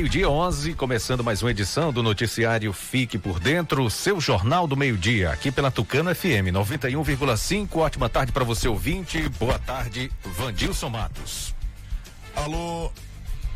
Meio-dia 0.00 0.30
11, 0.30 0.72
começando 0.76 1.22
mais 1.22 1.42
uma 1.42 1.50
edição 1.50 1.92
do 1.92 2.02
noticiário 2.02 2.72
Fique 2.72 3.18
por 3.18 3.38
Dentro, 3.38 3.90
seu 3.90 4.18
jornal 4.18 4.66
do 4.66 4.74
meio-dia, 4.74 5.30
aqui 5.30 5.52
pela 5.52 5.70
Tucano 5.70 6.14
FM 6.14 6.48
91,5. 6.50 7.76
Ótima 7.76 8.08
tarde 8.08 8.32
para 8.32 8.42
você 8.42 8.66
ouvinte. 8.66 9.28
Boa 9.38 9.58
tarde, 9.58 10.10
Vandilson 10.24 10.88
Matos. 10.88 11.54
Alô, 12.34 12.90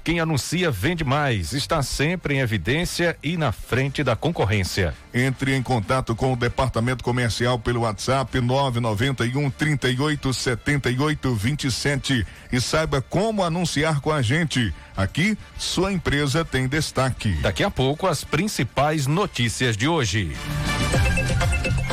Quem 0.04 0.20
anuncia 0.20 0.72
vende 0.72 1.04
mais, 1.04 1.54
está 1.54 1.84
sempre 1.84 2.36
em 2.36 2.40
evidência 2.40 3.16
e 3.22 3.38
na 3.38 3.52
frente 3.52 4.04
da 4.04 4.16
concorrência. 4.16 4.96
Entre 5.14 5.56
em 5.56 5.62
contato 5.62 6.16
com 6.16 6.34
o 6.34 6.36
departamento 6.36 7.04
comercial 7.04 7.60
pelo 7.60 7.82
WhatsApp 7.82 8.40
991 8.42 9.52
38 9.52 10.34
78 10.34 11.36
27 11.36 12.26
e 12.52 12.60
saiba 12.60 13.02
como 13.02 13.44
anunciar 13.44 14.02
com 14.02 14.12
a 14.12 14.22
gente. 14.22 14.74
Aqui, 14.98 15.38
sua 15.58 15.94
empresa 15.94 16.44
tem 16.44 16.68
destaque. 16.68 17.34
Daqui 17.42 17.64
a 17.64 17.70
pouco, 17.70 18.08
as 18.08 18.24
principais 18.24 19.06
notícias 19.06 19.78
de 19.78 19.88
hoje. 19.88 20.36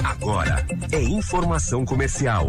Agora 0.02 0.64
é 0.90 1.02
informação 1.02 1.84
comercial. 1.84 2.48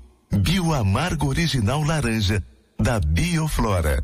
Bioamargo 0.31 1.27
Original 1.27 1.85
Laranja 1.85 2.41
da 2.79 2.99
Bioflora. 2.99 4.03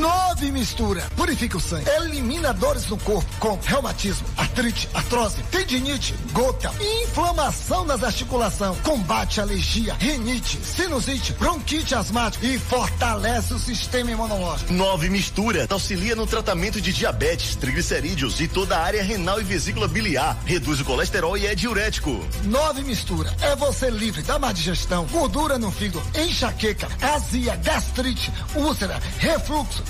Nove 0.00 0.50
mistura. 0.50 1.02
Purifica 1.14 1.58
o 1.58 1.60
sangue. 1.60 1.88
Elimina 1.90 2.54
dores 2.54 2.86
no 2.86 2.96
corpo 2.96 3.28
com 3.38 3.58
reumatismo, 3.62 4.26
artrite, 4.34 4.88
artrose, 4.94 5.42
tendinite, 5.50 6.14
gota, 6.32 6.72
inflamação 7.02 7.84
nas 7.84 8.02
articulações. 8.02 8.78
Combate 8.80 9.42
alergia, 9.42 9.94
rinite, 9.94 10.58
sinusite, 10.64 11.34
bronquite 11.34 11.94
asmática 11.94 12.46
e 12.46 12.58
fortalece 12.58 13.52
o 13.52 13.58
sistema 13.58 14.10
imunológico. 14.10 14.72
Nove 14.72 15.10
mistura. 15.10 15.66
Auxilia 15.68 16.16
no 16.16 16.26
tratamento 16.26 16.80
de 16.80 16.94
diabetes, 16.94 17.54
triglicerídeos 17.56 18.40
e 18.40 18.48
toda 18.48 18.78
a 18.78 18.82
área 18.82 19.02
renal 19.02 19.38
e 19.38 19.44
vesícula 19.44 19.86
biliar. 19.86 20.38
Reduz 20.46 20.80
o 20.80 20.84
colesterol 20.86 21.36
e 21.36 21.46
é 21.46 21.54
diurético. 21.54 22.26
Nove 22.44 22.82
mistura. 22.84 23.34
É 23.42 23.54
você 23.54 23.90
livre 23.90 24.22
da 24.22 24.38
má 24.38 24.50
digestão, 24.50 25.04
gordura 25.06 25.58
no 25.58 25.70
fígado, 25.70 26.02
enxaqueca, 26.16 26.88
azia, 27.02 27.54
gastrite, 27.56 28.32
úlcera, 28.54 28.98
refluxo, 29.18 29.89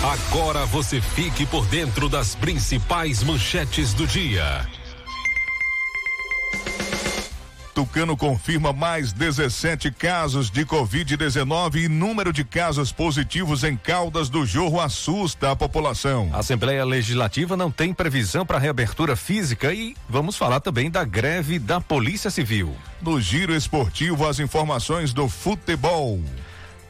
Agora 0.00 0.64
você 0.66 1.00
fique 1.00 1.46
por 1.46 1.66
dentro 1.66 2.08
das 2.08 2.34
principais 2.34 3.22
manchetes 3.22 3.92
do 3.92 4.06
dia. 4.06 4.66
Tucano 7.74 8.16
confirma 8.16 8.72
mais 8.72 9.12
17 9.12 9.90
casos 9.92 10.50
de 10.50 10.64
Covid-19 10.66 11.84
e 11.84 11.88
número 11.88 12.32
de 12.32 12.44
casos 12.44 12.92
positivos 12.92 13.64
em 13.64 13.76
Caldas 13.76 14.28
do 14.28 14.44
Jorro 14.44 14.78
assusta 14.78 15.50
a 15.50 15.56
população. 15.56 16.28
A 16.32 16.38
Assembleia 16.38 16.84
Legislativa 16.84 17.56
não 17.56 17.70
tem 17.70 17.94
previsão 17.94 18.44
para 18.44 18.58
reabertura 18.58 19.16
física 19.16 19.72
e 19.72 19.96
vamos 20.08 20.36
falar 20.36 20.60
também 20.60 20.90
da 20.90 21.02
greve 21.02 21.58
da 21.58 21.80
Polícia 21.80 22.30
Civil. 22.30 22.74
No 23.00 23.20
giro 23.20 23.54
esportivo, 23.54 24.28
as 24.28 24.38
informações 24.38 25.14
do 25.14 25.26
futebol. 25.28 26.20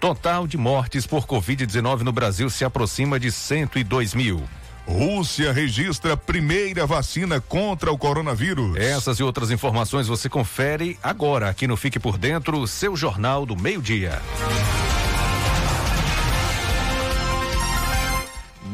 Total 0.03 0.49
de 0.49 0.59
mortes 0.59 1.07
por 1.07 1.29
Covid-19 1.29 2.01
no 2.01 2.11
Brasil 2.11 2.51
se 2.51 2.65
aproxima 2.65 3.21
de 3.21 3.31
102 3.31 4.15
mil. 4.15 4.43
Rússia 4.85 5.53
registra 5.53 6.17
primeira 6.17 6.85
vacina 6.85 7.41
contra 7.41 7.93
o 7.93 7.97
coronavírus. 7.97 8.77
Essas 8.77 9.21
e 9.21 9.23
outras 9.23 9.53
informações 9.53 10.09
você 10.09 10.29
confere 10.29 10.99
agora 11.01 11.49
aqui 11.49 11.69
no 11.69 11.77
Fique 11.77 12.01
por 12.01 12.19
Dentro, 12.19 12.67
seu 12.67 12.97
jornal 12.97 13.47
do 13.47 13.57
meio-dia. 13.57 14.21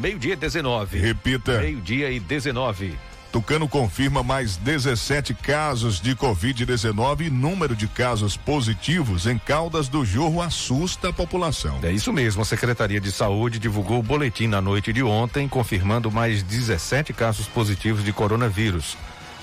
Meio-dia 0.01 0.35
19. 0.35 0.97
Repita. 0.97 1.59
Meio-dia 1.59 2.09
e 2.09 2.19
19. 2.19 2.97
Tucano 3.31 3.67
confirma 3.67 4.23
mais 4.23 4.57
17 4.57 5.35
casos 5.35 6.01
de 6.01 6.15
Covid-19 6.15 7.27
e 7.27 7.29
número 7.29 7.75
de 7.75 7.87
casos 7.87 8.35
positivos 8.35 9.27
em 9.27 9.37
Caldas 9.37 9.87
do 9.87 10.03
Jorro 10.03 10.41
assusta 10.41 11.09
a 11.09 11.13
população. 11.13 11.79
É 11.83 11.91
isso 11.91 12.11
mesmo. 12.11 12.41
A 12.41 12.45
Secretaria 12.45 12.99
de 12.99 13.11
Saúde 13.11 13.59
divulgou 13.59 13.99
o 13.99 14.03
boletim 14.03 14.47
na 14.47 14.59
noite 14.59 14.91
de 14.91 15.03
ontem, 15.03 15.47
confirmando 15.47 16.09
mais 16.09 16.41
17 16.41 17.13
casos 17.13 17.45
positivos 17.45 18.03
de 18.03 18.11
coronavírus. 18.11 18.97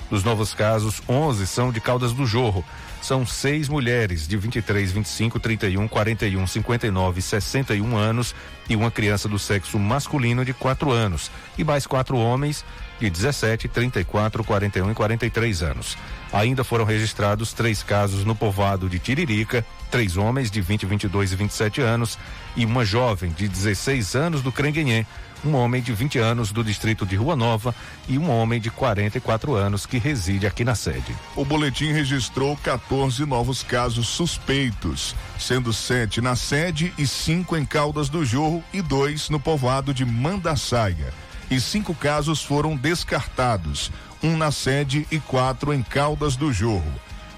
Dos 0.09 0.23
novos 0.23 0.53
casos, 0.53 1.01
11 1.07 1.47
são 1.47 1.71
de 1.71 1.79
Caldas 1.79 2.11
do 2.11 2.25
Jorro. 2.25 2.65
São 3.01 3.25
seis 3.25 3.69
mulheres 3.69 4.27
de 4.27 4.35
23, 4.35 4.91
25, 4.91 5.39
31, 5.39 5.87
41, 5.87 6.47
59 6.47 7.19
e 7.19 7.21
61 7.21 7.95
anos 7.95 8.35
e 8.69 8.75
uma 8.75 8.91
criança 8.91 9.29
do 9.29 9.37
sexo 9.37 9.77
masculino 9.79 10.43
de 10.43 10.53
4 10.53 10.91
anos. 10.91 11.31
E 11.57 11.63
mais 11.63 11.85
quatro 11.85 12.17
homens 12.17 12.65
de 12.99 13.09
17, 13.09 13.67
34, 13.67 14.43
41 14.43 14.91
e 14.91 14.93
43 14.93 15.63
anos. 15.63 15.97
Ainda 16.31 16.63
foram 16.63 16.83
registrados 16.83 17.53
três 17.53 17.81
casos 17.83 18.25
no 18.25 18.35
povoado 18.35 18.89
de 18.89 18.99
Tiririca, 18.99 19.65
três 19.89 20.17
homens 20.17 20.51
de 20.51 20.59
20, 20.59 20.85
22 20.85 21.31
e 21.31 21.35
27 21.35 21.81
anos 21.81 22.17
e 22.55 22.65
uma 22.65 22.83
jovem 22.83 23.31
de 23.31 23.47
16 23.47 24.15
anos 24.15 24.41
do 24.41 24.51
Crenguenhê, 24.51 25.05
um 25.45 25.53
homem 25.53 25.81
de 25.81 25.93
20 25.93 26.17
anos 26.17 26.51
do 26.51 26.63
distrito 26.63 27.05
de 27.05 27.15
Rua 27.15 27.35
Nova 27.35 27.73
e 28.07 28.17
um 28.17 28.29
homem 28.29 28.59
de 28.59 28.69
44 28.69 29.53
anos 29.53 29.85
que 29.85 29.97
reside 29.97 30.47
aqui 30.47 30.63
na 30.63 30.75
sede. 30.75 31.15
O 31.35 31.45
boletim 31.45 31.91
registrou 31.91 32.57
14 32.57 33.23
novos 33.25 33.63
casos 33.63 34.07
suspeitos, 34.07 35.15
sendo 35.39 35.71
sete 35.71 36.19
na 36.19 36.35
sede 36.35 36.91
e 36.97 37.05
cinco 37.05 37.55
em 37.55 37.65
Caldas 37.65 38.09
do 38.09 38.25
Jorro 38.25 38.63
e 38.73 38.81
dois 38.81 39.29
no 39.29 39.39
povoado 39.39 39.93
de 39.93 40.03
Mandaçaia 40.03 41.13
e 41.49 41.59
cinco 41.59 41.93
casos 41.95 42.43
foram 42.43 42.75
descartados, 42.75 43.91
um 44.21 44.35
na 44.35 44.51
sede 44.51 45.07
e 45.11 45.19
quatro 45.19 45.73
em 45.73 45.81
Caldas 45.81 46.35
do 46.35 46.51
Jorro. 46.51 46.93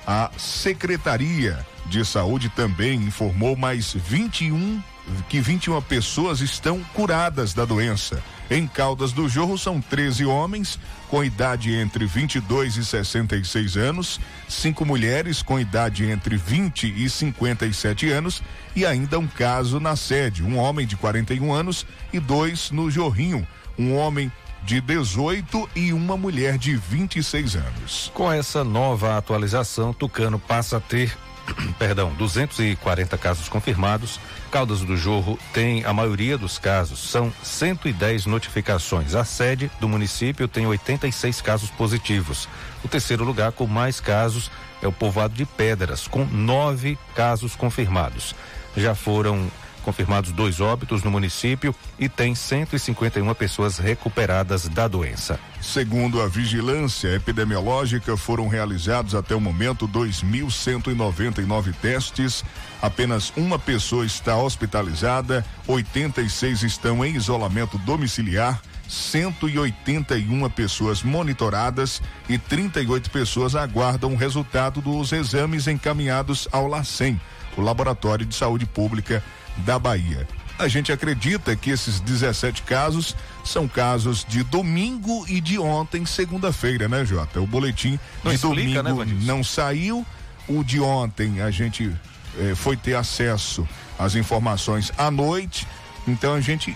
A 0.06 0.32
Secretaria 0.38 1.66
de 1.86 2.04
Saúde 2.06 2.50
também 2.50 3.00
informou 3.02 3.56
mais 3.56 3.94
21 3.94 4.82
que 5.28 5.40
21 5.40 5.82
pessoas 5.82 6.40
estão 6.40 6.84
curadas 6.94 7.54
da 7.54 7.66
doença. 7.66 8.24
Em 8.50 8.68
Caldas 8.68 9.12
do 9.12 9.28
Jorro 9.28 9.58
são 9.58 9.82
13 9.82 10.26
homens 10.26 10.80
com 11.10 11.24
idade 11.24 11.74
entre 11.74 12.06
22 12.06 12.78
e 12.78 12.86
66 12.86 13.78
anos, 13.78 14.20
cinco 14.48 14.86
mulheres 14.86 15.42
com 15.42 15.60
idade 15.60 16.06
entre 16.10 16.38
20 16.38 16.94
e 16.96 17.10
57 17.10 18.10
anos 18.10 18.44
e 18.76 18.86
ainda 18.86 19.18
um 19.18 19.28
caso 19.28 19.80
na 19.80 19.96
sede, 19.96 20.44
um 20.44 20.58
homem 20.58 20.86
de 20.86 20.96
41 20.96 21.52
anos 21.52 21.86
e 22.14 22.20
dois 22.20 22.72
no 22.72 22.92
Jorrinho, 22.92 23.48
um 23.78 23.96
homem 23.96 24.32
de 24.64 24.82
18 24.82 25.70
e 25.76 25.94
uma 25.94 26.16
mulher 26.16 26.58
de 26.58 26.76
26 26.76 27.56
anos. 27.56 28.12
Com 28.14 28.32
essa 28.32 28.64
nova 28.64 29.18
atualização, 29.18 29.94
Tucano 29.94 30.38
passa 30.38 30.78
a 30.78 30.80
ter, 30.80 31.18
perdão, 31.78 32.14
240 32.14 33.18
casos 33.18 33.50
confirmados. 33.50 34.20
Caldas 34.52 34.82
do 34.82 34.98
Jorro 34.98 35.38
tem 35.54 35.86
a 35.86 35.94
maioria 35.94 36.38
dos 36.38 36.58
casos, 36.58 37.00
são 37.00 37.32
110 37.44 38.26
notificações. 38.26 39.16
A 39.16 39.24
sede 39.24 39.70
do 39.80 39.88
município 39.88 40.48
tem 40.48 40.66
86 40.66 41.42
casos 41.42 41.70
positivos. 41.70 42.48
O 42.84 42.88
terceiro 42.88 43.24
lugar 43.24 43.52
com 43.52 43.68
mais 43.68 44.00
casos 44.00 44.50
é 44.82 44.88
o 44.88 44.92
povoado 44.92 45.34
de 45.34 45.46
Pedras, 45.46 46.08
com 46.08 46.26
nove 46.26 46.98
casos 47.16 47.56
confirmados. 47.56 48.34
Já 48.76 48.96
foram 48.96 49.50
confirmados 49.80 50.32
dois 50.32 50.60
óbitos 50.60 51.04
no 51.04 51.12
município 51.12 51.74
e 51.98 52.08
tem 52.08 52.36
151 52.36 53.34
pessoas 53.34 53.78
recuperadas 53.78 54.68
da 54.68 54.88
doença. 54.88 55.40
Segundo 55.62 56.22
a 56.22 56.28
vigilância 56.28 57.16
epidemiológica, 57.16 58.16
foram 58.16 58.48
realizados 58.48 59.16
até 59.16 59.36
o 59.36 59.42
momento 59.42 59.88
2.199 59.88 61.74
testes. 61.82 62.44
Apenas 62.82 63.34
uma 63.36 63.60
pessoa 63.60 64.06
está 64.06 64.38
hospitalizada, 64.38 65.46
86 65.68 66.64
estão 66.64 67.04
em 67.04 67.16
isolamento 67.16 67.78
domiciliar. 67.80 68.62
181 68.88 70.50
pessoas 70.50 71.04
monitoradas 71.04 72.02
e 72.28 72.40
38 72.40 73.12
pessoas 73.12 73.56
aguardam 73.56 74.14
o 74.14 74.18
resultado 74.18 74.82
dos 74.82 75.12
exames 75.12 75.68
encaminhados 75.68 76.48
ao 76.52 76.68
LACEN, 76.68 77.22
o 77.56 77.62
Laboratório 77.62 78.26
de 78.26 78.34
Saúde 78.34 78.66
Pública 78.66 79.24
da 79.60 79.78
Bahia. 79.80 80.28
A 80.58 80.68
gente 80.68 80.92
acredita 80.92 81.56
que 81.56 81.70
esses 81.70 82.02
17 82.02 82.64
casos 82.64 83.16
são 83.46 83.66
casos 83.66 84.26
de 84.28 84.44
domingo 84.44 85.26
e 85.28 85.40
de 85.40 85.58
ontem, 85.58 86.06
segunda-feira, 86.06 86.90
né, 86.90 87.06
Jota? 87.06 87.40
O 87.40 87.48
boletim 87.48 87.98
não 88.24 88.32
de 88.32 88.36
explica, 88.36 88.84
domingo 88.84 89.06
né, 89.06 89.18
não 89.22 89.44
saiu. 89.44 90.06
O 90.50 90.64
de 90.64 90.82
ontem 90.82 91.42
a 91.42 91.50
gente 91.50 91.96
eh, 92.38 92.56
foi 92.56 92.76
ter 92.76 92.96
acesso 92.96 93.66
às 93.98 94.16
informações 94.16 94.92
à 94.98 95.10
noite. 95.10 95.66
Então 96.06 96.34
a 96.34 96.42
gente 96.42 96.76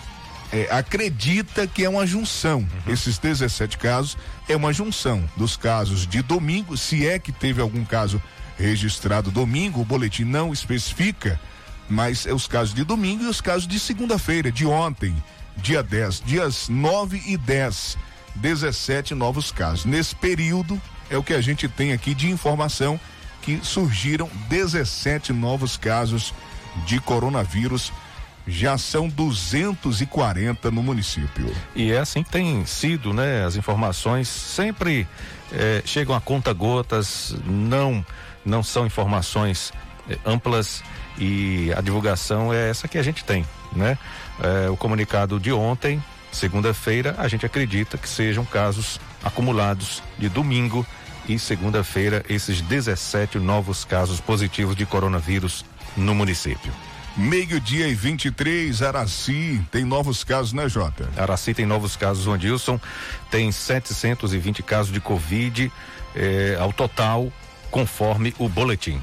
eh, 0.50 0.66
acredita 0.70 1.66
que 1.66 1.84
é 1.84 1.88
uma 1.88 2.06
junção. 2.06 2.60
Uhum. 2.60 2.92
Esses 2.92 3.18
17 3.18 3.76
casos 3.76 4.16
é 4.48 4.56
uma 4.56 4.72
junção 4.72 5.28
dos 5.36 5.58
casos 5.58 6.06
de 6.06 6.22
domingo, 6.22 6.76
se 6.76 7.06
é 7.06 7.18
que 7.18 7.32
teve 7.32 7.60
algum 7.60 7.84
caso 7.84 8.22
registrado 8.56 9.30
domingo, 9.30 9.80
o 9.80 9.84
boletim 9.84 10.24
não 10.24 10.52
especifica 10.52 11.38
mas 11.88 12.26
é 12.26 12.32
os 12.32 12.46
casos 12.46 12.74
de 12.74 12.84
domingo 12.84 13.24
e 13.24 13.26
os 13.26 13.40
casos 13.40 13.66
de 13.66 13.78
segunda-feira, 13.78 14.50
de 14.50 14.66
ontem, 14.66 15.14
dia 15.56 15.82
10, 15.82 16.22
dias 16.24 16.68
9 16.68 17.22
e 17.26 17.36
10, 17.36 17.96
17 18.34 19.14
novos 19.14 19.52
casos. 19.52 19.84
Nesse 19.84 20.14
período 20.14 20.80
é 21.10 21.16
o 21.16 21.22
que 21.22 21.34
a 21.34 21.40
gente 21.40 21.68
tem 21.68 21.92
aqui 21.92 22.14
de 22.14 22.30
informação 22.30 22.98
que 23.42 23.60
surgiram 23.62 24.30
17 24.48 25.32
novos 25.32 25.76
casos 25.76 26.34
de 26.86 26.98
coronavírus. 27.00 27.92
Já 28.46 28.76
são 28.76 29.08
240 29.08 30.70
no 30.70 30.82
município. 30.82 31.50
E 31.74 31.92
é 31.92 31.98
assim 31.98 32.22
que 32.22 32.30
tem 32.30 32.66
sido, 32.66 33.14
né? 33.14 33.42
As 33.42 33.56
informações 33.56 34.28
sempre 34.28 35.08
eh, 35.50 35.82
chegam 35.86 36.14
a 36.14 36.20
conta 36.20 36.52
gotas, 36.52 37.34
não 37.46 38.04
não 38.44 38.62
são 38.62 38.84
informações 38.84 39.72
eh, 40.10 40.18
amplas 40.26 40.82
e 41.18 41.72
a 41.76 41.80
divulgação 41.80 42.52
é 42.52 42.70
essa 42.70 42.88
que 42.88 42.98
a 42.98 43.02
gente 43.02 43.24
tem, 43.24 43.44
né? 43.72 43.98
É, 44.40 44.68
o 44.68 44.76
comunicado 44.76 45.38
de 45.38 45.52
ontem, 45.52 46.02
segunda-feira, 46.32 47.14
a 47.18 47.28
gente 47.28 47.46
acredita 47.46 47.96
que 47.96 48.08
sejam 48.08 48.44
casos 48.44 49.00
acumulados 49.22 50.02
de 50.18 50.28
domingo 50.28 50.86
e 51.28 51.38
segunda-feira 51.38 52.24
esses 52.28 52.60
17 52.60 53.38
novos 53.38 53.84
casos 53.84 54.20
positivos 54.20 54.76
de 54.76 54.84
coronavírus 54.84 55.64
no 55.96 56.14
município. 56.14 56.72
Meio-dia 57.16 57.86
e 57.86 57.94
23, 57.94 58.82
Araci 58.82 59.62
tem 59.70 59.84
novos 59.84 60.24
casos, 60.24 60.52
né, 60.52 60.68
Jota? 60.68 61.08
Araci 61.16 61.54
tem 61.54 61.64
novos 61.64 61.96
casos, 61.96 62.26
Andilson. 62.26 62.80
Tem 63.30 63.52
720 63.52 64.64
casos 64.64 64.92
de 64.92 64.98
Covid 65.00 65.70
eh, 66.16 66.56
ao 66.58 66.72
total, 66.72 67.32
conforme 67.70 68.34
o 68.36 68.48
boletim. 68.48 69.00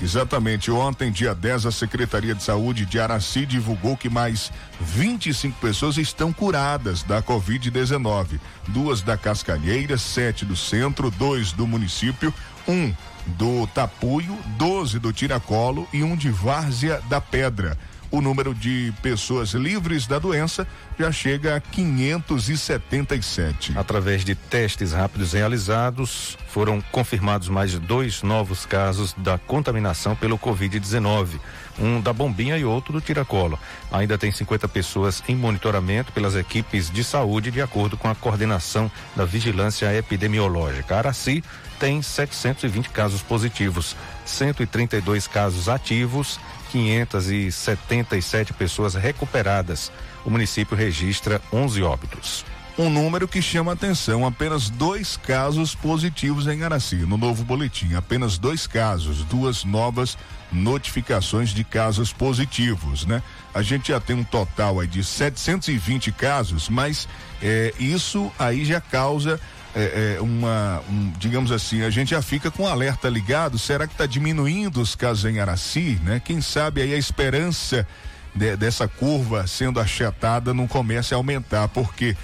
Exatamente. 0.00 0.70
Ontem, 0.70 1.10
dia 1.10 1.34
10, 1.34 1.66
a 1.66 1.72
Secretaria 1.72 2.34
de 2.34 2.42
Saúde 2.42 2.84
de 2.84 2.98
Araci 2.98 3.46
divulgou 3.46 3.96
que 3.96 4.08
mais 4.08 4.52
25 4.80 5.58
pessoas 5.60 5.96
estão 5.96 6.32
curadas 6.32 7.02
da 7.02 7.22
Covid-19. 7.22 8.40
Duas 8.68 9.02
da 9.02 9.16
Cascalheira, 9.16 9.96
sete 9.96 10.44
do 10.44 10.56
centro, 10.56 11.10
dois 11.10 11.52
do 11.52 11.66
município, 11.66 12.34
um 12.66 12.92
do 13.26 13.66
Tapuio, 13.68 14.36
12 14.58 14.98
do 14.98 15.12
Tiracolo 15.12 15.88
e 15.92 16.02
um 16.02 16.16
de 16.16 16.28
Várzea 16.28 17.00
da 17.08 17.20
Pedra 17.20 17.78
o 18.14 18.20
número 18.20 18.54
de 18.54 18.92
pessoas 19.02 19.54
livres 19.54 20.06
da 20.06 20.20
doença 20.20 20.64
já 20.96 21.10
chega 21.10 21.56
a 21.56 21.60
577. 21.60 23.76
Através 23.76 24.24
de 24.24 24.36
testes 24.36 24.92
rápidos 24.92 25.32
realizados, 25.32 26.38
foram 26.46 26.80
confirmados 26.92 27.48
mais 27.48 27.76
dois 27.76 28.22
novos 28.22 28.64
casos 28.64 29.12
da 29.14 29.36
contaminação 29.36 30.14
pelo 30.14 30.38
Covid-19, 30.38 31.40
um 31.76 32.00
da 32.00 32.12
Bombinha 32.12 32.56
e 32.56 32.64
outro 32.64 32.92
do 32.92 33.00
Tiracolo. 33.00 33.58
Ainda 33.90 34.16
tem 34.16 34.30
50 34.30 34.68
pessoas 34.68 35.20
em 35.26 35.34
monitoramento 35.34 36.12
pelas 36.12 36.36
equipes 36.36 36.88
de 36.88 37.02
saúde, 37.02 37.50
de 37.50 37.60
acordo 37.60 37.96
com 37.96 38.08
a 38.08 38.14
coordenação 38.14 38.88
da 39.16 39.24
vigilância 39.24 39.92
epidemiológica. 39.92 40.96
Araci 40.96 41.42
tem 41.80 42.00
720 42.00 42.90
casos 42.90 43.22
positivos, 43.22 43.96
132 44.24 45.26
casos 45.26 45.68
ativos 45.68 46.38
577 46.74 48.52
pessoas 48.52 48.94
recuperadas. 48.94 49.92
O 50.24 50.30
município 50.30 50.76
registra 50.76 51.40
11 51.52 51.80
óbitos. 51.84 52.44
Um 52.76 52.90
número 52.90 53.28
que 53.28 53.40
chama 53.40 53.72
atenção: 53.72 54.26
apenas 54.26 54.68
dois 54.68 55.16
casos 55.16 55.72
positivos 55.72 56.48
em 56.48 56.64
Araci. 56.64 56.96
No 56.96 57.16
novo 57.16 57.44
boletim, 57.44 57.94
apenas 57.94 58.38
dois 58.38 58.66
casos, 58.66 59.22
duas 59.22 59.62
novas 59.62 60.18
notificações 60.50 61.50
de 61.50 61.62
casos 61.62 62.12
positivos, 62.12 63.06
né? 63.06 63.22
A 63.54 63.62
gente 63.62 63.92
já 63.92 64.00
tem 64.00 64.16
um 64.16 64.24
total 64.24 64.80
aí 64.80 64.88
de 64.88 65.04
720 65.04 66.10
casos, 66.10 66.68
mas 66.68 67.06
é, 67.40 67.72
isso 67.78 68.32
aí 68.36 68.64
já 68.64 68.80
causa 68.80 69.40
é, 69.74 70.16
é, 70.16 70.20
uma, 70.20 70.80
um, 70.88 71.12
digamos 71.18 71.50
assim, 71.50 71.82
a 71.82 71.90
gente 71.90 72.10
já 72.10 72.22
fica 72.22 72.50
com 72.50 72.62
o 72.62 72.68
alerta 72.68 73.08
ligado. 73.08 73.58
Será 73.58 73.86
que 73.86 73.94
está 73.94 74.06
diminuindo 74.06 74.80
os 74.80 74.94
casos 74.94 75.24
em 75.24 75.40
Araci, 75.40 75.98
né? 76.04 76.20
Quem 76.24 76.40
sabe 76.40 76.80
aí 76.80 76.94
a 76.94 76.98
esperança 76.98 77.86
de, 78.34 78.56
dessa 78.56 78.86
curva 78.86 79.46
sendo 79.46 79.80
achatada 79.80 80.54
não 80.54 80.68
comece 80.68 81.12
a 81.12 81.16
aumentar, 81.16 81.68
porque 81.68 82.16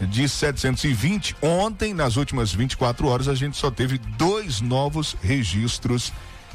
de 0.00 0.28
720 0.28 1.36
ontem, 1.42 1.94
nas 1.94 2.16
últimas 2.16 2.52
24 2.52 3.08
horas, 3.08 3.26
a 3.26 3.34
gente 3.34 3.56
só 3.56 3.70
teve 3.70 3.98
dois 3.98 4.60
novos 4.60 5.16
registros 5.22 6.12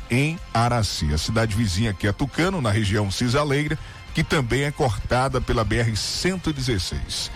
em 0.10 0.38
Araci. 0.54 1.14
A 1.14 1.18
cidade 1.18 1.56
vizinha 1.56 1.92
aqui 1.92 2.08
é 2.08 2.12
Tucano, 2.14 2.62
na 2.62 2.70
região 2.70 3.10
Cisaleira, 3.10 3.78
que 4.14 4.24
também 4.24 4.64
é 4.64 4.72
cortada 4.72 5.42
pela 5.42 5.64
BR 5.64 5.96
116. 5.96 7.32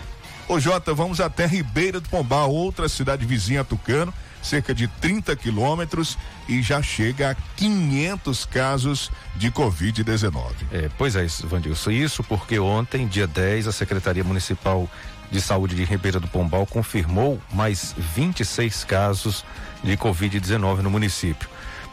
Ô 0.48 0.58
Jota, 0.58 0.94
vamos 0.94 1.20
até 1.20 1.44
Ribeira 1.44 2.00
do 2.00 2.08
Pombal, 2.08 2.50
outra 2.50 2.88
cidade 2.88 3.26
vizinha 3.26 3.60
a 3.60 3.64
Tucano, 3.64 4.14
cerca 4.42 4.74
de 4.74 4.88
30 4.88 5.36
quilômetros 5.36 6.16
e 6.48 6.62
já 6.62 6.80
chega 6.80 7.32
a 7.32 7.34
500 7.34 8.46
casos 8.46 9.10
de 9.36 9.50
Covid-19. 9.50 10.32
É, 10.72 10.88
pois 10.96 11.16
é, 11.16 11.26
Vandilson. 11.44 11.90
Isso 11.90 12.24
porque 12.24 12.58
ontem, 12.58 13.06
dia 13.06 13.26
10, 13.26 13.68
a 13.68 13.72
Secretaria 13.72 14.24
Municipal 14.24 14.88
de 15.30 15.38
Saúde 15.38 15.76
de 15.76 15.84
Ribeira 15.84 16.18
do 16.18 16.26
Pombal 16.26 16.64
confirmou 16.64 17.38
mais 17.52 17.94
26 17.98 18.84
casos 18.84 19.44
de 19.84 19.98
Covid-19 19.98 20.78
no 20.78 20.88
município 20.88 21.46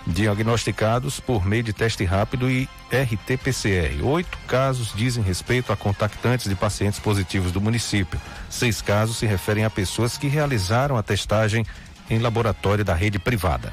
diagnosticados 0.06 1.20
por 1.20 1.46
meio 1.46 1.64
de 1.64 1.74
teste 1.74 2.04
rápido 2.04 2.50
e 2.50 2.70
RT-PCR. 2.92 4.04
Oito 4.04 4.38
casos 4.48 4.94
dizem 4.96 5.24
respeito 5.24 5.74
a 5.74 5.76
contactantes 5.76 6.48
de 6.48 6.56
pacientes 6.56 7.00
positivos 7.00 7.52
do 7.52 7.60
município. 7.60 8.20
Seis 8.50 8.82
casos 8.82 9.18
se 9.18 9.26
referem 9.26 9.66
a 9.66 9.70
pessoas 9.70 10.18
que 10.18 10.28
realizaram 10.28 10.96
a 10.98 11.04
testagem 11.04 11.66
em 12.10 12.20
laboratório 12.20 12.86
da 12.86 12.94
rede 12.94 13.18
privada. 13.18 13.72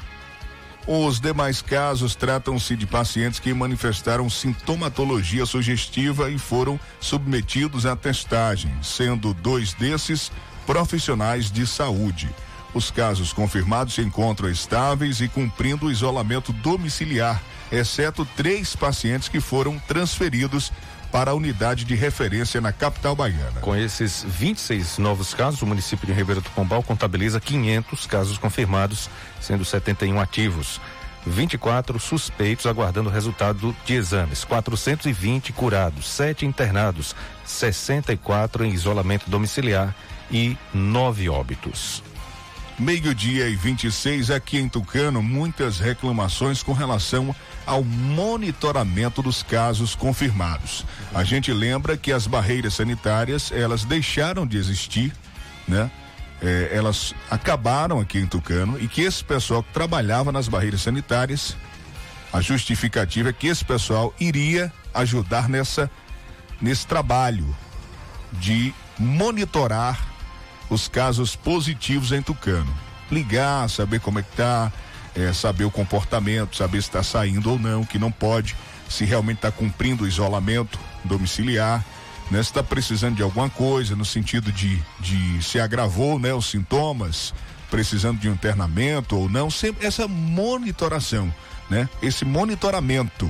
Os 0.85 1.19
demais 1.21 1.61
casos 1.61 2.13
tratam-se 2.13 2.75
de 2.75 2.85
pacientes 2.85 3.39
que 3.39 3.53
manifestaram 3.53 4.29
sintomatologia 4.29 5.45
sugestiva 5.45 6.29
e 6.29 6.37
foram 6.37 6.77
submetidos 6.99 7.85
à 7.85 7.95
testagem, 7.95 8.73
sendo 8.81 9.33
dois 9.33 9.73
desses 9.73 10.29
profissionais 10.65 11.49
de 11.49 11.65
saúde. 11.65 12.29
Os 12.73 12.89
casos 12.89 13.31
confirmados 13.31 13.93
se 13.93 14.01
encontram 14.01 14.49
estáveis 14.49 15.21
e 15.21 15.27
cumprindo 15.27 15.85
o 15.85 15.91
isolamento 15.91 16.51
domiciliar, 16.51 17.41
exceto 17.71 18.25
três 18.35 18.75
pacientes 18.75 19.29
que 19.29 19.39
foram 19.39 19.77
transferidos 19.79 20.71
para 21.11 21.29
a 21.29 21.35
unidade 21.35 21.85
de 21.85 21.93
referência 21.93 22.59
na 22.59 22.71
capital 22.71 23.15
baiana. 23.15 23.61
Com 23.61 23.75
esses 23.75 24.25
26 24.27 24.97
novos 24.97 25.31
casos, 25.35 25.61
o 25.61 25.67
município 25.67 26.07
de 26.07 26.13
Ribeirão 26.13 26.41
do 26.41 26.49
Pombal 26.49 26.81
contabiliza 26.81 27.39
500 27.39 28.07
casos 28.07 28.37
confirmados, 28.39 29.07
sendo 29.39 29.63
71 29.63 30.19
ativos. 30.19 30.81
24 31.25 31.99
suspeitos 31.99 32.65
aguardando 32.65 33.09
o 33.09 33.13
resultado 33.13 33.75
de 33.85 33.93
exames, 33.93 34.43
420 34.43 35.53
curados, 35.53 36.09
7 36.09 36.47
internados, 36.47 37.15
64 37.45 38.65
em 38.65 38.73
isolamento 38.73 39.29
domiciliar 39.29 39.95
e 40.31 40.57
9 40.73 41.29
óbitos. 41.29 42.03
Meio-dia 42.79 43.47
e 43.47 43.55
26 43.55 44.31
aqui 44.31 44.57
em 44.57 44.67
Tucano, 44.67 45.21
muitas 45.21 45.79
reclamações 45.79 46.63
com 46.63 46.73
relação 46.73 47.33
ao 47.67 47.83
monitoramento 47.83 49.21
dos 49.21 49.43
casos 49.43 49.93
confirmados. 49.93 50.83
A 51.13 51.23
gente 51.23 51.53
lembra 51.53 51.95
que 51.95 52.11
as 52.11 52.25
barreiras 52.25 52.73
sanitárias, 52.73 53.51
elas 53.51 53.85
deixaram 53.85 54.47
de 54.47 54.57
existir, 54.57 55.13
né? 55.67 55.89
É, 56.41 56.71
elas 56.73 57.13
acabaram 57.29 57.99
aqui 58.01 58.17
em 58.17 58.25
Tucano 58.25 58.77
e 58.81 58.87
que 58.87 59.01
esse 59.01 59.23
pessoal 59.23 59.61
que 59.61 59.71
trabalhava 59.71 60.31
nas 60.31 60.47
barreiras 60.47 60.81
sanitárias, 60.81 61.55
a 62.33 62.41
justificativa 62.41 63.29
é 63.29 63.33
que 63.33 63.47
esse 63.47 63.63
pessoal 63.63 64.13
iria 64.19 64.73
ajudar 64.93 65.47
nessa 65.47 65.89
nesse 66.59 66.87
trabalho 66.87 67.55
de 68.33 68.73
monitorar 68.97 70.12
os 70.73 70.87
casos 70.87 71.35
positivos 71.35 72.11
em 72.11 72.21
Tucano. 72.21 72.73
Ligar, 73.11 73.69
saber 73.69 73.99
como 73.99 74.19
é 74.19 74.23
que 74.23 74.35
tá, 74.35 74.71
é, 75.15 75.31
saber 75.31 75.65
o 75.65 75.71
comportamento, 75.71 76.55
saber 76.55 76.81
se 76.81 76.89
está 76.89 77.03
saindo 77.03 77.51
ou 77.51 77.59
não, 77.59 77.85
que 77.85 77.99
não 77.99 78.11
pode, 78.11 78.55
se 78.89 79.05
realmente 79.05 79.37
está 79.37 79.51
cumprindo 79.51 80.03
o 80.03 80.07
isolamento 80.07 80.79
domiciliar, 81.03 81.85
né? 82.31 82.41
Se 82.41 82.49
está 82.49 82.63
precisando 82.63 83.15
de 83.15 83.23
alguma 83.23 83.49
coisa, 83.49 83.95
no 83.95 84.05
sentido 84.05 84.51
de, 84.51 84.81
de 84.99 85.43
se 85.43 85.59
agravou, 85.59 86.17
né? 86.17 86.33
Os 86.33 86.47
sintomas, 86.47 87.33
precisando 87.69 88.19
de 88.19 88.29
um 88.29 88.33
internamento 88.33 89.15
ou 89.17 89.29
não, 89.29 89.49
sempre 89.51 89.85
essa 89.85 90.07
monitoração, 90.07 91.33
né? 91.69 91.87
Esse 92.01 92.25
monitoramento 92.25 93.29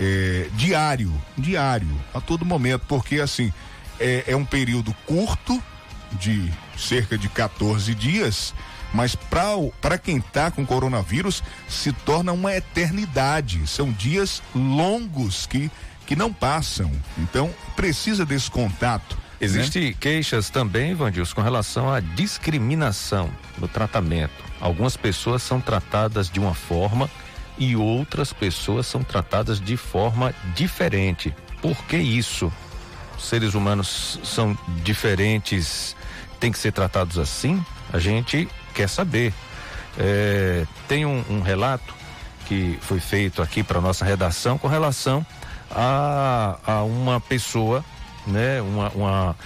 é, 0.00 0.48
diário, 0.54 1.12
diário, 1.36 1.88
a 2.14 2.20
todo 2.20 2.44
momento, 2.44 2.84
porque 2.88 3.20
assim, 3.20 3.52
é, 4.00 4.24
é 4.28 4.36
um 4.36 4.44
período 4.44 4.94
curto 5.04 5.62
de 6.12 6.52
cerca 6.76 7.18
de 7.18 7.28
14 7.28 7.94
dias, 7.94 8.54
mas 8.92 9.14
para 9.14 9.98
quem 9.98 10.18
está 10.18 10.50
com 10.50 10.64
coronavírus 10.64 11.42
se 11.68 11.92
torna 11.92 12.32
uma 12.32 12.54
eternidade. 12.54 13.66
São 13.66 13.90
dias 13.92 14.42
longos 14.54 15.46
que, 15.46 15.70
que 16.06 16.16
não 16.16 16.32
passam. 16.32 16.90
Então 17.18 17.52
precisa 17.76 18.24
desse 18.24 18.50
contato. 18.50 19.16
né? 19.16 19.22
Existem 19.40 19.88
né? 19.88 19.94
queixas 19.98 20.50
também, 20.50 20.94
Vandils, 20.94 21.32
com 21.32 21.42
relação 21.42 21.92
à 21.92 22.00
discriminação 22.00 23.30
no 23.58 23.68
tratamento. 23.68 24.44
Algumas 24.60 24.96
pessoas 24.96 25.42
são 25.42 25.60
tratadas 25.60 26.30
de 26.30 26.40
uma 26.40 26.54
forma 26.54 27.08
e 27.58 27.76
outras 27.76 28.32
pessoas 28.32 28.86
são 28.86 29.02
tratadas 29.02 29.60
de 29.60 29.76
forma 29.76 30.34
diferente. 30.54 31.34
Por 31.60 31.76
que 31.84 31.96
isso? 31.96 32.52
Seres 33.18 33.54
humanos 33.54 34.20
são 34.22 34.56
diferentes, 34.84 35.96
tem 36.38 36.52
que 36.52 36.58
ser 36.58 36.72
tratados 36.72 37.18
assim? 37.18 37.64
A 37.92 37.98
gente 37.98 38.48
quer 38.74 38.88
saber. 38.88 39.32
É, 39.98 40.66
tem 40.86 41.04
um, 41.04 41.24
um, 41.28 41.40
relato 41.40 41.94
que 42.46 42.78
foi 42.80 43.00
feito 43.00 43.42
aqui 43.42 43.62
para 43.62 43.80
nossa 43.80 44.04
redação 44.04 44.56
com 44.56 44.68
relação 44.68 45.26
a, 45.70 46.56
a 46.64 46.82
uma 46.84 47.20
pessoa, 47.20 47.84
né, 48.26 48.60
uma, 48.62 48.88
uma 48.90 49.36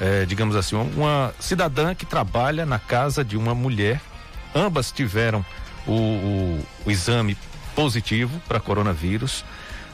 é, 0.00 0.24
digamos 0.24 0.54
assim, 0.54 0.76
uma 0.76 1.34
cidadã 1.40 1.94
que 1.94 2.06
trabalha 2.06 2.64
na 2.64 2.78
casa 2.78 3.24
de 3.24 3.36
uma 3.36 3.54
mulher. 3.54 4.00
Ambas 4.54 4.92
tiveram 4.92 5.44
o, 5.86 5.92
o, 5.92 6.66
o 6.86 6.90
exame 6.90 7.36
positivo 7.74 8.40
para 8.46 8.60
coronavírus. 8.60 9.44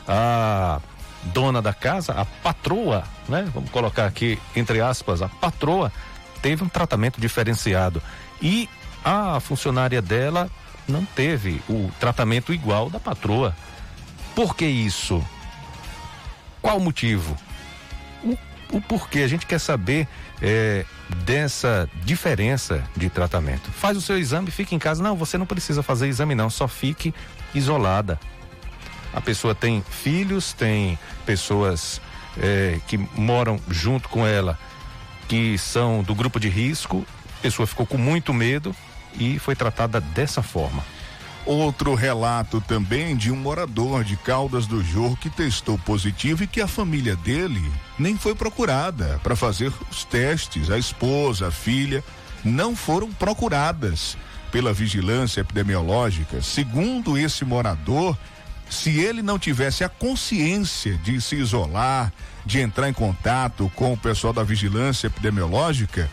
A 0.06 0.80
dona 1.24 1.62
da 1.62 1.72
casa, 1.72 2.12
a 2.12 2.24
patroa, 2.24 3.04
né? 3.28 3.48
Vamos 3.54 3.70
colocar 3.70 4.06
aqui 4.06 4.38
entre 4.56 4.80
aspas, 4.80 5.22
a 5.22 5.28
patroa 5.28 5.92
teve 6.42 6.64
um 6.64 6.68
tratamento 6.68 7.20
diferenciado 7.20 8.02
e 8.42 8.68
a 9.04 9.40
funcionária 9.40 10.02
dela 10.02 10.50
não 10.88 11.04
teve 11.04 11.62
o 11.68 11.90
tratamento 11.98 12.52
igual 12.52 12.90
da 12.90 12.98
patroa. 12.98 13.56
Por 14.34 14.56
que 14.56 14.66
isso? 14.66 15.24
Qual 16.60 16.78
o 16.78 16.80
motivo? 16.80 17.36
O, 18.22 18.36
o 18.72 18.80
porquê? 18.80 19.20
A 19.20 19.28
gente 19.28 19.46
quer 19.46 19.60
saber 19.60 20.08
é, 20.40 20.84
dessa 21.24 21.88
diferença 22.04 22.82
de 22.96 23.08
tratamento. 23.08 23.70
Faz 23.70 23.96
o 23.96 24.00
seu 24.00 24.18
exame, 24.18 24.50
fique 24.50 24.74
em 24.74 24.78
casa. 24.78 25.02
Não, 25.02 25.16
você 25.16 25.38
não 25.38 25.46
precisa 25.46 25.82
fazer 25.82 26.08
exame, 26.08 26.34
não, 26.34 26.50
só 26.50 26.66
fique 26.66 27.14
isolada. 27.54 28.18
A 29.12 29.20
pessoa 29.20 29.54
tem 29.54 29.84
filhos, 29.88 30.52
tem 30.52 30.98
pessoas 31.26 32.00
é, 32.40 32.80
que 32.86 32.96
moram 32.96 33.60
junto 33.68 34.08
com 34.08 34.26
ela 34.26 34.58
que 35.32 35.56
são 35.56 36.02
do 36.02 36.14
grupo 36.14 36.38
de 36.38 36.50
risco. 36.50 37.06
A 37.38 37.40
pessoa 37.40 37.66
ficou 37.66 37.86
com 37.86 37.96
muito 37.96 38.34
medo 38.34 38.76
e 39.18 39.38
foi 39.38 39.56
tratada 39.56 39.98
dessa 39.98 40.42
forma. 40.42 40.84
Outro 41.46 41.94
relato 41.94 42.60
também 42.60 43.16
de 43.16 43.32
um 43.32 43.36
morador 43.36 44.04
de 44.04 44.14
Caldas 44.14 44.66
do 44.66 44.84
Jorro 44.84 45.16
que 45.16 45.30
testou 45.30 45.78
positivo 45.78 46.44
e 46.44 46.46
que 46.46 46.60
a 46.60 46.68
família 46.68 47.16
dele 47.16 47.62
nem 47.98 48.14
foi 48.14 48.34
procurada 48.34 49.18
para 49.22 49.34
fazer 49.34 49.72
os 49.90 50.04
testes. 50.04 50.68
A 50.68 50.76
esposa, 50.76 51.48
a 51.48 51.50
filha 51.50 52.04
não 52.44 52.76
foram 52.76 53.10
procuradas 53.10 54.18
pela 54.50 54.74
vigilância 54.74 55.40
epidemiológica. 55.40 56.42
Segundo 56.42 57.16
esse 57.16 57.42
morador, 57.42 58.18
se 58.68 59.00
ele 59.00 59.22
não 59.22 59.38
tivesse 59.38 59.82
a 59.82 59.88
consciência 59.88 60.94
de 60.98 61.22
se 61.22 61.36
isolar, 61.36 62.12
de 62.44 62.60
entrar 62.60 62.88
em 62.88 62.92
contato 62.92 63.70
com 63.74 63.92
o 63.92 63.96
pessoal 63.96 64.32
da 64.32 64.42
vigilância 64.42 65.06
epidemiológica, 65.06 66.10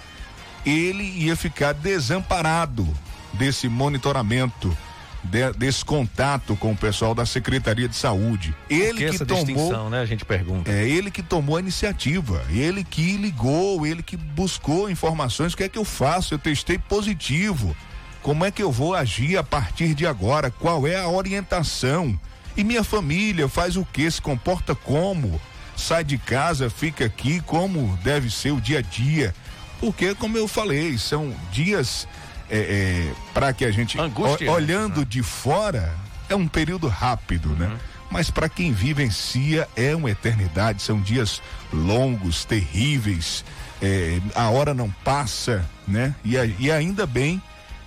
ele 0.65 1.03
ia 1.03 1.35
ficar 1.35 1.73
desamparado 1.73 2.87
desse 3.33 3.67
monitoramento, 3.67 4.75
de, 5.23 5.51
desse 5.53 5.83
contato 5.83 6.55
com 6.55 6.71
o 6.71 6.77
pessoal 6.77 7.13
da 7.13 7.25
Secretaria 7.25 7.87
de 7.87 7.95
Saúde. 7.95 8.55
Ele 8.69 8.99
que, 8.99 9.05
essa 9.05 9.25
tomou, 9.25 9.45
distinção, 9.45 9.89
né? 9.89 10.01
A 10.01 10.05
gente 10.05 10.25
pergunta. 10.25 10.71
É 10.71 10.87
ele 10.87 11.11
que 11.11 11.23
tomou 11.23 11.57
a 11.57 11.59
iniciativa, 11.59 12.43
ele 12.49 12.83
que 12.83 13.17
ligou, 13.17 13.85
ele 13.85 14.03
que 14.03 14.17
buscou 14.17 14.89
informações. 14.89 15.53
O 15.53 15.57
que 15.57 15.63
é 15.63 15.69
que 15.69 15.77
eu 15.77 15.85
faço? 15.85 16.33
Eu 16.33 16.39
testei 16.39 16.77
positivo. 16.77 17.75
Como 18.21 18.43
é 18.43 18.51
que 18.51 18.61
eu 18.61 18.71
vou 18.71 18.93
agir 18.93 19.37
a 19.37 19.43
partir 19.43 19.93
de 19.93 20.05
agora? 20.05 20.51
Qual 20.51 20.85
é 20.85 20.97
a 20.97 21.07
orientação? 21.07 22.19
E 22.57 22.63
minha 22.63 22.83
família 22.83 23.47
faz 23.47 23.77
o 23.77 23.85
que? 23.85 24.09
Se 24.11 24.21
comporta 24.21 24.75
como? 24.75 25.39
Sai 25.79 26.03
de 26.03 26.17
casa, 26.17 26.69
fica 26.69 27.05
aqui, 27.05 27.39
como 27.41 27.97
deve 28.03 28.29
ser 28.29 28.51
o 28.51 28.61
dia 28.61 28.79
a 28.79 28.81
dia? 28.81 29.33
Porque, 29.79 30.13
como 30.13 30.37
eu 30.37 30.47
falei, 30.47 30.97
são 30.97 31.33
dias 31.51 32.07
é, 32.49 32.57
é, 32.57 33.13
para 33.33 33.53
que 33.53 33.63
a 33.63 33.71
gente, 33.71 33.97
o, 33.97 34.51
olhando 34.51 34.99
né? 34.99 35.07
de 35.07 35.23
fora, 35.23 35.95
é 36.27 36.35
um 36.35 36.47
período 36.47 36.87
rápido, 36.87 37.49
né? 37.49 37.67
uhum. 37.67 37.73
né? 37.73 37.79
Mas 38.11 38.31
para 38.31 38.49
quem 38.49 38.73
vivencia 38.73 39.67
é 39.75 39.95
uma 39.95 40.09
eternidade, 40.09 40.81
são 40.81 40.99
dias 40.99 41.41
longos, 41.71 42.43
terríveis, 42.43 43.45
é, 43.81 44.19
a 44.33 44.49
hora 44.49 44.73
não 44.73 44.89
passa, 45.03 45.63
né? 45.87 46.15
E, 46.25 46.35
e 46.57 46.71
ainda 46.71 47.05
bem 47.05 47.41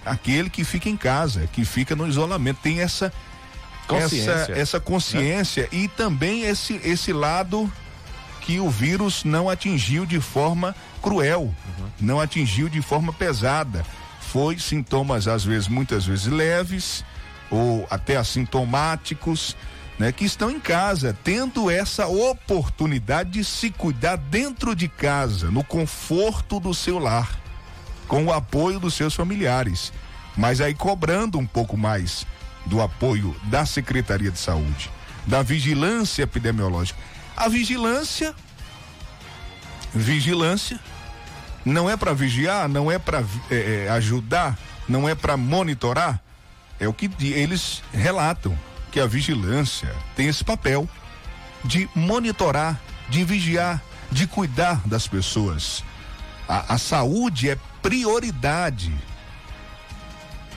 aquele 0.06 0.48
que 0.48 0.64
fica 0.64 0.88
em 0.88 0.96
casa, 0.96 1.48
que 1.52 1.64
fica 1.64 1.96
no 1.96 2.06
isolamento, 2.06 2.60
tem 2.62 2.80
essa 2.80 3.12
consciência. 3.86 4.30
essa, 4.30 4.52
essa 4.52 4.80
consciência 4.80 5.62
né? 5.64 5.68
e 5.72 5.88
também 5.88 6.42
esse, 6.44 6.80
esse 6.84 7.12
lado 7.12 7.70
que 8.42 8.60
o 8.60 8.68
vírus 8.68 9.24
não 9.24 9.48
atingiu 9.48 10.04
de 10.04 10.20
forma 10.20 10.74
cruel, 11.00 11.42
uhum. 11.42 11.86
não 12.00 12.20
atingiu 12.20 12.68
de 12.68 12.82
forma 12.82 13.12
pesada. 13.12 13.84
Foi 14.20 14.58
sintomas, 14.58 15.28
às 15.28 15.44
vezes, 15.44 15.68
muitas 15.68 16.04
vezes 16.04 16.26
leves 16.26 17.04
ou 17.50 17.86
até 17.90 18.16
assintomáticos, 18.16 19.56
né? 19.98 20.10
Que 20.10 20.24
estão 20.24 20.50
em 20.50 20.58
casa, 20.58 21.16
tendo 21.22 21.70
essa 21.70 22.06
oportunidade 22.06 23.30
de 23.30 23.44
se 23.44 23.70
cuidar 23.70 24.16
dentro 24.16 24.74
de 24.74 24.88
casa, 24.88 25.50
no 25.50 25.62
conforto 25.62 26.58
do 26.58 26.74
seu 26.74 26.98
lar, 26.98 27.38
com 28.08 28.24
o 28.24 28.32
apoio 28.32 28.80
dos 28.80 28.94
seus 28.94 29.14
familiares. 29.14 29.92
Mas 30.36 30.60
aí 30.60 30.74
cobrando 30.74 31.38
um 31.38 31.46
pouco 31.46 31.76
mais 31.76 32.26
do 32.64 32.80
apoio 32.80 33.36
da 33.44 33.66
Secretaria 33.66 34.30
de 34.30 34.38
Saúde, 34.38 34.90
da 35.26 35.42
vigilância 35.42 36.22
epidemiológica. 36.22 36.98
A 37.36 37.48
vigilância, 37.48 38.34
vigilância, 39.94 40.78
não 41.64 41.88
é 41.88 41.96
para 41.96 42.12
vigiar, 42.12 42.68
não 42.68 42.90
é 42.90 42.98
para 42.98 43.24
é, 43.50 43.84
é, 43.86 43.88
ajudar, 43.90 44.58
não 44.88 45.08
é 45.08 45.14
para 45.14 45.36
monitorar. 45.36 46.20
É 46.78 46.88
o 46.88 46.92
que 46.92 47.10
eles 47.20 47.82
relatam 47.92 48.58
que 48.90 49.00
a 49.00 49.06
vigilância 49.06 49.94
tem 50.16 50.28
esse 50.28 50.44
papel 50.44 50.88
de 51.64 51.88
monitorar, 51.94 52.80
de 53.08 53.24
vigiar, 53.24 53.82
de 54.10 54.26
cuidar 54.26 54.86
das 54.86 55.06
pessoas. 55.06 55.84
A, 56.48 56.74
a 56.74 56.78
saúde 56.78 57.48
é 57.48 57.56
prioridade, 57.80 58.92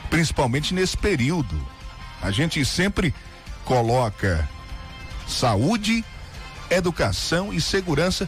principalmente 0.09 0.73
nesse 0.73 0.97
período. 0.97 1.55
A 2.21 2.31
gente 2.31 2.65
sempre 2.65 3.13
coloca 3.63 4.47
saúde, 5.27 6.03
educação 6.69 7.53
e 7.53 7.61
segurança 7.61 8.27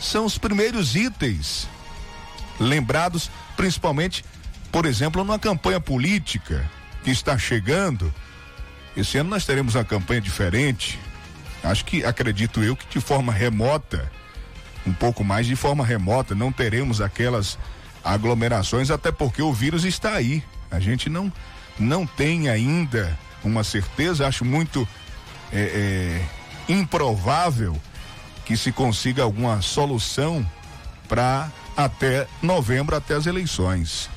são 0.00 0.24
os 0.24 0.38
primeiros 0.38 0.94
itens 0.94 1.68
lembrados, 2.58 3.30
principalmente, 3.56 4.24
por 4.70 4.86
exemplo, 4.86 5.22
numa 5.24 5.38
campanha 5.38 5.80
política 5.80 6.68
que 7.02 7.10
está 7.10 7.36
chegando. 7.38 8.12
Esse 8.96 9.18
ano 9.18 9.30
nós 9.30 9.44
teremos 9.44 9.74
uma 9.74 9.84
campanha 9.84 10.20
diferente. 10.20 10.98
Acho 11.62 11.84
que 11.84 12.04
acredito 12.04 12.62
eu 12.62 12.76
que 12.76 12.86
de 12.86 13.00
forma 13.00 13.32
remota, 13.32 14.10
um 14.86 14.92
pouco 14.92 15.24
mais 15.24 15.46
de 15.46 15.56
forma 15.56 15.84
remota, 15.84 16.34
não 16.34 16.52
teremos 16.52 17.00
aquelas 17.00 17.58
aglomerações, 18.04 18.90
até 18.90 19.10
porque 19.10 19.40
o 19.40 19.52
vírus 19.52 19.84
está 19.84 20.12
aí. 20.12 20.44
A 20.70 20.78
gente 20.78 21.08
não 21.08 21.32
não 21.78 22.06
tem 22.06 22.48
ainda 22.48 23.18
uma 23.42 23.64
certeza, 23.64 24.28
acho 24.28 24.44
muito 24.44 24.86
é, 25.52 25.60
é, 25.60 26.22
improvável 26.68 27.80
que 28.44 28.56
se 28.56 28.72
consiga 28.72 29.22
alguma 29.22 29.62
solução 29.62 30.46
para 31.08 31.50
até 31.76 32.26
novembro, 32.42 32.96
até 32.96 33.14
as 33.14 33.26
eleições. 33.26 34.10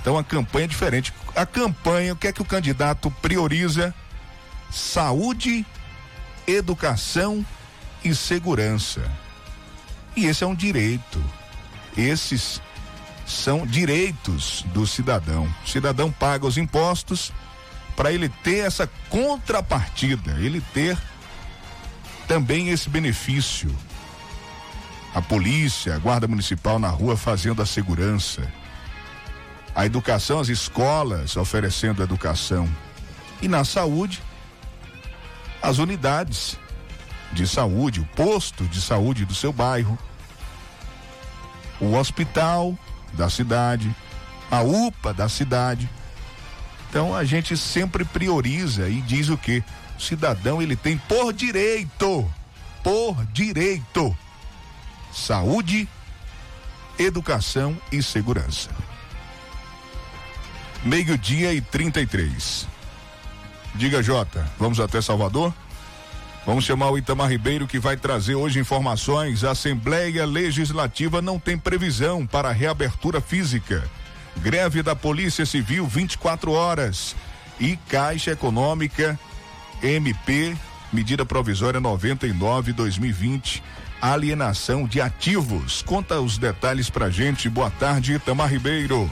Então 0.00 0.16
a 0.16 0.24
campanha 0.24 0.64
é 0.64 0.68
diferente. 0.68 1.12
A 1.34 1.46
campanha, 1.46 2.12
o 2.12 2.16
que 2.16 2.28
é 2.28 2.32
que 2.32 2.42
o 2.42 2.44
candidato 2.44 3.10
prioriza? 3.22 3.94
Saúde, 4.70 5.64
educação 6.46 7.44
e 8.04 8.14
segurança. 8.14 9.02
E 10.16 10.26
esse 10.26 10.44
é 10.44 10.46
um 10.46 10.54
direito. 10.54 11.22
Esses 11.96 12.60
são 13.26 13.66
direitos 13.66 14.64
do 14.68 14.86
cidadão. 14.86 15.48
O 15.64 15.68
cidadão 15.68 16.10
paga 16.10 16.46
os 16.46 16.56
impostos 16.56 17.32
para 17.94 18.12
ele 18.12 18.28
ter 18.28 18.58
essa 18.58 18.88
contrapartida, 19.10 20.36
ele 20.40 20.60
ter 20.72 20.96
também 22.28 22.68
esse 22.68 22.88
benefício 22.88 23.74
a 25.14 25.22
polícia, 25.22 25.94
a 25.94 25.98
guarda 25.98 26.28
municipal 26.28 26.78
na 26.78 26.88
rua 26.88 27.16
fazendo 27.16 27.62
a 27.62 27.66
segurança, 27.66 28.46
a 29.74 29.86
educação, 29.86 30.38
as 30.38 30.48
escolas 30.48 31.36
oferecendo 31.36 32.02
educação 32.02 32.68
e 33.40 33.48
na 33.48 33.64
saúde, 33.64 34.22
as 35.62 35.78
unidades 35.78 36.58
de 37.32 37.46
saúde, 37.48 38.00
o 38.00 38.04
posto 38.04 38.64
de 38.64 38.80
saúde 38.80 39.24
do 39.24 39.34
seu 39.34 39.52
bairro, 39.52 39.98
o 41.80 41.94
hospital 41.94 42.78
da 43.14 43.28
cidade, 43.28 43.94
a 44.50 44.62
UPA 44.62 45.12
da 45.12 45.28
cidade. 45.28 45.88
Então 46.88 47.14
a 47.14 47.24
gente 47.24 47.56
sempre 47.56 48.04
prioriza 48.04 48.88
e 48.88 49.00
diz 49.00 49.28
o 49.28 49.36
que? 49.36 49.62
Cidadão 49.98 50.62
ele 50.62 50.76
tem 50.76 50.96
por 50.96 51.32
direito, 51.32 52.30
por 52.82 53.24
direito 53.26 54.16
saúde, 55.12 55.88
educação 56.98 57.76
e 57.90 58.02
segurança. 58.02 58.70
Meio-dia 60.84 61.52
e 61.52 61.60
33. 61.60 62.66
Diga, 63.74 64.02
Jota, 64.02 64.48
vamos 64.58 64.80
até 64.80 65.00
Salvador? 65.00 65.52
Vamos 66.46 66.64
chamar 66.64 66.90
o 66.90 66.98
Itamar 66.98 67.28
Ribeiro 67.28 67.66
que 67.66 67.78
vai 67.78 67.96
trazer 67.96 68.34
hoje 68.34 68.58
informações. 68.58 69.44
A 69.44 69.50
Assembleia 69.50 70.24
Legislativa 70.24 71.20
não 71.20 71.38
tem 71.38 71.58
previsão 71.58 72.26
para 72.26 72.52
reabertura 72.52 73.20
física. 73.20 73.84
Greve 74.38 74.82
da 74.82 74.96
Polícia 74.96 75.44
Civil 75.44 75.86
24 75.86 76.52
horas. 76.52 77.14
E 77.60 77.76
Caixa 77.88 78.30
Econômica 78.30 79.18
MP, 79.82 80.56
medida 80.92 81.24
provisória 81.24 81.80
99 81.80 82.72
2020 82.72 83.62
alienação 84.00 84.86
de 84.86 85.00
ativos. 85.00 85.82
Conta 85.82 86.20
os 86.20 86.38
detalhes 86.38 86.88
pra 86.88 87.10
gente. 87.10 87.48
Boa 87.48 87.70
tarde, 87.70 88.14
Itamar 88.14 88.48
Ribeiro. 88.48 89.10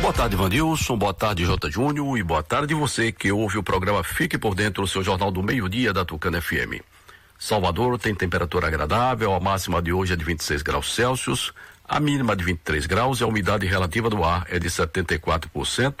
Boa 0.00 0.12
tarde, 0.12 0.36
Vanilson. 0.36 0.96
Boa 0.96 1.14
tarde, 1.14 1.44
J. 1.44 1.70
Júnior. 1.70 2.18
E 2.18 2.22
boa 2.22 2.42
tarde 2.42 2.74
você 2.74 3.10
que 3.10 3.32
ouve 3.32 3.58
o 3.58 3.62
programa 3.62 4.04
Fique 4.04 4.38
por 4.38 4.54
Dentro, 4.54 4.84
o 4.84 4.88
seu 4.88 5.02
jornal 5.02 5.30
do 5.30 5.42
meio-dia 5.42 5.92
da 5.92 6.04
Tucana 6.04 6.40
FM. 6.40 6.82
Salvador 7.38 7.98
tem 7.98 8.14
temperatura 8.14 8.66
agradável, 8.66 9.34
a 9.34 9.40
máxima 9.40 9.82
de 9.82 9.92
hoje 9.92 10.14
é 10.14 10.16
de 10.16 10.24
26 10.24 10.62
graus 10.62 10.94
Celsius, 10.94 11.52
a 11.86 12.00
mínima 12.00 12.34
de 12.34 12.42
23 12.42 12.86
graus 12.86 13.20
e 13.20 13.24
a 13.24 13.26
umidade 13.26 13.66
relativa 13.66 14.08
do 14.08 14.24
ar 14.24 14.46
é 14.48 14.58
de 14.58 14.68
74% 14.70 15.94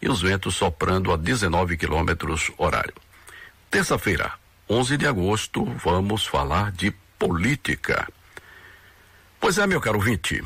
e 0.00 0.08
os 0.08 0.22
ventos 0.22 0.54
soprando 0.54 1.12
a 1.12 1.16
19 1.16 1.76
quilômetros 1.76 2.50
horário. 2.56 2.94
Terça-feira, 3.70 4.32
11 4.68 4.96
de 4.96 5.06
agosto, 5.06 5.64
vamos 5.64 6.26
falar 6.26 6.72
de 6.72 6.90
política. 7.18 8.08
Pois 9.38 9.58
é, 9.58 9.66
meu 9.66 9.80
caro 9.80 9.98
ouvinte, 9.98 10.42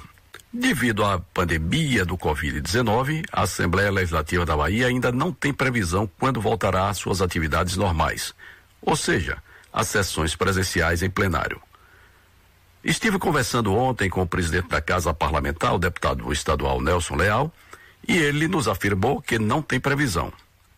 devido 0.52 1.04
à 1.04 1.18
pandemia 1.18 2.04
do 2.04 2.16
Covid-19, 2.16 3.24
a 3.32 3.42
Assembleia 3.42 3.90
Legislativa 3.90 4.46
da 4.46 4.56
Bahia 4.56 4.86
ainda 4.86 5.10
não 5.10 5.32
tem 5.32 5.52
previsão 5.52 6.08
quando 6.18 6.40
voltará 6.40 6.88
às 6.88 6.98
suas 6.98 7.20
atividades 7.20 7.76
normais, 7.76 8.34
ou 8.80 8.96
seja, 8.96 9.38
as 9.72 9.88
sessões 9.88 10.36
presenciais 10.36 11.02
em 11.02 11.10
plenário. 11.10 11.60
Estive 12.84 13.18
conversando 13.18 13.74
ontem 13.74 14.10
com 14.10 14.22
o 14.22 14.26
presidente 14.26 14.68
da 14.68 14.80
Casa 14.80 15.14
Parlamentar, 15.14 15.74
o 15.74 15.78
deputado 15.78 16.30
estadual 16.32 16.80
Nelson 16.80 17.16
Leal, 17.16 17.52
e 18.06 18.16
ele 18.16 18.48
nos 18.48 18.68
afirmou 18.68 19.20
que 19.20 19.38
não 19.38 19.62
tem 19.62 19.80
previsão. 19.80 20.32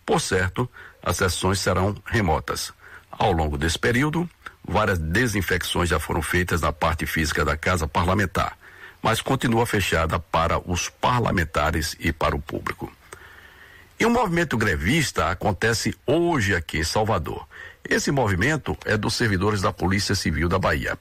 Por 0.04 0.20
certo, 0.20 0.68
as 1.02 1.16
sessões 1.16 1.60
serão 1.60 1.94
remotas. 2.06 2.72
Ao 3.10 3.32
longo 3.32 3.58
desse 3.58 3.78
período, 3.78 4.28
várias 4.66 4.98
desinfecções 4.98 5.88
já 5.88 5.98
foram 5.98 6.22
feitas 6.22 6.60
na 6.60 6.72
parte 6.72 7.06
física 7.06 7.44
da 7.44 7.56
Casa 7.56 7.88
Parlamentar, 7.88 8.56
mas 9.02 9.20
continua 9.20 9.66
fechada 9.66 10.18
para 10.18 10.58
os 10.58 10.88
parlamentares 10.88 11.96
e 11.98 12.12
para 12.12 12.36
o 12.36 12.40
público. 12.40 12.92
E 13.98 14.04
o 14.04 14.10
movimento 14.10 14.58
grevista 14.58 15.30
acontece 15.30 15.96
hoje 16.06 16.54
aqui 16.54 16.78
em 16.78 16.84
Salvador. 16.84 17.46
Esse 17.88 18.10
movimento 18.10 18.76
é 18.84 18.96
dos 18.96 19.14
servidores 19.14 19.62
da 19.62 19.72
Polícia 19.72 20.14
Civil 20.14 20.48
da 20.48 20.58
Bahia. 20.58 20.98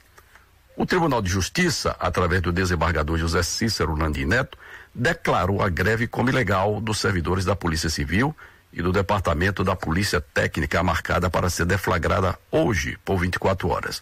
O 0.78 0.86
Tribunal 0.86 1.22
de 1.22 1.30
Justiça, 1.30 1.96
através 2.00 2.42
do 2.42 2.52
desembargador 2.52 3.18
José 3.18 3.44
Cícero 3.44 3.96
Landim 3.96 4.26
Neto, 4.26 4.58
declarou 4.96 5.62
a 5.62 5.68
greve 5.68 6.08
como 6.08 6.30
ilegal 6.30 6.80
dos 6.80 7.00
servidores 7.00 7.44
da 7.44 7.56
Polícia 7.56 7.90
Civil 7.90 8.34
e 8.72 8.82
do 8.82 8.94
Departamento 8.94 9.64
da 9.64 9.76
Polícia 9.76 10.22
Técnica 10.22 10.82
marcada 10.82 11.30
para 11.30 11.50
ser 11.50 11.66
deflagrada 11.66 12.40
hoje 12.50 12.98
por 13.04 13.18
24 13.18 13.68
horas. 13.68 14.02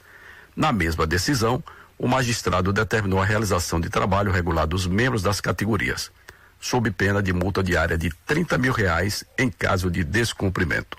Na 0.56 0.72
mesma 0.72 1.08
decisão, 1.08 1.64
o 1.98 2.08
magistrado 2.08 2.72
determinou 2.72 3.20
a 3.20 3.26
realização 3.26 3.80
de 3.82 3.90
trabalho 3.90 4.32
regular 4.32 4.68
dos 4.68 4.86
membros 4.86 5.24
das 5.24 5.42
categorias, 5.42 6.12
sob 6.60 6.92
pena 6.92 7.24
de 7.24 7.34
multa 7.34 7.64
diária 7.64 7.98
de 7.98 8.12
30 8.26 8.58
mil 8.60 8.72
reais 8.72 9.26
em 9.38 9.50
caso 9.50 9.90
de 9.90 10.04
descumprimento. 10.04 10.98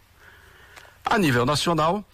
A 1.04 1.18
nível 1.18 1.46
nacional, 1.46 2.04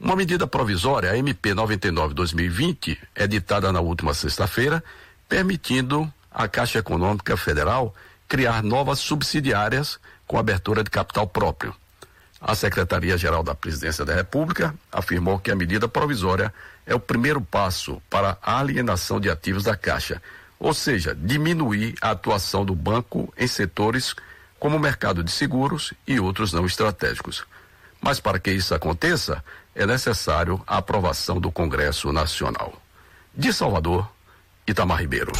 uma 0.00 0.14
medida 0.16 0.46
provisória, 0.46 1.10
a 1.10 1.18
MP 1.18 1.54
99-2020, 1.54 2.96
editada 3.16 3.72
na 3.72 3.80
última 3.80 4.14
sexta-feira, 4.14 4.82
permitindo 5.28 6.10
à 6.30 6.48
Caixa 6.48 6.78
Econômica 6.78 7.36
Federal 7.36 7.94
criar 8.28 8.62
novas 8.62 8.98
subsidiárias 8.98 9.98
com 10.26 10.38
abertura 10.38 10.84
de 10.84 10.90
capital 10.90 11.26
próprio. 11.26 11.74
A 12.40 12.54
Secretaria-Geral 12.54 13.42
da 13.42 13.54
Presidência 13.54 14.04
da 14.04 14.14
República 14.14 14.74
afirmou 14.92 15.38
que 15.38 15.50
a 15.50 15.56
medida 15.56 15.88
provisória 15.88 16.52
é 16.86 16.94
o 16.94 17.00
primeiro 17.00 17.40
passo 17.40 18.00
para 18.08 18.38
a 18.40 18.58
alienação 18.58 19.18
de 19.18 19.28
ativos 19.28 19.64
da 19.64 19.76
Caixa, 19.76 20.22
ou 20.58 20.72
seja, 20.72 21.14
diminuir 21.14 21.94
a 22.00 22.10
atuação 22.10 22.64
do 22.64 22.74
banco 22.74 23.32
em 23.36 23.46
setores 23.46 24.14
como 24.58 24.76
o 24.76 24.80
mercado 24.80 25.22
de 25.22 25.30
seguros 25.30 25.92
e 26.06 26.20
outros 26.20 26.52
não 26.52 26.66
estratégicos. 26.66 27.44
Mas 28.00 28.20
para 28.20 28.38
que 28.38 28.50
isso 28.50 28.74
aconteça, 28.74 29.42
é 29.74 29.86
necessário 29.86 30.62
a 30.66 30.78
aprovação 30.78 31.40
do 31.40 31.50
Congresso 31.50 32.12
Nacional. 32.12 32.80
De 33.34 33.52
Salvador, 33.52 34.08
Itamar 34.66 35.00
Ribeiro. 35.00 35.32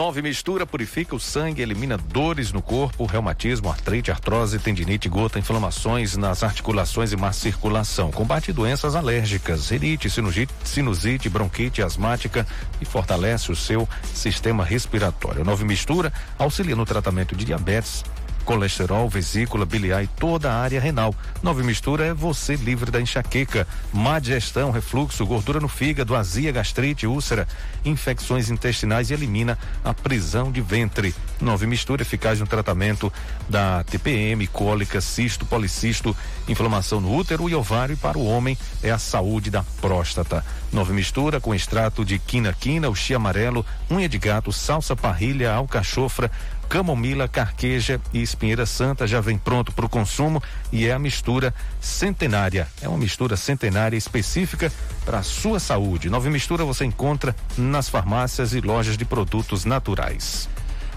9 0.00 0.22
mistura, 0.22 0.64
purifica 0.64 1.14
o 1.14 1.20
sangue, 1.20 1.60
elimina 1.60 1.98
dores 1.98 2.52
no 2.52 2.62
corpo, 2.62 3.04
reumatismo, 3.04 3.68
artrite, 3.68 4.10
artrose, 4.10 4.58
tendinite, 4.58 5.10
gota, 5.10 5.38
inflamações 5.38 6.16
nas 6.16 6.42
articulações 6.42 7.12
e 7.12 7.16
má 7.18 7.34
circulação. 7.34 8.10
Combate 8.10 8.50
doenças 8.50 8.96
alérgicas, 8.96 9.68
rinite, 9.68 10.08
sinusite, 10.08 10.54
sinusite, 10.64 11.28
bronquite 11.28 11.82
asmática 11.82 12.46
e 12.80 12.86
fortalece 12.86 13.52
o 13.52 13.54
seu 13.54 13.86
sistema 14.14 14.64
respiratório. 14.64 15.44
Nove 15.44 15.66
mistura 15.66 16.10
auxilia 16.38 16.74
no 16.74 16.86
tratamento 16.86 17.36
de 17.36 17.44
diabetes, 17.44 18.02
colesterol, 18.44 19.08
vesícula, 19.08 19.64
biliar 19.64 20.02
e 20.02 20.06
toda 20.06 20.50
a 20.50 20.60
área 20.60 20.80
renal. 20.80 21.14
Nove 21.42 21.62
mistura 21.62 22.06
é 22.06 22.14
você 22.14 22.56
livre 22.56 22.90
da 22.90 23.00
enxaqueca, 23.00 23.66
má 23.92 24.18
digestão, 24.18 24.70
refluxo, 24.70 25.24
gordura 25.26 25.60
no 25.60 25.68
fígado, 25.68 26.16
azia, 26.16 26.52
gastrite, 26.52 27.06
úlcera, 27.06 27.46
infecções 27.84 28.50
intestinais 28.50 29.10
e 29.10 29.14
elimina 29.14 29.58
a 29.84 29.94
prisão 29.94 30.50
de 30.50 30.60
ventre. 30.60 31.14
Nove 31.40 31.66
mistura 31.66 32.02
eficaz 32.02 32.40
no 32.40 32.46
tratamento 32.46 33.12
da 33.48 33.82
TPM, 33.84 34.46
cólica, 34.46 35.00
cisto, 35.00 35.46
policisto, 35.46 36.14
inflamação 36.48 37.00
no 37.00 37.14
útero 37.14 37.48
e 37.48 37.54
ovário 37.54 37.94
e 37.94 37.96
para 37.96 38.18
o 38.18 38.26
homem 38.26 38.56
é 38.82 38.90
a 38.90 38.98
saúde 38.98 39.50
da 39.50 39.62
próstata. 39.80 40.44
Nove 40.72 40.92
mistura 40.92 41.40
com 41.40 41.54
extrato 41.54 42.04
de 42.04 42.18
quina-quina, 42.18 42.88
o 42.88 42.94
chia 42.94 43.16
amarelo, 43.16 43.64
unha 43.90 44.08
de 44.08 44.18
gato, 44.18 44.52
salsa 44.52 44.94
parrilha, 44.94 45.52
alcachofra, 45.52 46.30
camomila, 46.70 47.26
carqueja 47.26 48.00
e 48.14 48.22
espinheira 48.22 48.64
santa 48.64 49.04
já 49.04 49.20
vem 49.20 49.36
pronto 49.36 49.72
para 49.72 49.84
o 49.84 49.88
consumo 49.88 50.40
e 50.70 50.86
é 50.86 50.92
a 50.92 51.00
mistura 51.00 51.52
centenária. 51.80 52.68
É 52.80 52.88
uma 52.88 52.96
mistura 52.96 53.36
centenária 53.36 53.96
específica 53.96 54.72
para 55.04 55.18
a 55.18 55.22
sua 55.24 55.58
saúde. 55.58 56.08
Nova 56.08 56.30
mistura 56.30 56.64
você 56.64 56.84
encontra 56.84 57.34
nas 57.58 57.88
farmácias 57.88 58.54
e 58.54 58.60
lojas 58.60 58.96
de 58.96 59.04
produtos 59.04 59.64
naturais. 59.64 60.48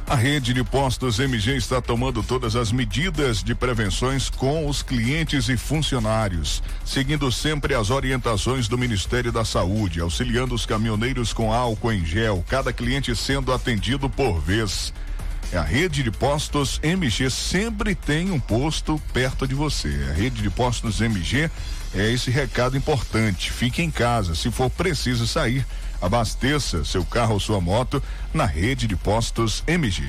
A 0.05 0.15
rede 0.15 0.53
de 0.53 0.63
postos 0.63 1.17
MG 1.17 1.55
está 1.55 1.81
tomando 1.81 2.21
todas 2.21 2.55
as 2.55 2.71
medidas 2.71 3.41
de 3.41 3.55
prevenções 3.55 4.29
com 4.29 4.67
os 4.67 4.83
clientes 4.83 5.49
e 5.49 5.57
funcionários, 5.57 6.61
seguindo 6.85 7.31
sempre 7.31 7.73
as 7.73 7.89
orientações 7.89 8.67
do 8.67 8.77
Ministério 8.77 9.31
da 9.31 9.43
Saúde, 9.43 10.01
auxiliando 10.01 10.53
os 10.53 10.67
caminhoneiros 10.67 11.33
com 11.33 11.51
álcool 11.51 11.93
em 11.93 12.05
gel, 12.05 12.45
cada 12.47 12.71
cliente 12.71 13.15
sendo 13.15 13.51
atendido 13.51 14.07
por 14.07 14.39
vez. 14.39 14.93
A 15.55 15.61
rede 15.61 16.01
de 16.01 16.09
postos 16.09 16.79
MG 16.81 17.29
sempre 17.29 17.93
tem 17.93 18.31
um 18.31 18.39
posto 18.39 18.99
perto 19.13 19.47
de 19.47 19.53
você. 19.53 20.07
A 20.09 20.13
rede 20.13 20.41
de 20.41 20.49
postos 20.49 20.99
MG 20.99 21.47
é 21.93 22.11
esse 22.11 22.31
recado 22.31 22.75
importante. 22.75 23.51
Fique 23.51 23.83
em 23.83 23.91
casa, 23.91 24.33
se 24.33 24.49
for 24.49 24.67
preciso 24.67 25.27
sair, 25.27 25.63
abasteça 26.01 26.83
seu 26.83 27.05
carro 27.05 27.35
ou 27.35 27.39
sua 27.39 27.61
moto 27.61 28.01
na 28.33 28.45
rede 28.45 28.87
de 28.87 28.95
postos 28.95 29.63
MG. 29.67 30.03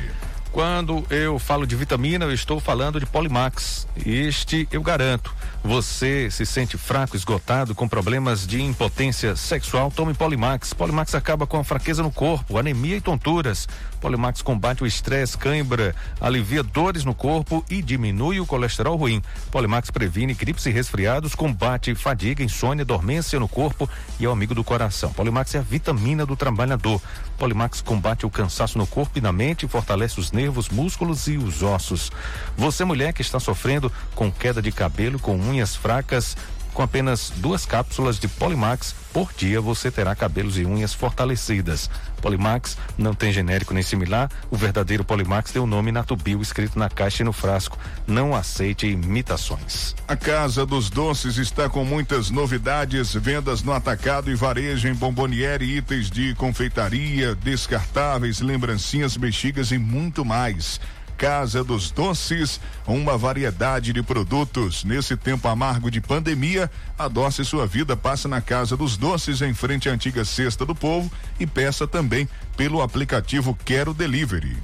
Quando 0.50 1.04
eu 1.10 1.38
falo 1.38 1.66
de 1.66 1.76
vitamina, 1.76 2.24
eu 2.24 2.32
estou 2.32 2.58
falando 2.58 2.98
de 2.98 3.04
Polimax. 3.04 3.86
Este 4.06 4.66
eu 4.72 4.82
garanto. 4.82 5.34
Você 5.66 6.30
se 6.30 6.44
sente 6.44 6.76
fraco, 6.76 7.16
esgotado, 7.16 7.74
com 7.74 7.88
problemas 7.88 8.46
de 8.46 8.60
impotência 8.60 9.34
sexual? 9.34 9.90
Tome 9.90 10.12
Polimax. 10.12 10.74
Polimax 10.74 11.14
acaba 11.14 11.46
com 11.46 11.58
a 11.58 11.64
fraqueza 11.64 12.02
no 12.02 12.12
corpo, 12.12 12.58
anemia 12.58 12.98
e 12.98 13.00
tonturas. 13.00 13.66
Polimax 13.98 14.42
combate 14.42 14.82
o 14.82 14.86
estresse, 14.86 15.38
cãibra, 15.38 15.96
alivia 16.20 16.62
dores 16.62 17.06
no 17.06 17.14
corpo 17.14 17.64
e 17.70 17.80
diminui 17.80 18.40
o 18.40 18.44
colesterol 18.44 18.94
ruim. 18.94 19.22
Polimax 19.50 19.90
previne 19.90 20.34
gripes 20.34 20.66
e 20.66 20.70
resfriados, 20.70 21.34
combate 21.34 21.94
fadiga, 21.94 22.44
insônia, 22.44 22.84
dormência 22.84 23.40
no 23.40 23.48
corpo 23.48 23.88
e 24.20 24.26
é 24.26 24.28
o 24.28 24.32
amigo 24.32 24.54
do 24.54 24.62
coração. 24.62 25.14
Polimax 25.14 25.54
é 25.54 25.60
a 25.60 25.62
vitamina 25.62 26.26
do 26.26 26.36
trabalhador. 26.36 27.00
Polimax 27.38 27.80
combate 27.80 28.26
o 28.26 28.30
cansaço 28.30 28.76
no 28.76 28.86
corpo 28.86 29.18
e 29.18 29.22
na 29.22 29.32
mente, 29.32 29.66
fortalece 29.66 30.20
os 30.20 30.30
nervos, 30.30 30.68
músculos 30.68 31.26
e 31.26 31.38
os 31.38 31.62
ossos. 31.62 32.12
Você 32.54 32.84
mulher 32.84 33.14
que 33.14 33.22
está 33.22 33.40
sofrendo 33.40 33.90
com 34.14 34.30
queda 34.30 34.60
de 34.60 34.70
cabelo, 34.70 35.18
com 35.18 35.53
unhas 35.54 35.76
fracas, 35.76 36.36
com 36.72 36.82
apenas 36.82 37.32
duas 37.36 37.64
cápsulas 37.64 38.18
de 38.18 38.26
Polimax 38.26 38.94
por 39.12 39.32
dia, 39.32 39.60
você 39.60 39.92
terá 39.92 40.12
cabelos 40.12 40.58
e 40.58 40.66
unhas 40.66 40.92
fortalecidas. 40.92 41.88
Polimax 42.20 42.76
não 42.98 43.14
tem 43.14 43.32
genérico 43.32 43.72
nem 43.72 43.82
similar. 43.82 44.28
O 44.50 44.56
verdadeiro 44.56 45.04
Polimax 45.04 45.52
tem 45.52 45.62
o 45.62 45.68
nome 45.68 45.92
Natubio 45.92 46.42
escrito 46.42 46.76
na 46.76 46.90
caixa 46.90 47.22
e 47.22 47.24
no 47.24 47.32
frasco. 47.32 47.78
Não 48.08 48.34
aceite 48.34 48.88
imitações. 48.88 49.94
A 50.08 50.16
Casa 50.16 50.66
dos 50.66 50.90
Doces 50.90 51.36
está 51.36 51.68
com 51.68 51.84
muitas 51.84 52.28
novidades, 52.28 53.14
vendas 53.14 53.62
no 53.62 53.72
atacado 53.72 54.32
e 54.32 54.34
varejo 54.34 54.88
em 54.88 54.94
bomboniere, 54.94 55.76
itens 55.76 56.10
de 56.10 56.34
confeitaria, 56.34 57.36
descartáveis, 57.36 58.40
lembrancinhas, 58.40 59.16
bexigas 59.16 59.70
e 59.70 59.78
muito 59.78 60.24
mais. 60.24 60.80
Casa 61.16 61.62
dos 61.62 61.90
Doces, 61.90 62.60
uma 62.86 63.16
variedade 63.16 63.92
de 63.92 64.02
produtos. 64.02 64.84
Nesse 64.84 65.16
tempo 65.16 65.48
amargo 65.48 65.90
de 65.90 66.00
pandemia, 66.00 66.70
adoce 66.98 67.44
sua 67.44 67.66
vida, 67.66 67.96
passa 67.96 68.28
na 68.28 68.40
Casa 68.40 68.76
dos 68.76 68.96
Doces, 68.96 69.40
em 69.42 69.54
frente 69.54 69.88
à 69.88 69.92
antiga 69.92 70.24
Cesta 70.24 70.66
do 70.66 70.74
Povo 70.74 71.10
e 71.38 71.46
peça 71.46 71.86
também 71.86 72.28
pelo 72.56 72.82
aplicativo 72.82 73.56
Quero 73.64 73.94
Delivery. 73.94 74.56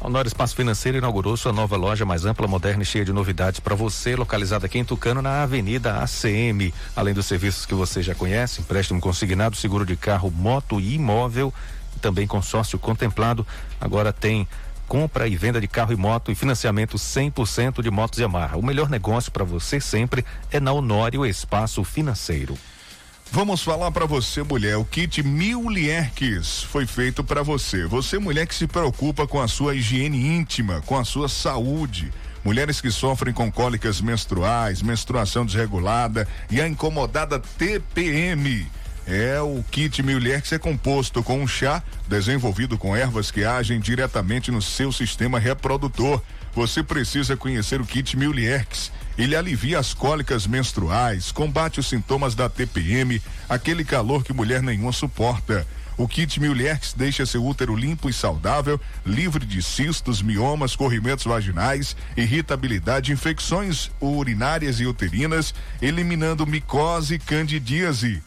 A 0.00 0.06
Honor 0.06 0.26
Espaço 0.26 0.56
Financeiro 0.56 0.96
inaugurou 0.96 1.36
sua 1.36 1.52
nova 1.52 1.76
loja 1.76 2.06
mais 2.06 2.24
ampla, 2.24 2.48
moderna 2.48 2.82
e 2.82 2.86
cheia 2.86 3.04
de 3.04 3.12
novidades 3.12 3.60
para 3.60 3.74
você, 3.74 4.16
localizada 4.16 4.64
aqui 4.64 4.78
em 4.78 4.84
Tucano, 4.84 5.20
na 5.20 5.42
Avenida 5.42 6.02
ACM. 6.02 6.72
Além 6.96 7.12
dos 7.12 7.26
serviços 7.26 7.66
que 7.66 7.74
você 7.74 8.02
já 8.02 8.14
conhece, 8.14 8.62
empréstimo 8.62 8.98
consignado, 8.98 9.56
seguro 9.56 9.84
de 9.84 9.96
carro, 9.96 10.30
moto 10.30 10.80
e 10.80 10.94
imóvel, 10.94 11.52
também 12.00 12.26
consórcio 12.26 12.78
contemplado, 12.78 13.46
agora 13.78 14.10
tem 14.10 14.48
compra 14.90 15.28
e 15.28 15.36
venda 15.36 15.60
de 15.60 15.68
carro 15.68 15.92
e 15.92 15.96
moto 15.96 16.32
e 16.32 16.34
financiamento 16.34 16.96
100% 16.96 17.80
de 17.80 17.88
motos 17.92 18.18
Yamaha. 18.18 18.56
O 18.56 18.66
melhor 18.66 18.90
negócio 18.90 19.30
para 19.30 19.44
você 19.44 19.80
sempre 19.80 20.24
é 20.50 20.58
na 20.58 20.72
Honório 20.72 21.24
Espaço 21.24 21.84
Financeiro. 21.84 22.58
Vamos 23.30 23.62
falar 23.62 23.92
para 23.92 24.04
você, 24.04 24.42
mulher, 24.42 24.76
o 24.78 24.84
kit 24.84 25.22
Mil 25.22 25.70
Lierques 25.70 26.64
foi 26.64 26.86
feito 26.86 27.22
para 27.22 27.40
você. 27.40 27.86
Você, 27.86 28.18
mulher 28.18 28.48
que 28.48 28.54
se 28.54 28.66
preocupa 28.66 29.28
com 29.28 29.40
a 29.40 29.46
sua 29.46 29.76
higiene 29.76 30.26
íntima, 30.26 30.82
com 30.84 30.98
a 30.98 31.04
sua 31.04 31.28
saúde. 31.28 32.12
Mulheres 32.44 32.80
que 32.80 32.90
sofrem 32.90 33.32
com 33.32 33.52
cólicas 33.52 34.00
menstruais, 34.00 34.82
menstruação 34.82 35.46
desregulada 35.46 36.26
e 36.50 36.60
a 36.60 36.66
incomodada 36.66 37.38
TPM. 37.38 38.66
É 39.12 39.40
o 39.40 39.64
kit 39.72 40.04
Mulher 40.04 40.40
que 40.40 40.54
é 40.54 40.58
composto 40.58 41.20
com 41.20 41.40
um 41.40 41.48
chá 41.48 41.82
desenvolvido 42.06 42.78
com 42.78 42.94
ervas 42.94 43.28
que 43.28 43.44
agem 43.44 43.80
diretamente 43.80 44.52
no 44.52 44.62
seu 44.62 44.92
sistema 44.92 45.36
reprodutor. 45.36 46.22
Você 46.54 46.80
precisa 46.80 47.36
conhecer 47.36 47.80
o 47.80 47.84
kit 47.84 48.16
Mulherx. 48.16 48.92
Ele 49.18 49.34
alivia 49.34 49.80
as 49.80 49.92
cólicas 49.92 50.46
menstruais, 50.46 51.32
combate 51.32 51.80
os 51.80 51.88
sintomas 51.88 52.36
da 52.36 52.48
TPM, 52.48 53.20
aquele 53.48 53.84
calor 53.84 54.22
que 54.22 54.32
mulher 54.32 54.62
nenhuma 54.62 54.92
suporta. 54.92 55.66
O 55.96 56.06
kit 56.06 56.38
Mulherx 56.38 56.94
deixa 56.96 57.26
seu 57.26 57.44
útero 57.44 57.74
limpo 57.74 58.08
e 58.08 58.12
saudável, 58.12 58.80
livre 59.04 59.44
de 59.44 59.60
cistos, 59.60 60.22
miomas, 60.22 60.76
corrimentos 60.76 61.24
vaginais, 61.24 61.96
irritabilidade, 62.16 63.10
infecções 63.10 63.90
urinárias 64.00 64.78
e 64.78 64.86
uterinas, 64.86 65.52
eliminando 65.82 66.46
micose 66.46 67.14
e 67.14 67.18
candidíase. 67.18 68.22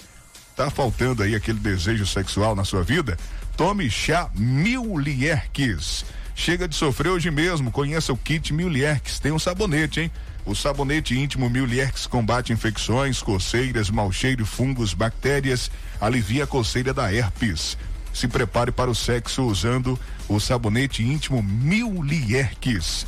Tá 0.55 0.69
faltando 0.69 1.23
aí 1.23 1.33
aquele 1.33 1.59
desejo 1.59 2.05
sexual 2.05 2.55
na 2.55 2.63
sua 2.63 2.83
vida? 2.83 3.17
Tome 3.57 3.89
chá 3.89 4.29
Mil 4.35 4.97
Lierques. 4.97 6.05
Chega 6.35 6.67
de 6.67 6.75
sofrer 6.75 7.09
hoje 7.09 7.31
mesmo, 7.31 7.71
conheça 7.71 8.13
o 8.13 8.17
kit 8.17 8.53
Mil 8.53 8.69
Lierques. 8.69 9.19
Tem 9.19 9.31
um 9.31 9.39
sabonete, 9.39 10.01
hein? 10.01 10.11
O 10.45 10.53
sabonete 10.53 11.17
íntimo 11.17 11.49
Mil 11.49 11.65
Lierques 11.65 12.05
combate 12.05 12.53
infecções, 12.53 13.21
coceiras, 13.21 13.89
mau 13.89 14.11
cheiro, 14.11 14.45
fungos, 14.45 14.93
bactérias, 14.93 15.71
alivia 15.99 16.43
a 16.43 16.47
coceira 16.47 16.93
da 16.93 17.11
herpes. 17.11 17.75
Se 18.13 18.27
prepare 18.27 18.71
para 18.71 18.91
o 18.91 18.95
sexo 18.95 19.43
usando 19.43 19.99
o 20.27 20.39
sabonete 20.39 21.01
íntimo 21.01 21.41
Mil 21.41 22.03
Lierques. 22.03 23.07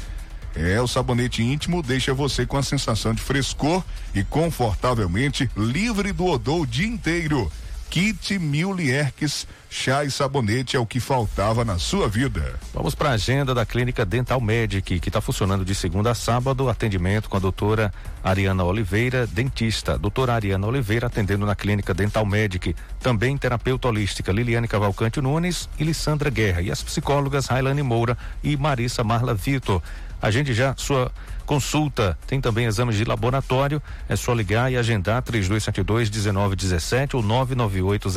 É, 0.56 0.80
o 0.80 0.88
sabonete 0.88 1.44
íntimo 1.44 1.84
deixa 1.84 2.14
você 2.14 2.46
com 2.46 2.58
a 2.58 2.64
sensação 2.64 3.14
de 3.14 3.22
frescor 3.22 3.84
e 4.14 4.24
confortavelmente 4.24 5.50
livre 5.56 6.14
do 6.14 6.26
odor 6.26 6.62
o 6.62 6.68
dia 6.68 6.88
inteiro. 6.88 7.52
Kit 7.90 8.38
Mil 8.40 8.74
Lierques, 8.74 9.48
chá 9.70 10.04
e 10.04 10.12
sabonete 10.12 10.76
é 10.76 10.80
o 10.80 10.86
que 10.86 11.00
faltava 11.00 11.64
na 11.64 11.78
sua 11.78 12.10
vida. 12.10 12.60
Vamos 12.74 12.94
para 12.94 13.12
a 13.12 13.14
agenda 13.14 13.54
da 13.54 13.66
Clínica 13.66 14.06
Dental 14.06 14.42
Medic, 14.42 15.00
que 15.00 15.10
está 15.10 15.22
funcionando 15.22 15.64
de 15.64 15.74
segunda 15.74 16.12
a 16.12 16.16
sábado. 16.16 16.68
Atendimento 16.68 17.30
com 17.30 17.38
a 17.38 17.40
doutora 17.40 17.94
Ariana 18.24 18.64
Oliveira, 18.64 19.26
dentista. 19.28 19.98
Doutora 19.98 20.34
Ariana 20.34 20.68
Oliveira 20.68 21.08
atendendo 21.08 21.46
na 21.46 21.56
Clínica 21.56 21.94
Dental 21.94 22.26
Medic. 22.26 22.76
Também 23.00 23.38
terapeuta 23.38 23.88
holística 23.88 24.32
Liliane 24.32 24.68
Cavalcante 24.68 25.22
Nunes 25.22 25.70
e 25.80 25.84
Lissandra 25.86 26.30
Guerra. 26.30 26.62
E 26.62 26.72
as 26.72 26.84
psicólogas 26.84 27.46
Railane 27.46 27.84
Moura 27.84 28.18
e 28.44 28.58
Marissa 28.58 29.06
Marla 29.06 29.34
Vitor. 29.34 29.82
Agende 30.22 30.54
já 30.54 30.76
sua 30.76 31.12
consulta. 31.46 32.18
Tem 32.28 32.42
também 32.42 32.66
exames 32.66 32.96
de 32.96 33.06
laboratório. 33.06 33.82
É 34.10 34.16
só 34.16 34.34
ligar 34.34 34.72
e 34.72 34.78
agendar 34.78 35.22
3272 35.22 36.10
1917 36.10 37.16
ou 37.16 37.22
998 37.24 38.10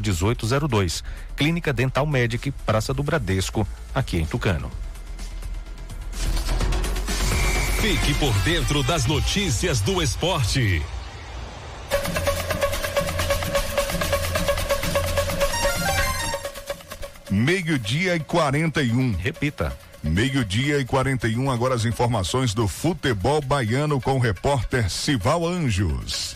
1802. 0.00 1.04
Clínica 1.36 1.72
Dental 1.72 2.06
Medic, 2.06 2.50
Praça 2.66 2.92
do 2.92 3.02
Bradesco, 3.02 3.66
aqui 3.94 4.18
em 4.18 4.26
Tucano. 4.26 4.70
Fique 7.80 8.14
por 8.14 8.32
dentro 8.38 8.82
das 8.82 9.04
notícias 9.04 9.80
do 9.80 10.02
esporte. 10.02 10.82
Meio-dia 17.30 18.16
e 18.16 18.20
41. 18.20 19.12
Repita. 19.16 19.76
Meio-dia 20.04 20.78
e 20.78 20.84
41. 20.84 21.50
Agora 21.50 21.74
as 21.74 21.86
informações 21.86 22.52
do 22.52 22.68
futebol 22.68 23.40
baiano 23.40 24.00
com 24.00 24.16
o 24.16 24.20
repórter 24.20 24.90
Sival 24.90 25.46
Anjos. 25.46 26.34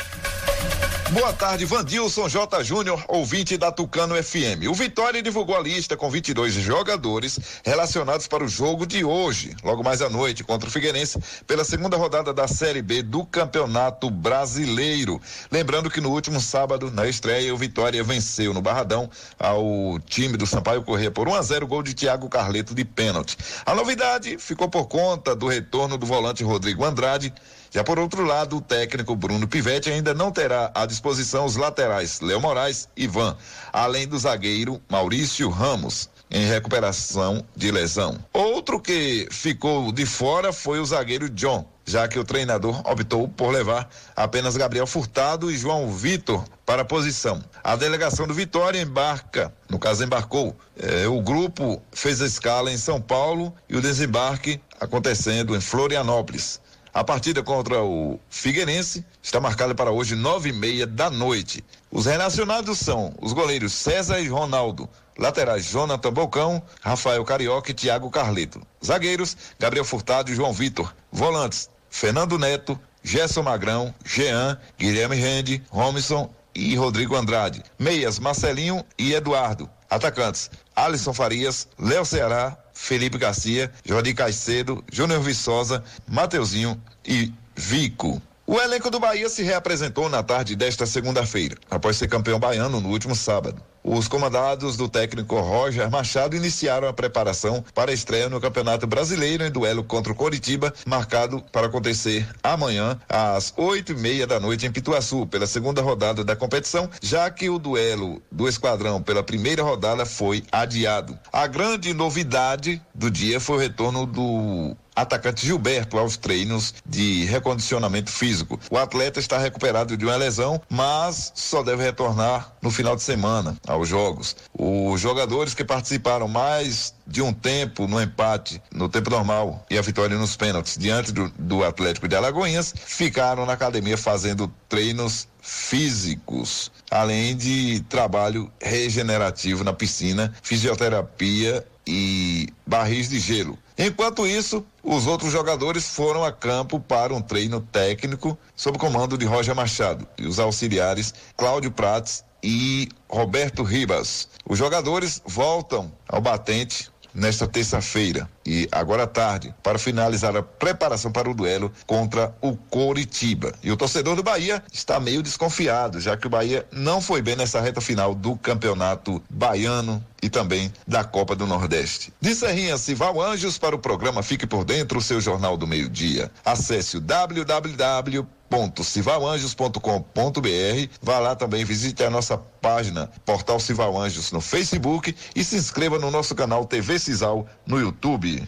Boa 1.10 1.32
tarde, 1.32 1.64
Vandilson 1.64 2.28
J. 2.28 2.62
Júnior, 2.62 3.02
ouvinte 3.08 3.56
da 3.56 3.72
Tucano 3.72 4.22
FM. 4.22 4.68
O 4.68 4.74
Vitória 4.74 5.22
divulgou 5.22 5.56
a 5.56 5.60
lista 5.60 5.96
com 5.96 6.10
22 6.10 6.52
jogadores 6.52 7.40
relacionados 7.64 8.28
para 8.28 8.44
o 8.44 8.48
jogo 8.48 8.86
de 8.86 9.02
hoje, 9.02 9.56
logo 9.64 9.82
mais 9.82 10.02
à 10.02 10.10
noite, 10.10 10.44
contra 10.44 10.68
o 10.68 10.70
Figueirense, 10.70 11.18
pela 11.46 11.64
segunda 11.64 11.96
rodada 11.96 12.34
da 12.34 12.46
Série 12.46 12.82
B 12.82 13.02
do 13.02 13.24
Campeonato 13.24 14.10
Brasileiro. 14.10 15.18
Lembrando 15.50 15.88
que 15.88 16.00
no 16.00 16.10
último 16.10 16.42
sábado, 16.42 16.90
na 16.90 17.08
estreia, 17.08 17.54
o 17.54 17.58
Vitória 17.58 18.04
venceu 18.04 18.52
no 18.52 18.60
Barradão 18.60 19.08
ao 19.38 19.98
time 20.00 20.36
do 20.36 20.46
Sampaio 20.46 20.82
Corrêa 20.82 21.10
por 21.10 21.26
1 21.26 21.34
a 21.34 21.42
0 21.42 21.66
gol 21.66 21.82
de 21.82 21.94
Thiago 21.94 22.28
Carleto 22.28 22.74
de 22.74 22.84
pênalti. 22.84 23.38
A 23.64 23.74
novidade 23.74 24.36
ficou 24.36 24.68
por 24.68 24.86
conta 24.86 25.34
do 25.34 25.48
retorno 25.48 25.96
do 25.96 26.04
volante 26.04 26.44
Rodrigo 26.44 26.84
Andrade 26.84 27.32
já 27.70 27.84
por 27.84 27.98
outro 27.98 28.24
lado, 28.24 28.56
o 28.56 28.60
técnico 28.60 29.14
Bruno 29.14 29.46
Pivetti 29.46 29.90
ainda 29.90 30.14
não 30.14 30.30
terá 30.30 30.70
à 30.74 30.86
disposição 30.86 31.44
os 31.44 31.56
laterais 31.56 32.20
Léo 32.20 32.40
Moraes 32.40 32.88
e 32.96 33.04
Ivan, 33.04 33.36
além 33.72 34.06
do 34.06 34.18
zagueiro 34.18 34.80
Maurício 34.88 35.48
Ramos 35.50 36.08
em 36.30 36.46
recuperação 36.46 37.44
de 37.56 37.70
lesão. 37.70 38.18
Outro 38.32 38.80
que 38.80 39.26
ficou 39.30 39.90
de 39.92 40.04
fora 40.04 40.52
foi 40.52 40.78
o 40.78 40.84
zagueiro 40.84 41.28
John, 41.30 41.66
já 41.86 42.06
que 42.06 42.18
o 42.18 42.24
treinador 42.24 42.80
optou 42.86 43.28
por 43.28 43.50
levar 43.50 43.88
apenas 44.14 44.56
Gabriel 44.56 44.86
Furtado 44.86 45.50
e 45.50 45.56
João 45.56 45.90
Vitor 45.90 46.44
para 46.66 46.82
a 46.82 46.84
posição. 46.84 47.42
A 47.64 47.76
delegação 47.76 48.26
do 48.26 48.34
Vitória 48.34 48.80
embarca, 48.80 49.52
no 49.70 49.78
caso 49.78 50.04
embarcou, 50.04 50.54
eh, 50.76 51.06
o 51.06 51.20
grupo 51.22 51.80
fez 51.92 52.20
a 52.20 52.26
escala 52.26 52.70
em 52.70 52.76
São 52.76 53.00
Paulo 53.00 53.54
e 53.68 53.76
o 53.76 53.80
desembarque 53.80 54.60
acontecendo 54.78 55.56
em 55.56 55.60
Florianópolis. 55.60 56.60
A 56.98 57.04
partida 57.04 57.44
contra 57.44 57.80
o 57.80 58.18
Figueirense 58.28 59.06
está 59.22 59.38
marcada 59.38 59.72
para 59.72 59.92
hoje 59.92 60.16
nove 60.16 60.48
e 60.48 60.52
meia 60.52 60.84
da 60.84 61.08
noite. 61.08 61.64
Os 61.92 62.06
relacionados 62.06 62.76
são 62.80 63.14
os 63.22 63.32
goleiros 63.32 63.72
César 63.72 64.18
e 64.18 64.26
Ronaldo, 64.26 64.88
laterais 65.16 65.64
Jonathan 65.64 66.12
Bocão, 66.12 66.60
Rafael 66.80 67.24
Carioca 67.24 67.70
e 67.70 67.74
Thiago 67.74 68.10
Carleto. 68.10 68.66
Zagueiros 68.84 69.36
Gabriel 69.60 69.84
Furtado 69.84 70.32
e 70.32 70.34
João 70.34 70.52
Vitor. 70.52 70.92
Volantes 71.12 71.70
Fernando 71.88 72.36
Neto, 72.36 72.76
Gerson 73.00 73.44
Magrão, 73.44 73.94
Jean, 74.04 74.58
Guilherme 74.76 75.14
Rende, 75.14 75.62
Robson 75.70 76.28
e 76.52 76.74
Rodrigo 76.74 77.14
Andrade. 77.14 77.62
Meias 77.78 78.18
Marcelinho 78.18 78.84
e 78.98 79.14
Eduardo. 79.14 79.70
Atacantes 79.88 80.50
Alisson 80.74 81.14
Farias, 81.14 81.68
Léo 81.78 82.04
Ceará, 82.04 82.58
Felipe 82.80 83.18
Garcia, 83.18 83.70
Jordi 83.84 84.14
Caicedo, 84.14 84.82
Júnior 84.90 85.20
Viçosa, 85.20 85.84
Mateuzinho 86.06 86.80
e 87.04 87.30
Vico. 87.54 88.22
O 88.50 88.58
elenco 88.58 88.90
do 88.90 88.98
Bahia 88.98 89.28
se 89.28 89.42
reapresentou 89.42 90.08
na 90.08 90.22
tarde 90.22 90.56
desta 90.56 90.86
segunda-feira, 90.86 91.54
após 91.70 91.98
ser 91.98 92.08
campeão 92.08 92.40
baiano 92.40 92.80
no 92.80 92.88
último 92.88 93.14
sábado. 93.14 93.60
Os 93.84 94.08
comandados 94.08 94.74
do 94.74 94.88
técnico 94.88 95.38
Roger 95.38 95.90
Machado 95.90 96.34
iniciaram 96.34 96.88
a 96.88 96.92
preparação 96.94 97.62
para 97.74 97.90
a 97.90 97.94
estreia 97.94 98.30
no 98.30 98.40
Campeonato 98.40 98.86
Brasileiro 98.86 99.44
em 99.44 99.50
duelo 99.50 99.84
contra 99.84 100.12
o 100.12 100.16
Coritiba, 100.16 100.72
marcado 100.86 101.44
para 101.52 101.66
acontecer 101.66 102.26
amanhã 102.42 102.98
às 103.06 103.52
oito 103.54 103.92
e 103.92 103.94
meia 103.94 104.26
da 104.26 104.40
noite 104.40 104.64
em 104.66 104.72
Pituaçu, 104.72 105.26
pela 105.26 105.46
segunda 105.46 105.82
rodada 105.82 106.24
da 106.24 106.34
competição, 106.34 106.88
já 107.02 107.30
que 107.30 107.50
o 107.50 107.58
duelo 107.58 108.22
do 108.32 108.48
esquadrão 108.48 109.02
pela 109.02 109.22
primeira 109.22 109.62
rodada 109.62 110.06
foi 110.06 110.42
adiado. 110.50 111.18
A 111.30 111.46
grande 111.46 111.92
novidade 111.92 112.80
do 112.94 113.10
dia 113.10 113.38
foi 113.40 113.56
o 113.56 113.60
retorno 113.60 114.06
do 114.06 114.74
atacante 115.00 115.46
Gilberto 115.46 115.98
aos 115.98 116.16
treinos 116.16 116.74
de 116.84 117.24
recondicionamento 117.24 118.10
físico. 118.10 118.58
O 118.70 118.76
atleta 118.76 119.20
está 119.20 119.38
recuperado 119.38 119.96
de 119.96 120.04
uma 120.04 120.16
lesão, 120.16 120.60
mas 120.68 121.32
só 121.34 121.62
deve 121.62 121.82
retornar 121.82 122.52
no 122.60 122.70
final 122.70 122.96
de 122.96 123.02
semana 123.02 123.56
aos 123.66 123.88
jogos. 123.88 124.36
Os 124.52 125.00
jogadores 125.00 125.54
que 125.54 125.64
participaram 125.64 126.28
mais 126.28 126.94
de 127.06 127.22
um 127.22 127.32
tempo 127.32 127.86
no 127.86 128.00
empate 128.00 128.60
no 128.70 128.88
tempo 128.88 129.10
normal 129.10 129.64
e 129.70 129.78
a 129.78 129.82
vitória 129.82 130.16
nos 130.16 130.36
pênaltis 130.36 130.76
diante 130.76 131.12
do, 131.12 131.32
do 131.38 131.64
Atlético 131.64 132.06
de 132.06 132.14
Alagoinhas 132.14 132.74
ficaram 132.84 133.46
na 133.46 133.54
academia 133.54 133.96
fazendo 133.96 134.52
treinos 134.68 135.26
físicos, 135.40 136.70
além 136.90 137.36
de 137.36 137.80
trabalho 137.88 138.50
regenerativo 138.60 139.64
na 139.64 139.72
piscina, 139.72 140.34
fisioterapia 140.42 141.66
e 141.86 142.48
barris 142.66 143.08
de 143.08 143.18
gelo. 143.18 143.58
Enquanto 143.78 144.26
isso, 144.26 144.66
os 144.82 145.06
outros 145.06 145.30
jogadores 145.30 145.88
foram 145.88 146.24
a 146.24 146.32
campo 146.32 146.80
para 146.80 147.14
um 147.14 147.22
treino 147.22 147.60
técnico 147.60 148.36
sob 148.56 148.76
comando 148.76 149.16
de 149.16 149.24
Roger 149.24 149.54
Machado 149.54 150.04
e 150.18 150.26
os 150.26 150.40
auxiliares 150.40 151.14
Cláudio 151.36 151.70
Prates 151.70 152.24
e 152.42 152.88
Roberto 153.08 153.62
Ribas. 153.62 154.28
Os 154.44 154.58
jogadores 154.58 155.22
voltam 155.24 155.92
ao 156.08 156.20
batente 156.20 156.90
nesta 157.18 157.46
terça-feira 157.46 158.28
e 158.46 158.68
agora 158.72 159.02
à 159.02 159.06
tarde 159.06 159.54
para 159.62 159.78
finalizar 159.78 160.36
a 160.36 160.42
preparação 160.42 161.12
para 161.12 161.28
o 161.28 161.34
duelo 161.34 161.72
contra 161.86 162.34
o 162.40 162.56
Coritiba. 162.56 163.52
E 163.62 163.70
o 163.70 163.76
torcedor 163.76 164.16
do 164.16 164.22
Bahia 164.22 164.62
está 164.72 164.98
meio 164.98 165.22
desconfiado, 165.22 166.00
já 166.00 166.16
que 166.16 166.26
o 166.26 166.30
Bahia 166.30 166.66
não 166.72 167.00
foi 167.00 167.20
bem 167.20 167.36
nessa 167.36 167.60
reta 167.60 167.80
final 167.80 168.14
do 168.14 168.36
Campeonato 168.36 169.22
Baiano 169.28 170.02
e 170.22 170.30
também 170.30 170.72
da 170.86 171.04
Copa 171.04 171.36
do 171.36 171.46
Nordeste. 171.46 172.12
De 172.20 172.34
Serrinha 172.34 172.78
Cival 172.78 173.20
Anjos 173.20 173.58
para 173.58 173.76
o 173.76 173.78
programa 173.78 174.22
Fique 174.22 174.46
por 174.46 174.64
Dentro, 174.64 174.98
o 174.98 175.02
seu 175.02 175.20
jornal 175.20 175.56
do 175.56 175.66
meio-dia. 175.66 176.30
Acesse 176.44 176.96
o 176.96 177.00
www 177.00 178.26
www.civalanjos.com.br. 178.48 180.90
Vá 181.02 181.18
lá 181.18 181.36
também, 181.36 181.64
visite 181.64 182.02
a 182.02 182.10
nossa 182.10 182.36
página 182.36 183.10
Portal 183.24 183.60
Cival 183.60 183.96
Anjos 183.98 184.32
no 184.32 184.40
Facebook 184.40 185.14
e 185.34 185.44
se 185.44 185.56
inscreva 185.56 185.98
no 185.98 186.10
nosso 186.10 186.34
canal 186.34 186.64
TV 186.64 186.98
Cisal 186.98 187.46
no 187.66 187.78
YouTube. 187.78 188.42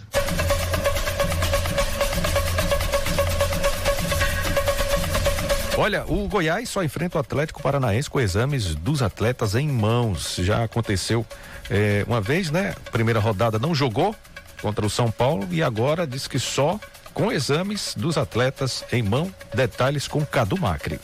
Olha, 5.76 6.04
o 6.06 6.28
Goiás 6.28 6.68
só 6.68 6.84
enfrenta 6.84 7.16
o 7.16 7.20
Atlético 7.20 7.62
Paranaense 7.62 8.10
com 8.10 8.20
exames 8.20 8.74
dos 8.74 9.00
atletas 9.00 9.54
em 9.54 9.66
mãos. 9.66 10.36
Já 10.36 10.64
aconteceu 10.64 11.24
é, 11.70 12.04
uma 12.06 12.20
vez, 12.20 12.50
né? 12.50 12.74
Primeira 12.92 13.18
rodada 13.18 13.58
não 13.58 13.74
jogou 13.74 14.14
contra 14.60 14.84
o 14.84 14.90
São 14.90 15.10
Paulo 15.10 15.48
e 15.50 15.62
agora 15.62 16.06
diz 16.06 16.28
que 16.28 16.38
só 16.38 16.78
com 17.12 17.30
exames 17.30 17.94
dos 17.96 18.16
atletas 18.16 18.84
em 18.92 19.02
mão. 19.02 19.34
Detalhes 19.54 20.08
com 20.08 20.24
Cadu 20.24 20.58
Macri. 20.58 20.98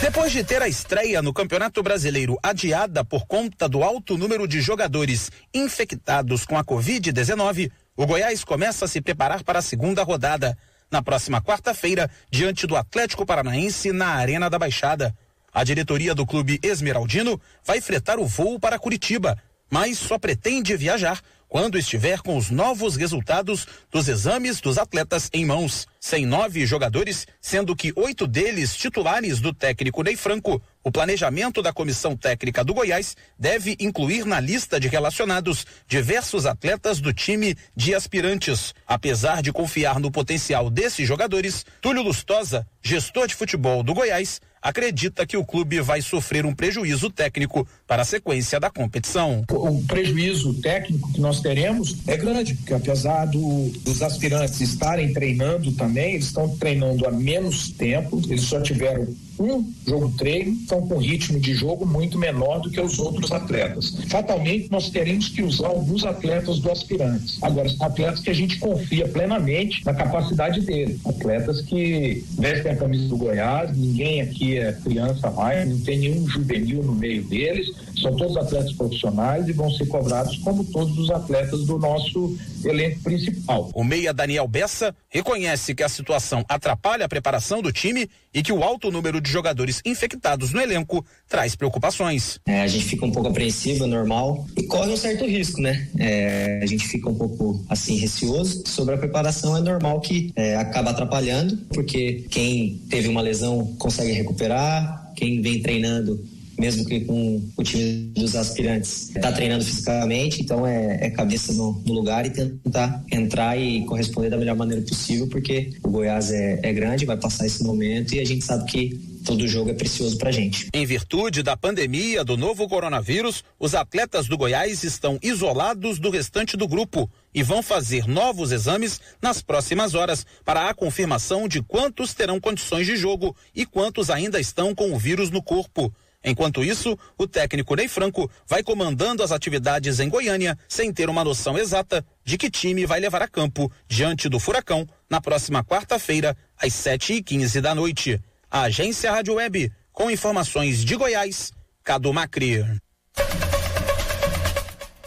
Depois 0.00 0.30
de 0.32 0.44
ter 0.44 0.60
a 0.60 0.68
estreia 0.68 1.22
no 1.22 1.32
Campeonato 1.32 1.82
Brasileiro 1.82 2.38
adiada 2.42 3.04
por 3.04 3.26
conta 3.26 3.68
do 3.68 3.82
alto 3.82 4.18
número 4.18 4.46
de 4.46 4.60
jogadores 4.60 5.30
infectados 5.52 6.44
com 6.44 6.58
a 6.58 6.64
Covid-19, 6.64 7.70
o 7.96 8.06
Goiás 8.06 8.44
começa 8.44 8.84
a 8.84 8.88
se 8.88 9.00
preparar 9.00 9.42
para 9.42 9.60
a 9.60 9.62
segunda 9.62 10.02
rodada, 10.02 10.56
na 10.90 11.02
próxima 11.02 11.40
quarta-feira, 11.40 12.10
diante 12.30 12.66
do 12.66 12.76
Atlético 12.76 13.24
Paranaense 13.24 13.92
na 13.92 14.08
Arena 14.08 14.50
da 14.50 14.58
Baixada. 14.58 15.14
A 15.52 15.64
diretoria 15.64 16.14
do 16.14 16.26
clube 16.26 16.60
Esmeraldino 16.62 17.40
vai 17.64 17.80
fretar 17.80 18.18
o 18.18 18.26
voo 18.26 18.60
para 18.60 18.78
Curitiba, 18.78 19.38
mas 19.70 19.98
só 19.98 20.18
pretende 20.18 20.76
viajar 20.76 21.20
quando 21.54 21.78
estiver 21.78 22.20
com 22.20 22.36
os 22.36 22.50
novos 22.50 22.96
resultados 22.96 23.64
dos 23.88 24.08
exames 24.08 24.60
dos 24.60 24.76
atletas 24.76 25.30
em 25.32 25.44
mãos. 25.44 25.86
Sem 26.00 26.26
nove 26.26 26.66
jogadores, 26.66 27.28
sendo 27.40 27.76
que 27.76 27.92
oito 27.94 28.26
deles 28.26 28.74
titulares 28.74 29.38
do 29.38 29.54
técnico 29.54 30.02
Ney 30.02 30.16
Franco, 30.16 30.60
o 30.82 30.90
planejamento 30.90 31.62
da 31.62 31.72
comissão 31.72 32.16
técnica 32.16 32.64
do 32.64 32.74
Goiás 32.74 33.16
deve 33.38 33.76
incluir 33.78 34.26
na 34.26 34.40
lista 34.40 34.80
de 34.80 34.88
relacionados 34.88 35.64
diversos 35.86 36.44
atletas 36.44 37.00
do 37.00 37.14
time 37.14 37.56
de 37.76 37.94
aspirantes. 37.94 38.74
Apesar 38.84 39.40
de 39.40 39.52
confiar 39.52 40.00
no 40.00 40.10
potencial 40.10 40.68
desses 40.68 41.06
jogadores, 41.06 41.64
Túlio 41.80 42.02
Lustosa, 42.02 42.66
gestor 42.82 43.28
de 43.28 43.36
futebol 43.36 43.84
do 43.84 43.94
Goiás, 43.94 44.40
acredita 44.64 45.26
que 45.26 45.36
o 45.36 45.44
clube 45.44 45.78
vai 45.82 46.00
sofrer 46.00 46.46
um 46.46 46.54
prejuízo 46.54 47.10
técnico 47.10 47.68
para 47.86 48.00
a 48.00 48.04
sequência 48.04 48.58
da 48.58 48.70
competição. 48.70 49.44
O 49.50 49.84
prejuízo 49.84 50.54
técnico 50.54 51.12
que 51.12 51.20
nós 51.20 51.42
teremos 51.42 51.98
é 52.06 52.16
grande, 52.16 52.54
porque 52.54 52.72
apesar 52.72 53.26
do, 53.26 53.70
dos 53.84 54.00
aspirantes 54.00 54.62
estarem 54.62 55.12
treinando 55.12 55.70
também, 55.72 56.14
eles 56.14 56.26
estão 56.26 56.48
treinando 56.56 57.06
há 57.06 57.12
menos 57.12 57.70
tempo, 57.72 58.22
eles 58.26 58.44
só 58.44 58.58
tiveram 58.62 59.06
um 59.38 59.72
jogo 59.86 60.12
treino, 60.16 60.52
estão 60.52 60.86
com 60.86 60.98
ritmo 60.98 61.38
de 61.40 61.54
jogo 61.54 61.86
muito 61.86 62.18
menor 62.18 62.60
do 62.60 62.70
que 62.70 62.80
os 62.80 62.98
outros 62.98 63.32
atletas. 63.32 63.96
Fatalmente, 64.08 64.70
nós 64.70 64.90
teremos 64.90 65.28
que 65.28 65.42
usar 65.42 65.68
alguns 65.68 66.04
atletas 66.04 66.58
do 66.58 66.70
aspirantes. 66.70 67.42
Agora, 67.42 67.68
atletas 67.80 68.20
que 68.20 68.30
a 68.30 68.34
gente 68.34 68.58
confia 68.58 69.08
plenamente 69.08 69.84
na 69.84 69.94
capacidade 69.94 70.60
dele. 70.60 70.98
Atletas 71.04 71.60
que 71.60 72.24
vestem 72.38 72.72
a 72.72 72.76
camisa 72.76 73.08
do 73.08 73.16
Goiás, 73.16 73.76
ninguém 73.76 74.20
aqui 74.20 74.58
é 74.58 74.72
criança 74.72 75.30
mais, 75.30 75.68
não 75.68 75.80
tem 75.80 75.98
nenhum 75.98 76.28
juvenil 76.28 76.82
no 76.82 76.94
meio 76.94 77.22
deles, 77.24 77.72
são 78.00 78.14
todos 78.16 78.36
atletas 78.36 78.72
profissionais 78.72 79.48
e 79.48 79.52
vão 79.52 79.70
ser 79.70 79.86
cobrados 79.86 80.36
como 80.38 80.64
todos 80.64 80.98
os 80.98 81.10
atletas 81.10 81.64
do 81.64 81.78
nosso 81.78 82.36
elenco 82.64 83.00
principal. 83.00 83.70
O 83.74 83.84
meia 83.84 84.12
Daniel 84.12 84.48
Bessa 84.48 84.94
reconhece 85.08 85.74
que 85.74 85.82
a 85.82 85.88
situação 85.88 86.44
atrapalha 86.48 87.06
a 87.06 87.08
preparação 87.08 87.62
do 87.62 87.72
time 87.72 88.08
e 88.34 88.42
que 88.42 88.52
o 88.52 88.62
alto 88.64 88.90
número 88.90 89.20
de 89.20 89.30
jogadores 89.30 89.80
infectados 89.84 90.52
no 90.52 90.60
elenco 90.60 91.04
traz 91.28 91.54
preocupações. 91.54 92.40
É, 92.46 92.62
a 92.62 92.66
gente 92.66 92.84
fica 92.84 93.06
um 93.06 93.12
pouco 93.12 93.28
apreensivo, 93.28 93.86
normal, 93.86 94.44
e 94.56 94.64
corre 94.64 94.92
um 94.92 94.96
certo 94.96 95.24
risco, 95.24 95.60
né? 95.60 95.88
É, 95.98 96.60
a 96.62 96.66
gente 96.66 96.86
fica 96.88 97.08
um 97.08 97.14
pouco 97.14 97.64
assim 97.68 97.96
receoso 97.96 98.64
sobre 98.66 98.96
a 98.96 98.98
preparação. 98.98 99.56
É 99.56 99.60
normal 99.60 100.00
que 100.00 100.32
é, 100.34 100.56
acaba 100.56 100.90
atrapalhando, 100.90 101.56
porque 101.72 102.26
quem 102.30 102.82
teve 102.90 103.08
uma 103.08 103.20
lesão 103.20 103.74
consegue 103.78 104.12
recuperar, 104.12 105.12
quem 105.14 105.40
vem 105.40 105.62
treinando 105.62 106.33
mesmo 106.58 106.84
que 106.84 107.00
com 107.00 107.42
o 107.56 107.62
time 107.62 108.12
dos 108.14 108.34
aspirantes 108.36 109.10
está 109.14 109.32
treinando 109.32 109.64
fisicamente, 109.64 110.42
então 110.42 110.66
é, 110.66 111.06
é 111.06 111.10
cabeça 111.10 111.52
no, 111.52 111.82
no, 111.86 111.92
lugar 111.92 112.26
e 112.26 112.30
tentar 112.30 113.04
entrar 113.10 113.58
e 113.58 113.84
corresponder 113.84 114.30
da 114.30 114.36
melhor 114.36 114.56
maneira 114.56 114.82
possível, 114.82 115.26
porque 115.28 115.72
o 115.82 115.90
Goiás 115.90 116.30
é, 116.30 116.60
é 116.62 116.72
grande, 116.72 117.04
vai 117.04 117.16
passar 117.16 117.46
esse 117.46 117.62
momento 117.62 118.14
e 118.14 118.20
a 118.20 118.24
gente 118.24 118.44
sabe 118.44 118.70
que 118.70 119.14
todo 119.24 119.48
jogo 119.48 119.70
é 119.70 119.74
precioso 119.74 120.18
pra 120.18 120.30
gente. 120.30 120.68
Em 120.72 120.86
virtude 120.86 121.42
da 121.42 121.56
pandemia 121.56 122.22
do 122.22 122.36
novo 122.36 122.68
coronavírus, 122.68 123.42
os 123.58 123.74
atletas 123.74 124.28
do 124.28 124.36
Goiás 124.36 124.84
estão 124.84 125.18
isolados 125.22 125.98
do 125.98 126.10
restante 126.10 126.56
do 126.56 126.68
grupo 126.68 127.10
e 127.34 127.42
vão 127.42 127.62
fazer 127.62 128.06
novos 128.06 128.52
exames 128.52 129.00
nas 129.20 129.42
próximas 129.42 129.94
horas 129.94 130.24
para 130.44 130.68
a 130.68 130.74
confirmação 130.74 131.48
de 131.48 131.62
quantos 131.62 132.14
terão 132.14 132.38
condições 132.38 132.86
de 132.86 132.96
jogo 132.96 133.34
e 133.54 133.66
quantos 133.66 134.10
ainda 134.10 134.38
estão 134.38 134.74
com 134.74 134.92
o 134.92 134.98
vírus 134.98 135.30
no 135.30 135.42
corpo. 135.42 135.92
Enquanto 136.24 136.64
isso, 136.64 136.98
o 137.18 137.26
técnico 137.26 137.74
Ney 137.74 137.86
Franco 137.86 138.30
vai 138.46 138.62
comandando 138.62 139.22
as 139.22 139.30
atividades 139.30 140.00
em 140.00 140.08
Goiânia 140.08 140.58
sem 140.66 140.92
ter 140.92 141.10
uma 141.10 141.22
noção 141.22 141.58
exata 141.58 142.04
de 142.24 142.38
que 142.38 142.50
time 142.50 142.86
vai 142.86 142.98
levar 142.98 143.20
a 143.20 143.28
campo 143.28 143.70
diante 143.86 144.28
do 144.28 144.40
Furacão 144.40 144.88
na 145.08 145.20
próxima 145.20 145.62
quarta-feira, 145.62 146.34
às 146.56 146.72
7 146.72 147.14
e 147.14 147.22
15 147.22 147.60
da 147.60 147.74
noite. 147.74 148.18
A 148.50 148.62
agência 148.62 149.12
Rádio 149.12 149.34
Web, 149.34 149.70
com 149.92 150.10
informações 150.10 150.82
de 150.82 150.96
Goiás, 150.96 151.52
Cadu 151.82 152.12
Macri. 152.12 152.64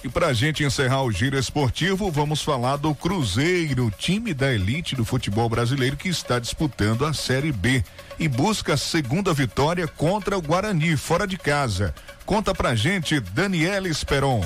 E 0.07 0.09
para 0.09 0.27
a 0.27 0.33
gente 0.33 0.63
encerrar 0.63 1.03
o 1.03 1.11
giro 1.11 1.37
esportivo, 1.37 2.09
vamos 2.09 2.41
falar 2.41 2.77
do 2.77 2.95
Cruzeiro, 2.95 3.91
time 3.97 4.33
da 4.33 4.53
elite 4.53 4.95
do 4.95 5.03
futebol 5.03 5.49
brasileiro 5.49 5.97
que 5.97 6.07
está 6.07 6.39
disputando 6.39 7.05
a 7.05 7.13
Série 7.13 7.51
B 7.51 7.83
e 8.17 8.25
busca 8.29 8.75
a 8.75 8.77
segunda 8.77 9.33
vitória 9.33 9.85
contra 9.85 10.37
o 10.37 10.41
Guarani, 10.41 10.95
fora 10.95 11.27
de 11.27 11.37
casa. 11.37 11.93
Conta 12.25 12.55
pra 12.55 12.73
gente, 12.73 13.19
Daniela 13.19 13.89
Esperon. 13.89 14.45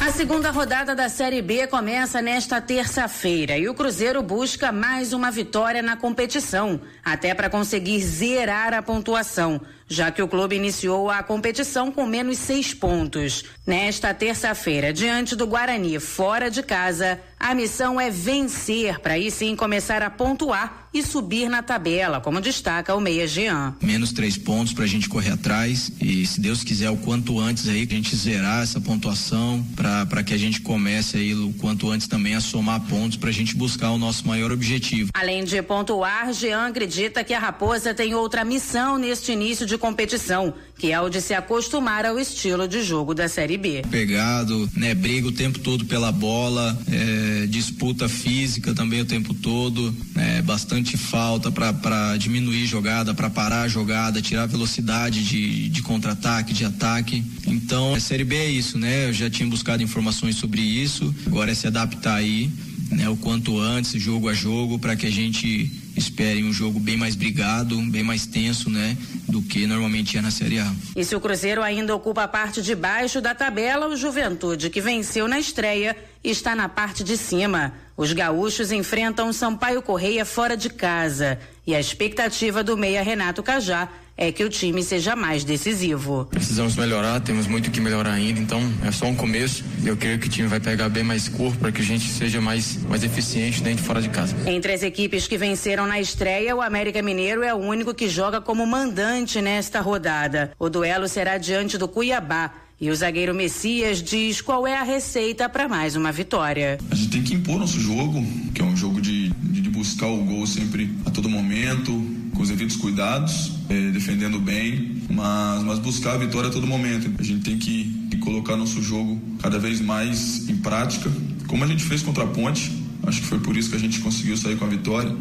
A 0.00 0.10
segunda 0.10 0.50
rodada 0.50 0.94
da 0.94 1.10
Série 1.10 1.42
B 1.42 1.66
começa 1.66 2.22
nesta 2.22 2.58
terça-feira 2.58 3.58
e 3.58 3.68
o 3.68 3.74
Cruzeiro 3.74 4.22
busca 4.22 4.72
mais 4.72 5.12
uma 5.12 5.30
vitória 5.30 5.82
na 5.82 5.94
competição, 5.94 6.80
até 7.04 7.34
para 7.34 7.50
conseguir 7.50 8.00
zerar 8.00 8.72
a 8.72 8.80
pontuação 8.80 9.60
já 9.92 10.10
que 10.10 10.22
o 10.22 10.28
clube 10.28 10.56
iniciou 10.56 11.10
a 11.10 11.22
competição 11.22 11.92
com 11.92 12.06
menos 12.06 12.38
seis 12.38 12.72
pontos. 12.72 13.44
Nesta 13.66 14.14
terça-feira, 14.14 14.92
diante 14.92 15.36
do 15.36 15.46
Guarani, 15.46 16.00
fora 16.00 16.50
de 16.50 16.62
casa, 16.62 17.20
a 17.42 17.54
missão 17.54 18.00
é 18.00 18.08
vencer 18.08 19.00
para 19.00 19.14
aí 19.14 19.30
sim 19.30 19.56
começar 19.56 20.00
a 20.00 20.08
pontuar 20.08 20.88
e 20.94 21.02
subir 21.02 21.48
na 21.48 21.62
tabela, 21.62 22.20
como 22.20 22.40
destaca 22.40 22.94
o 22.94 23.00
Meia 23.00 23.26
Jean. 23.26 23.74
Menos 23.80 24.12
três 24.12 24.36
pontos 24.36 24.74
para 24.74 24.84
a 24.84 24.86
gente 24.86 25.08
correr 25.08 25.30
atrás 25.30 25.90
e, 26.00 26.26
se 26.26 26.38
Deus 26.38 26.62
quiser, 26.62 26.90
o 26.90 26.98
quanto 26.98 27.40
antes 27.40 27.66
aí 27.66 27.86
que 27.86 27.94
a 27.94 27.96
gente 27.96 28.14
zerar 28.14 28.62
essa 28.62 28.78
pontuação 28.80 29.64
para 29.74 30.22
que 30.22 30.34
a 30.34 30.38
gente 30.38 30.60
comece 30.60 31.16
aí 31.16 31.34
o 31.34 31.52
quanto 31.54 31.90
antes 31.90 32.06
também 32.06 32.34
a 32.34 32.40
somar 32.40 32.80
pontos 32.82 33.16
para 33.16 33.30
a 33.30 33.32
gente 33.32 33.56
buscar 33.56 33.90
o 33.90 33.98
nosso 33.98 34.28
maior 34.28 34.52
objetivo. 34.52 35.10
Além 35.14 35.44
de 35.44 35.60
pontuar, 35.62 36.32
Jean 36.32 36.66
acredita 36.68 37.24
que 37.24 37.32
a 37.32 37.38
Raposa 37.38 37.94
tem 37.94 38.14
outra 38.14 38.44
missão 38.44 38.98
neste 38.98 39.32
início 39.32 39.64
de 39.64 39.78
competição, 39.78 40.52
que 40.76 40.92
é 40.92 41.00
o 41.00 41.08
de 41.08 41.22
se 41.22 41.32
acostumar 41.32 42.04
ao 42.04 42.18
estilo 42.18 42.68
de 42.68 42.82
jogo 42.82 43.14
da 43.14 43.28
Série 43.28 43.56
B. 43.56 43.82
Pegado, 43.90 44.68
né? 44.76 44.94
Briga 44.94 45.28
o 45.28 45.32
tempo 45.32 45.58
todo 45.58 45.86
pela 45.86 46.12
bola, 46.12 46.78
é, 46.90 47.31
disputa 47.48 48.08
física 48.08 48.74
também 48.74 49.00
o 49.00 49.04
tempo 49.04 49.34
todo, 49.34 49.94
é, 50.16 50.42
bastante 50.42 50.96
falta 50.96 51.50
para 51.50 52.16
diminuir 52.16 52.66
jogada, 52.66 53.14
para 53.14 53.30
parar 53.30 53.62
a 53.62 53.68
jogada, 53.68 54.22
tirar 54.22 54.46
velocidade 54.46 55.24
de, 55.24 55.68
de 55.68 55.82
contra-ataque, 55.82 56.52
de 56.52 56.64
ataque. 56.64 57.24
Então, 57.46 57.94
a 57.94 58.00
Série 58.00 58.24
B 58.24 58.36
é 58.36 58.50
isso, 58.50 58.78
né? 58.78 59.08
Eu 59.08 59.12
já 59.12 59.28
tinha 59.28 59.48
buscado 59.48 59.82
informações 59.82 60.36
sobre 60.36 60.60
isso, 60.60 61.14
agora 61.26 61.50
é 61.50 61.54
se 61.54 61.66
adaptar 61.66 62.16
aí, 62.16 62.50
né? 62.92 63.08
O 63.08 63.16
quanto 63.16 63.58
antes, 63.58 63.92
jogo 64.00 64.28
a 64.28 64.34
jogo, 64.34 64.78
para 64.78 64.94
que 64.94 65.06
a 65.06 65.10
gente 65.10 65.70
esperem 65.96 66.44
um 66.44 66.52
jogo 66.52 66.78
bem 66.80 66.96
mais 66.96 67.14
brigado, 67.14 67.76
bem 67.90 68.02
mais 68.02 68.26
tenso, 68.26 68.70
né, 68.70 68.96
do 69.28 69.42
que 69.42 69.66
normalmente 69.66 70.16
é 70.16 70.22
na 70.22 70.30
Série 70.30 70.58
A. 70.58 70.72
E 70.96 71.04
se 71.04 71.14
o 71.14 71.20
Cruzeiro 71.20 71.62
ainda 71.62 71.94
ocupa 71.94 72.24
a 72.24 72.28
parte 72.28 72.62
de 72.62 72.74
baixo 72.74 73.20
da 73.20 73.34
tabela, 73.34 73.88
o 73.88 73.96
Juventude, 73.96 74.70
que 74.70 74.80
venceu 74.80 75.28
na 75.28 75.38
estreia, 75.38 75.96
está 76.22 76.54
na 76.54 76.68
parte 76.68 77.04
de 77.04 77.16
cima. 77.16 77.74
Os 77.96 78.12
gaúchos 78.12 78.72
enfrentam 78.72 79.32
Sampaio 79.32 79.82
Correia 79.82 80.24
fora 80.24 80.56
de 80.56 80.70
casa. 80.70 81.38
E 81.66 81.74
a 81.74 81.80
expectativa 81.80 82.64
do 82.64 82.76
meia 82.76 83.02
Renato 83.02 83.42
Cajá 83.42 83.88
é 84.16 84.30
que 84.30 84.44
o 84.44 84.48
time 84.48 84.82
seja 84.82 85.16
mais 85.16 85.44
decisivo. 85.44 86.26
Precisamos 86.30 86.76
melhorar, 86.76 87.20
temos 87.20 87.46
muito 87.46 87.70
que 87.70 87.80
melhorar 87.80 88.12
ainda, 88.12 88.40
então 88.40 88.60
é 88.84 88.92
só 88.92 89.06
um 89.06 89.14
começo. 89.14 89.64
Eu 89.84 89.96
creio 89.96 90.18
que 90.18 90.26
o 90.26 90.30
time 90.30 90.48
vai 90.48 90.60
pegar 90.60 90.88
bem 90.88 91.02
mais 91.02 91.28
corpo 91.28 91.58
para 91.58 91.72
que 91.72 91.80
a 91.80 91.84
gente 91.84 92.08
seja 92.08 92.40
mais, 92.40 92.76
mais 92.84 93.02
eficiente 93.02 93.62
dentro 93.62 93.84
e 93.84 93.86
fora 93.86 94.00
de 94.00 94.08
casa. 94.08 94.34
Entre 94.46 94.72
as 94.72 94.82
equipes 94.82 95.26
que 95.26 95.36
venceram 95.36 95.86
na 95.86 96.00
estreia, 96.00 96.54
o 96.54 96.60
América 96.60 97.02
Mineiro 97.02 97.42
é 97.42 97.54
o 97.54 97.58
único 97.58 97.94
que 97.94 98.08
joga 98.08 98.40
como 98.40 98.66
mandante 98.66 99.40
nesta 99.40 99.80
rodada. 99.80 100.52
O 100.58 100.68
duelo 100.68 101.08
será 101.08 101.38
diante 101.38 101.78
do 101.78 101.88
Cuiabá. 101.88 102.52
E 102.80 102.90
o 102.90 102.96
zagueiro 102.96 103.32
Messias 103.32 104.02
diz 104.02 104.40
qual 104.40 104.66
é 104.66 104.76
a 104.76 104.82
receita 104.82 105.48
para 105.48 105.68
mais 105.68 105.94
uma 105.94 106.10
vitória. 106.10 106.78
A 106.90 106.94
gente 106.96 107.10
tem 107.10 107.22
que 107.22 107.34
impor 107.34 107.56
nosso 107.56 107.78
jogo, 107.78 108.20
que 108.52 108.60
é 108.60 108.64
um 108.64 108.76
jogo 108.76 109.00
de, 109.00 109.28
de 109.30 109.70
buscar 109.70 110.08
o 110.08 110.24
gol 110.24 110.44
sempre 110.48 110.92
a 111.06 111.10
todo 111.10 111.28
momento, 111.28 111.92
com 112.34 112.42
os 112.42 112.48
devidos 112.48 112.76
cuidados, 112.76 113.52
eh, 113.68 113.90
defendendo 113.90 114.38
bem, 114.38 115.02
mas, 115.10 115.62
mas 115.62 115.78
buscar 115.78 116.14
a 116.14 116.18
vitória 116.18 116.48
a 116.48 116.52
todo 116.52 116.66
momento. 116.66 117.10
A 117.18 117.22
gente 117.22 117.44
tem 117.44 117.58
que, 117.58 118.08
que 118.10 118.18
colocar 118.18 118.56
nosso 118.56 118.82
jogo 118.82 119.20
cada 119.40 119.58
vez 119.58 119.80
mais 119.80 120.48
em 120.48 120.56
prática, 120.56 121.10
como 121.46 121.64
a 121.64 121.66
gente 121.66 121.84
fez 121.84 122.02
contra 122.02 122.24
a 122.24 122.26
Ponte. 122.26 122.72
Acho 123.06 123.20
que 123.20 123.26
foi 123.26 123.40
por 123.40 123.56
isso 123.56 123.70
que 123.70 123.76
a 123.76 123.80
gente 123.80 124.00
conseguiu 124.00 124.36
sair 124.36 124.56
com 124.56 124.64
a 124.64 124.68
vitória, 124.68 125.14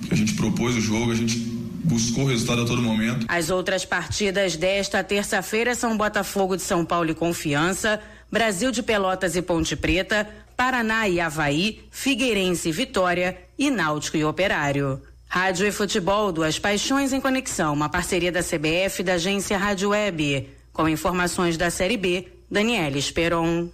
porque 0.00 0.14
a 0.14 0.16
gente 0.16 0.34
propôs 0.34 0.76
o 0.76 0.80
jogo, 0.80 1.10
a 1.10 1.14
gente 1.14 1.38
buscou 1.84 2.24
o 2.24 2.28
resultado 2.28 2.62
a 2.62 2.64
todo 2.66 2.80
momento. 2.82 3.26
As 3.28 3.50
outras 3.50 3.84
partidas 3.84 4.56
desta 4.56 5.02
terça-feira 5.04 5.74
são 5.74 5.96
Botafogo 5.96 6.56
de 6.56 6.62
São 6.62 6.84
Paulo 6.84 7.10
e 7.10 7.14
Confiança, 7.14 8.00
Brasil 8.30 8.70
de 8.70 8.82
Pelotas 8.82 9.36
e 9.36 9.42
Ponte 9.42 9.76
Preta, 9.76 10.28
Paraná 10.56 11.08
e 11.08 11.20
Havaí, 11.20 11.80
Figueirense 11.90 12.68
e 12.68 12.72
Vitória 12.72 13.36
e 13.58 13.70
Náutico 13.70 14.16
e 14.16 14.24
Operário. 14.24 15.00
Rádio 15.34 15.66
e 15.66 15.72
Futebol, 15.72 16.30
duas 16.30 16.60
paixões 16.60 17.12
em 17.12 17.20
conexão, 17.20 17.74
uma 17.74 17.88
parceria 17.88 18.30
da 18.30 18.38
CBF 18.38 19.00
e 19.00 19.02
da 19.02 19.14
agência 19.14 19.58
Rádio 19.58 19.88
Web. 19.88 20.48
Com 20.72 20.88
informações 20.88 21.56
da 21.56 21.70
Série 21.70 21.96
B, 21.96 22.28
Daniela 22.48 22.96
Esperon. 22.96 23.68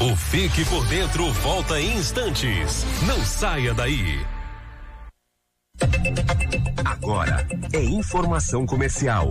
O 0.00 0.14
Fique 0.14 0.64
por 0.66 0.86
Dentro 0.86 1.32
volta 1.32 1.80
em 1.80 1.96
instantes. 1.96 2.84
Não 3.08 3.20
saia 3.24 3.74
daí. 3.74 4.24
Agora 6.84 7.44
é 7.72 7.82
informação 7.82 8.64
comercial. 8.64 9.30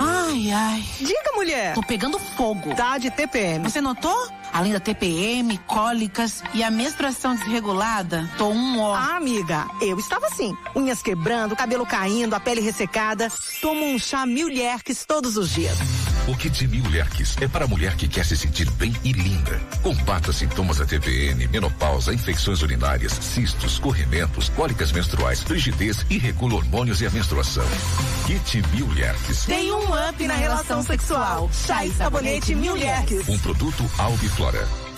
Ai, 0.00 0.50
ai. 0.50 0.84
Diga, 0.98 1.32
mulher. 1.34 1.74
Tô 1.74 1.82
pegando 1.82 2.18
fogo. 2.18 2.74
Tá 2.74 2.98
de 2.98 3.10
TPM. 3.10 3.62
Você 3.64 3.80
notou? 3.80 4.28
Além 4.52 4.72
da 4.72 4.78
TPM, 4.78 5.58
cólicas 5.66 6.42
e 6.54 6.62
a 6.62 6.70
menstruação 6.70 7.34
desregulada, 7.34 8.30
tô 8.38 8.50
um 8.50 8.78
ó. 8.80 8.94
Ah, 8.94 9.16
amiga, 9.16 9.66
eu 9.80 9.98
estava 9.98 10.26
assim. 10.26 10.56
Unhas 10.76 11.02
quebrando, 11.02 11.56
cabelo 11.56 11.84
caindo, 11.84 12.34
a 12.34 12.40
pele 12.40 12.60
ressecada. 12.60 13.28
Tomo 13.60 13.84
um 13.84 13.98
chá 13.98 14.24
Mil 14.24 14.46
Lerques 14.46 15.04
todos 15.04 15.36
os 15.36 15.50
dias. 15.50 15.76
O 16.26 16.34
Kit 16.34 16.66
Mil 16.66 16.88
Lerques 16.88 17.36
é 17.38 17.46
para 17.46 17.66
a 17.66 17.68
mulher 17.68 17.96
que 17.96 18.08
quer 18.08 18.24
se 18.24 18.34
sentir 18.34 18.70
bem 18.72 18.94
e 19.04 19.12
linda. 19.12 19.60
Combata 19.82 20.32
sintomas 20.32 20.78
da 20.78 20.86
TPM, 20.86 21.46
menopausa, 21.48 22.14
infecções 22.14 22.62
urinárias, 22.62 23.12
cistos, 23.12 23.78
corrimentos, 23.78 24.48
cólicas 24.48 24.90
menstruais, 24.90 25.42
frigidez 25.42 26.06
e 26.08 26.16
regula 26.16 26.54
hormônios 26.54 27.02
e 27.02 27.06
a 27.06 27.10
menstruação. 27.10 27.66
Kit 28.26 28.62
Mil 28.74 28.88
Lerques. 28.94 29.44
Tem 29.44 29.70
um 29.70 30.08
up 30.08 30.26
na 30.26 30.34
relação 30.34 30.82
sexual. 30.82 31.50
Chá 31.52 31.84
e 31.84 31.92
sabonete 31.92 32.54
Mil 32.54 32.74
Lerques. 32.74 33.28
Um 33.28 33.38
produto 33.38 33.84
Albiflora. 33.98 34.66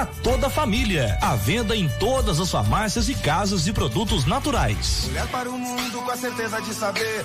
para 0.00 0.06
toda 0.22 0.46
a 0.46 0.50
família. 0.50 1.18
À 1.20 1.36
venda 1.36 1.76
em 1.76 1.88
todas 1.98 2.40
as 2.40 2.50
farmácias 2.50 3.08
e 3.08 3.14
casas 3.14 3.64
de 3.64 3.72
produtos 3.72 4.24
naturais. 4.24 5.06
Olhar 5.10 5.26
para 5.28 5.50
o 5.50 5.58
mundo 5.58 6.00
com 6.00 6.10
a 6.10 6.16
certeza 6.16 6.60
de 6.62 6.72
saber 6.72 7.24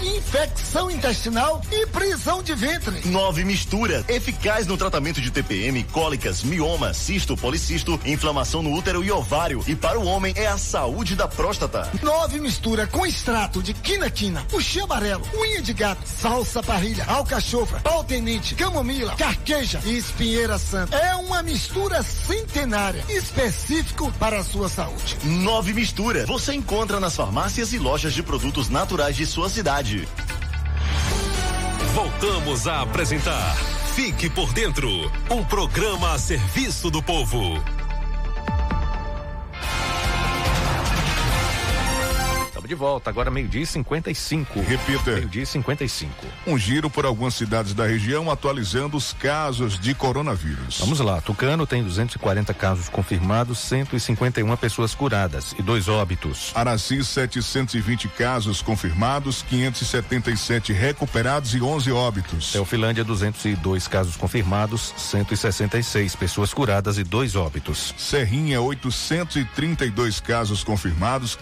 infecção 0.03 0.89
intestinal 0.89 1.61
e 1.71 1.85
prisão 1.87 2.41
de 2.41 2.53
ventre. 2.55 3.07
Nove 3.09 3.43
mistura. 3.43 4.03
Eficaz 4.07 4.67
no 4.67 4.77
tratamento 4.77 5.21
de 5.21 5.31
TPM, 5.31 5.83
cólicas, 5.85 6.43
mioma, 6.43 6.93
cisto, 6.93 7.37
policisto, 7.37 7.99
inflamação 8.05 8.61
no 8.61 8.73
útero 8.73 9.03
e 9.03 9.11
ovário. 9.11 9.63
E 9.67 9.75
para 9.75 9.99
o 9.99 10.05
homem 10.05 10.33
é 10.35 10.47
a 10.47 10.57
saúde 10.57 11.15
da 11.15 11.27
próstata. 11.27 11.89
Nove 12.01 12.39
mistura 12.39 12.87
com 12.87 13.05
extrato 13.05 13.61
de 13.61 13.73
quina-quina, 13.73 14.45
puxê 14.49 14.79
amarelo, 14.81 15.25
unha 15.35 15.61
de 15.61 15.73
gato, 15.73 16.01
salsa 16.05 16.61
parrilha, 16.63 17.05
alcachofra, 17.05 17.79
pau 17.79 18.03
tenente, 18.03 18.55
camomila, 18.55 19.15
carqueja 19.15 19.81
e 19.85 19.97
espinheira 19.97 20.57
santa. 20.57 20.95
É 20.97 21.15
uma 21.15 21.43
mistura 21.43 22.03
centenária, 22.03 23.03
específico 23.09 24.11
para 24.19 24.39
a 24.39 24.43
sua 24.43 24.69
saúde. 24.69 25.17
Nove 25.23 25.73
mistura. 25.73 26.25
Você 26.25 26.53
encontra 26.53 26.99
nas 26.99 27.15
farmácias 27.15 27.73
e 27.73 27.77
lojas 27.77 28.13
de 28.13 28.23
produtos 28.23 28.69
naturais 28.69 29.15
de 29.15 29.25
sua 29.25 29.49
cidade. 29.49 29.90
Voltamos 31.93 32.67
a 32.67 32.81
apresentar 32.81 33.55
Fique 33.95 34.29
por 34.29 34.53
Dentro 34.53 34.89
um 35.29 35.43
programa 35.43 36.13
a 36.13 36.19
serviço 36.19 36.89
do 36.89 37.03
povo. 37.03 37.80
De 42.71 42.75
volta, 42.75 43.09
agora 43.09 43.29
meio-dia 43.29 43.63
e 43.63 43.65
55. 43.65 44.61
Repita. 44.61 45.11
Meio-dia 45.11 45.43
e 45.43 45.45
55. 45.45 46.13
Um 46.47 46.57
giro 46.57 46.89
por 46.89 47.05
algumas 47.05 47.33
cidades 47.33 47.73
da 47.73 47.85
região 47.85 48.31
atualizando 48.31 48.95
os 48.95 49.11
casos 49.11 49.77
de 49.77 49.93
coronavírus. 49.93 50.79
Vamos 50.79 51.01
lá, 51.01 51.19
Tucano 51.19 51.67
tem 51.67 51.83
240 51.83 52.53
casos 52.53 52.87
confirmados, 52.87 53.59
151 53.59 54.55
pessoas 54.55 54.95
curadas 54.95 55.53
e 55.59 55.61
dois 55.61 55.89
óbitos. 55.89 56.53
Araci, 56.55 57.03
720 57.03 58.07
casos 58.07 58.61
confirmados, 58.61 59.41
577 59.49 60.71
recuperados 60.71 61.53
e 61.53 61.61
11 61.61 61.91
óbitos. 61.91 62.53
Teofilândia, 62.53 63.03
202 63.03 63.89
casos 63.89 64.15
confirmados, 64.15 64.93
166 64.95 66.15
pessoas 66.15 66.53
curadas 66.53 66.97
e 66.97 67.03
dois 67.03 67.35
óbitos. 67.35 67.93
Serrinha, 67.97 68.61
832 68.61 70.21
casos 70.21 70.63
confirmados, 70.63 71.37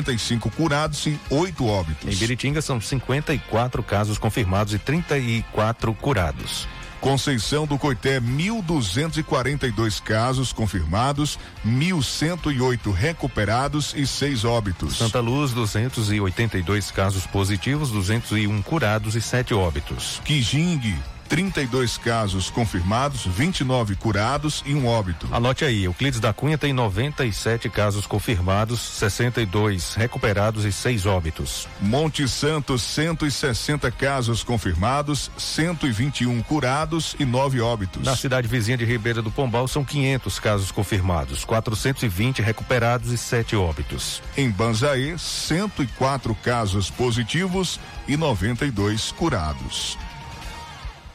755 0.00 0.50
curados 0.50 1.06
e 1.06 1.18
oito 1.30 1.66
óbitos. 1.66 2.12
Em 2.12 2.16
Biritinga 2.16 2.62
são 2.62 2.80
54 2.80 3.82
casos 3.82 4.18
confirmados 4.18 4.74
e 4.74 4.78
34 4.78 5.94
curados. 5.94 6.66
Conceição 7.00 7.66
do 7.66 7.78
Coité, 7.78 8.20
1.242 8.20 10.02
casos 10.02 10.52
confirmados, 10.52 11.38
1.108 11.66 12.92
recuperados 12.92 13.94
e 13.96 14.06
seis 14.06 14.44
óbitos. 14.44 14.98
Santa 14.98 15.18
Luz, 15.18 15.52
282 15.52 16.90
casos 16.90 17.26
positivos, 17.26 17.90
201 17.90 18.60
curados 18.60 19.14
e 19.14 19.20
sete 19.22 19.54
óbitos. 19.54 20.20
Quijingue, 20.26 20.94
32 21.30 21.96
casos 21.96 22.50
confirmados, 22.50 23.24
29 23.24 23.94
curados 23.94 24.64
e 24.66 24.74
um 24.74 24.88
óbito. 24.88 25.28
Anote 25.30 25.64
aí, 25.64 25.84
Euclides 25.84 26.18
da 26.18 26.32
Cunha 26.32 26.58
tem 26.58 26.72
97 26.72 27.68
casos 27.70 28.04
confirmados, 28.04 28.80
62 28.80 29.94
recuperados 29.94 30.64
e 30.64 30.72
seis 30.72 31.06
óbitos. 31.06 31.68
Monte 31.80 32.26
Santo, 32.26 32.76
160 32.76 33.92
casos 33.92 34.42
confirmados, 34.42 35.30
121 35.38 36.42
curados 36.42 37.14
e 37.16 37.24
nove 37.24 37.60
óbitos. 37.60 38.02
Na 38.02 38.16
cidade 38.16 38.48
vizinha 38.48 38.76
de 38.76 38.84
Ribeira 38.84 39.22
do 39.22 39.30
Pombal 39.30 39.68
são 39.68 39.84
500 39.84 40.40
casos 40.40 40.72
confirmados, 40.72 41.44
420 41.44 42.42
recuperados 42.42 43.12
e 43.12 43.16
sete 43.16 43.54
óbitos. 43.54 44.20
Em 44.36 44.50
Banzaê, 44.50 45.16
104 45.16 46.34
casos 46.34 46.90
positivos 46.90 47.78
e 48.08 48.16
92 48.16 49.12
curados. 49.12 49.96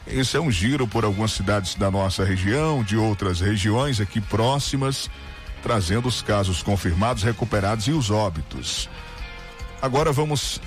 Esse 0.06 0.36
é 0.36 0.40
um 0.40 0.50
giro 0.50 0.86
por 0.86 1.04
algumas 1.04 1.32
cidades 1.32 1.74
da 1.74 1.90
nossa 1.90 2.24
região, 2.24 2.82
de 2.84 2.96
outras 2.96 3.40
regiões 3.40 4.00
aqui 4.00 4.20
próximas, 4.20 5.10
trazendo 5.62 6.06
os 6.06 6.22
casos 6.22 6.62
confirmados, 6.62 7.24
recuperados 7.24 7.88
e 7.88 7.90
os 7.90 8.10
óbitos. 8.10 8.88
Agora 9.82 10.12
vamos, 10.12 10.60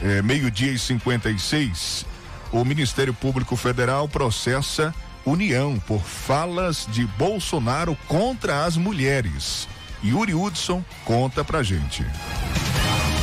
é, 0.00 0.22
meio-dia 0.22 0.72
e 0.72 0.78
56. 0.78 2.06
O 2.52 2.64
Ministério 2.64 3.12
Público 3.12 3.54
Federal 3.54 4.08
processa 4.08 4.94
União 5.26 5.78
por 5.86 6.02
falas 6.02 6.86
de 6.90 7.06
Bolsonaro 7.06 7.96
contra 8.08 8.64
as 8.64 8.76
mulheres. 8.76 9.68
Yuri 10.02 10.34
Hudson 10.34 10.82
conta 11.04 11.44
pra 11.44 11.62
gente. 11.62 12.04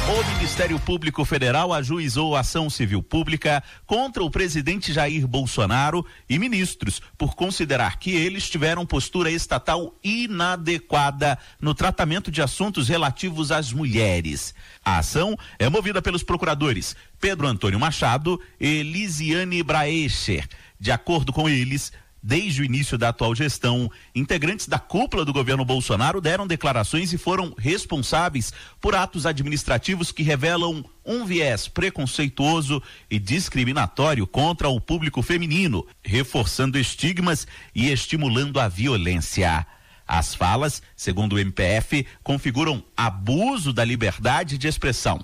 O 0.09 0.23
Ministério 0.35 0.79
Público 0.79 1.25
Federal 1.25 1.73
ajuizou 1.73 2.33
ação 2.33 2.69
civil 2.69 3.03
pública 3.03 3.61
contra 3.85 4.23
o 4.23 4.31
presidente 4.31 4.93
Jair 4.93 5.27
Bolsonaro 5.27 6.05
e 6.29 6.39
ministros 6.39 7.01
por 7.17 7.35
considerar 7.35 7.99
que 7.99 8.11
eles 8.11 8.49
tiveram 8.49 8.85
postura 8.85 9.29
estatal 9.29 9.93
inadequada 10.01 11.37
no 11.59 11.73
tratamento 11.75 12.31
de 12.31 12.41
assuntos 12.41 12.87
relativos 12.87 13.51
às 13.51 13.73
mulheres. 13.73 14.55
A 14.83 14.99
ação 14.99 15.37
é 15.59 15.67
movida 15.67 16.01
pelos 16.01 16.23
procuradores 16.23 16.95
Pedro 17.19 17.45
Antônio 17.45 17.77
Machado 17.77 18.41
e 18.57 18.83
Lisiane 18.83 19.61
Braecher. 19.61 20.47
De 20.79 20.89
acordo 20.89 21.33
com 21.33 21.49
eles, 21.49 21.91
Desde 22.27 22.61
o 22.61 22.65
início 22.65 22.97
da 22.97 23.07
atual 23.07 23.33
gestão, 23.33 23.89
integrantes 24.13 24.67
da 24.67 24.77
cúpula 24.77 25.23
do 25.23 25.31
governo 25.31 25.63
Bolsonaro 25.63 26.19
deram 26.19 26.45
declarações 26.45 27.13
e 27.13 27.17
foram 27.17 27.55
responsáveis 27.57 28.51
por 28.81 28.93
atos 28.95 29.25
administrativos 29.25 30.11
que 30.11 30.23
revelam 30.23 30.83
um 31.05 31.25
viés 31.25 31.69
preconceituoso 31.69 32.83
e 33.09 33.17
discriminatório 33.17 34.27
contra 34.27 34.67
o 34.67 34.81
público 34.81 35.21
feminino, 35.21 35.87
reforçando 36.03 36.77
estigmas 36.77 37.47
e 37.73 37.89
estimulando 37.89 38.59
a 38.59 38.67
violência. 38.67 39.65
As 40.05 40.35
falas, 40.35 40.81
segundo 40.97 41.37
o 41.37 41.39
MPF, 41.39 42.05
configuram 42.23 42.83
abuso 42.97 43.71
da 43.71 43.85
liberdade 43.85 44.57
de 44.57 44.67
expressão. 44.67 45.23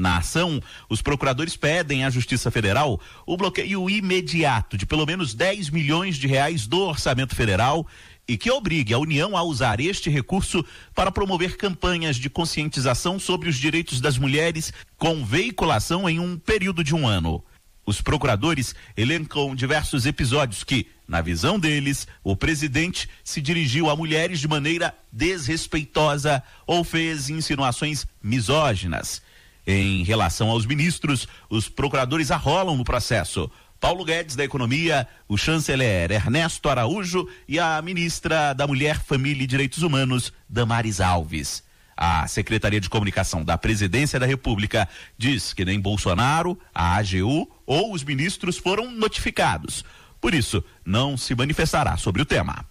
Na 0.00 0.16
ação, 0.16 0.62
os 0.88 1.02
procuradores 1.02 1.56
pedem 1.56 2.06
à 2.06 2.08
Justiça 2.08 2.50
Federal 2.50 2.98
o 3.26 3.36
bloqueio 3.36 3.90
imediato 3.90 4.78
de 4.78 4.86
pelo 4.86 5.04
menos 5.04 5.34
10 5.34 5.68
milhões 5.68 6.16
de 6.16 6.26
reais 6.26 6.66
do 6.66 6.80
orçamento 6.80 7.36
federal 7.36 7.86
e 8.26 8.38
que 8.38 8.50
obrigue 8.50 8.94
a 8.94 8.98
União 8.98 9.36
a 9.36 9.42
usar 9.42 9.78
este 9.78 10.08
recurso 10.08 10.64
para 10.94 11.12
promover 11.12 11.58
campanhas 11.58 12.16
de 12.16 12.30
conscientização 12.30 13.18
sobre 13.18 13.50
os 13.50 13.56
direitos 13.56 14.00
das 14.00 14.16
mulheres 14.16 14.72
com 14.96 15.22
veiculação 15.22 16.08
em 16.08 16.18
um 16.18 16.38
período 16.38 16.82
de 16.82 16.94
um 16.94 17.06
ano. 17.06 17.44
Os 17.84 18.00
procuradores 18.00 18.74
elencam 18.96 19.54
diversos 19.54 20.06
episódios 20.06 20.64
que, 20.64 20.86
na 21.06 21.20
visão 21.20 21.58
deles, 21.58 22.08
o 22.24 22.34
presidente 22.34 23.06
se 23.22 23.42
dirigiu 23.42 23.90
a 23.90 23.96
mulheres 23.96 24.40
de 24.40 24.48
maneira 24.48 24.94
desrespeitosa 25.12 26.42
ou 26.66 26.84
fez 26.84 27.28
insinuações 27.28 28.06
misóginas. 28.22 29.20
Em 29.66 30.02
relação 30.02 30.50
aos 30.50 30.66
ministros, 30.66 31.28
os 31.48 31.68
procuradores 31.68 32.30
arrolam 32.30 32.76
no 32.76 32.84
processo. 32.84 33.50
Paulo 33.78 34.04
Guedes 34.04 34.36
da 34.36 34.44
Economia, 34.44 35.08
o 35.26 35.38
chanceler 35.38 36.10
Ernesto 36.10 36.68
Araújo 36.68 37.26
e 37.48 37.58
a 37.58 37.80
ministra 37.80 38.52
da 38.52 38.66
Mulher, 38.66 39.00
Família 39.02 39.44
e 39.44 39.46
Direitos 39.46 39.82
Humanos, 39.82 40.32
Damares 40.48 41.00
Alves. 41.00 41.62
A 41.96 42.26
Secretaria 42.26 42.80
de 42.80 42.90
Comunicação 42.90 43.44
da 43.44 43.56
Presidência 43.56 44.18
da 44.18 44.26
República 44.26 44.88
diz 45.16 45.52
que 45.52 45.64
nem 45.64 45.80
Bolsonaro, 45.80 46.58
a 46.74 46.96
AGU 46.96 47.50
ou 47.66 47.92
os 47.92 48.04
ministros 48.04 48.58
foram 48.58 48.90
notificados. 48.90 49.84
Por 50.20 50.34
isso, 50.34 50.62
não 50.84 51.16
se 51.16 51.34
manifestará 51.34 51.96
sobre 51.96 52.20
o 52.20 52.26
tema. 52.26 52.66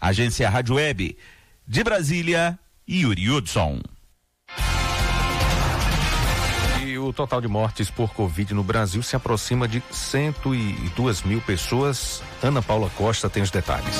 Agência 0.00 0.48
Rádio 0.48 0.74
Web, 0.74 1.16
de 1.66 1.84
Brasília, 1.84 2.58
Yuri 2.88 3.30
Hudson 3.30 3.80
o 7.08 7.12
total 7.12 7.40
de 7.40 7.48
mortes 7.48 7.90
por 7.90 8.12
Covid 8.12 8.54
no 8.54 8.62
Brasil 8.62 9.02
se 9.02 9.16
aproxima 9.16 9.66
de 9.68 9.82
102 9.90 11.22
mil 11.22 11.40
pessoas. 11.40 12.22
Ana 12.42 12.62
Paula 12.62 12.90
Costa 12.96 13.30
tem 13.30 13.42
os 13.42 13.50
detalhes. 13.50 13.96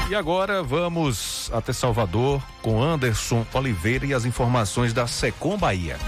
E 0.09 0.15
agora 0.15 0.63
vamos 0.63 1.51
até 1.53 1.75
Salvador 1.75 2.43
com 2.63 2.83
Anderson 2.83 3.45
Oliveira 3.53 4.07
e 4.07 4.15
as 4.15 4.25
informações 4.25 4.95
da 4.95 5.07
Secom 5.07 5.59
Bahia. 5.59 5.99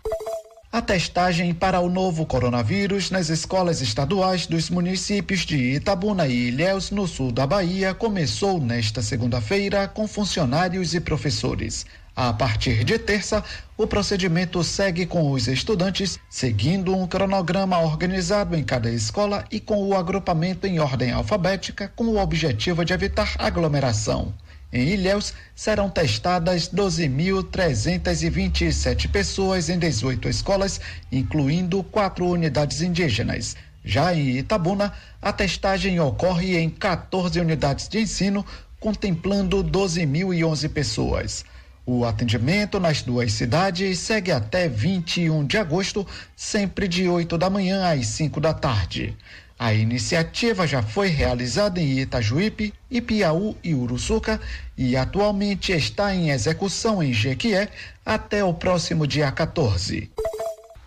A 0.73 0.83
testagem 0.83 1.55
para 1.55 1.79
o 1.79 1.89
novo 1.89 2.27
coronavírus 2.27 3.11
nas 3.11 3.29
escolas 3.29 3.81
estaduais 3.81 4.47
dos 4.47 4.71
municípios 4.71 5.41
de 5.41 5.75
Itabuna 5.75 6.27
e 6.27 6.49
Ilhéus, 6.49 6.91
no 6.91 7.07
sul 7.07 7.31
da 7.31 7.47
Bahia, 7.47 7.95
começou 7.95 8.59
nesta 8.59 9.01
segunda-feira 9.01 9.87
com 9.87 10.09
funcionários 10.09 10.95
e 10.95 11.01
professores. 11.01 11.87
A 12.17 12.33
partir 12.33 12.85
de 12.85 12.97
terça, 12.97 13.43
o 13.77 13.89
procedimento 13.89 14.63
segue 14.63 15.05
com 15.05 15.33
os 15.33 15.49
estudantes, 15.49 16.17
seguindo 16.31 16.95
um 16.95 17.09
cronograma 17.09 17.77
organizado 17.81 18.55
em 18.55 18.63
cada 18.63 18.89
escola 18.89 19.45
e 19.51 19.59
com 19.59 19.85
o 19.85 19.97
agrupamento 19.97 20.65
em 20.65 20.79
ordem 20.79 21.11
alfabética, 21.11 21.91
com 21.97 22.05
o 22.05 22.19
objetivo 22.19 22.85
de 22.85 22.93
evitar 22.93 23.35
aglomeração. 23.37 24.33
Em 24.73 24.91
Ilhéus, 24.91 25.35
serão 25.57 25.91
testadas 25.91 26.69
12.327 26.69 29.11
pessoas 29.11 29.69
em 29.69 29.77
18 29.77 30.29
escolas, 30.29 30.81
incluindo 31.11 31.83
quatro 31.83 32.29
unidades 32.29 32.81
indígenas. 32.81 33.57
Já 33.85 34.15
em 34.15 34.39
Itabuna, 34.39 34.93
a 35.21 35.33
testagem 35.33 35.99
ocorre 35.99 36.57
em 36.57 36.71
14 36.71 37.41
unidades 37.41 37.89
de 37.89 37.99
ensino, 37.99 38.47
contemplando 38.79 39.65
12.011 39.65 40.69
pessoas. 40.69 41.45
O 41.87 42.07
atendimento 42.07 42.81
nas 42.81 43.03
duas 43.03 43.33
cidades 43.33 43.99
segue 43.99 44.33
até 44.33 44.69
21 44.69 45.47
de 45.47 45.59
agosto, 45.59 46.07
sempre 46.35 46.89
de 46.89 47.07
8 47.07 47.37
da 47.37 47.51
manhã 47.51 47.93
às 47.93 48.07
5 48.07 48.41
da 48.41 48.55
tarde. 48.55 49.15
A 49.59 49.73
iniciativa 49.75 50.67
já 50.67 50.83
foi 50.83 51.09
realizada 51.09 51.79
em 51.81 52.01
Itajuípe, 52.01 52.73
Ipiaú 52.91 53.55
e 53.63 53.75
Uruçuca 53.75 54.41
e 54.77 54.97
atualmente 54.97 55.73
está 55.73 56.15
em 56.15 56.31
execução 56.31 57.03
em 57.03 57.13
Jequié 57.13 57.69
até 58.05 58.43
o 58.43 58.55
próximo 58.55 59.07
dia 59.07 59.31
14. 59.31 60.11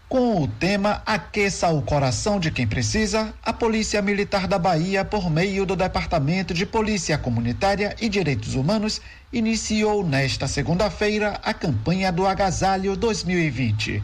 Com 0.09 0.41
o 0.41 0.47
tema 0.47 1.01
Aqueça 1.05 1.67
o 1.67 1.81
Coração 1.81 2.39
de 2.39 2.49
Quem 2.49 2.65
Precisa, 2.65 3.33
a 3.43 3.51
Polícia 3.51 4.01
Militar 4.01 4.47
da 4.47 4.57
Bahia, 4.57 5.03
por 5.03 5.29
meio 5.29 5.65
do 5.65 5.75
Departamento 5.75 6.53
de 6.53 6.65
Polícia 6.65 7.17
Comunitária 7.17 7.93
e 7.99 8.07
Direitos 8.07 8.55
Humanos, 8.55 9.01
iniciou 9.33 10.05
nesta 10.05 10.47
segunda-feira 10.47 11.37
a 11.43 11.53
campanha 11.53 12.09
do 12.09 12.25
Agasalho 12.25 12.95
2020. 12.95 14.01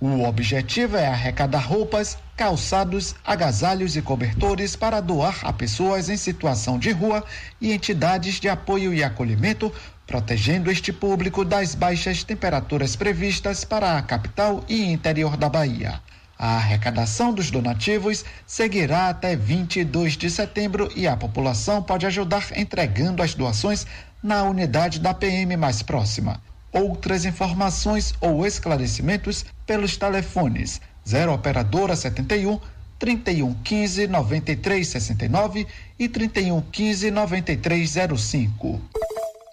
O 0.00 0.24
objetivo 0.24 0.96
é 0.96 1.06
arrecadar 1.06 1.60
roupas, 1.60 2.18
calçados, 2.36 3.14
agasalhos 3.24 3.96
e 3.96 4.02
cobertores 4.02 4.74
para 4.74 5.00
doar 5.00 5.38
a 5.44 5.52
pessoas 5.52 6.08
em 6.08 6.16
situação 6.16 6.80
de 6.80 6.90
rua 6.90 7.24
e 7.60 7.72
entidades 7.72 8.40
de 8.40 8.48
apoio 8.48 8.92
e 8.92 9.04
acolhimento 9.04 9.72
protegendo 10.06 10.70
este 10.70 10.92
público 10.92 11.44
das 11.44 11.74
baixas 11.74 12.22
temperaturas 12.22 12.96
previstas 12.96 13.64
para 13.64 13.96
a 13.96 14.02
capital 14.02 14.64
e 14.68 14.84
interior 14.84 15.36
da 15.36 15.48
Bahia. 15.48 16.00
A 16.38 16.56
arrecadação 16.56 17.32
dos 17.32 17.50
donativos 17.50 18.24
seguirá 18.46 19.08
até 19.08 19.36
22 19.36 20.16
de 20.16 20.28
setembro 20.28 20.90
e 20.94 21.06
a 21.06 21.16
população 21.16 21.82
pode 21.82 22.06
ajudar 22.06 22.46
entregando 22.56 23.22
as 23.22 23.34
doações 23.34 23.86
na 24.22 24.42
unidade 24.42 24.98
da 24.98 25.14
PM 25.14 25.56
mais 25.56 25.82
próxima. 25.82 26.40
Outras 26.72 27.24
informações 27.24 28.12
ou 28.20 28.44
esclarecimentos 28.44 29.44
pelos 29.64 29.96
telefones 29.96 30.80
0 31.06 31.32
operadora 31.32 31.94
71 31.94 32.58
3115 32.98 34.06
9369 34.08 35.66
e 35.98 36.08
3115 36.08 37.10
9305. 37.10 38.80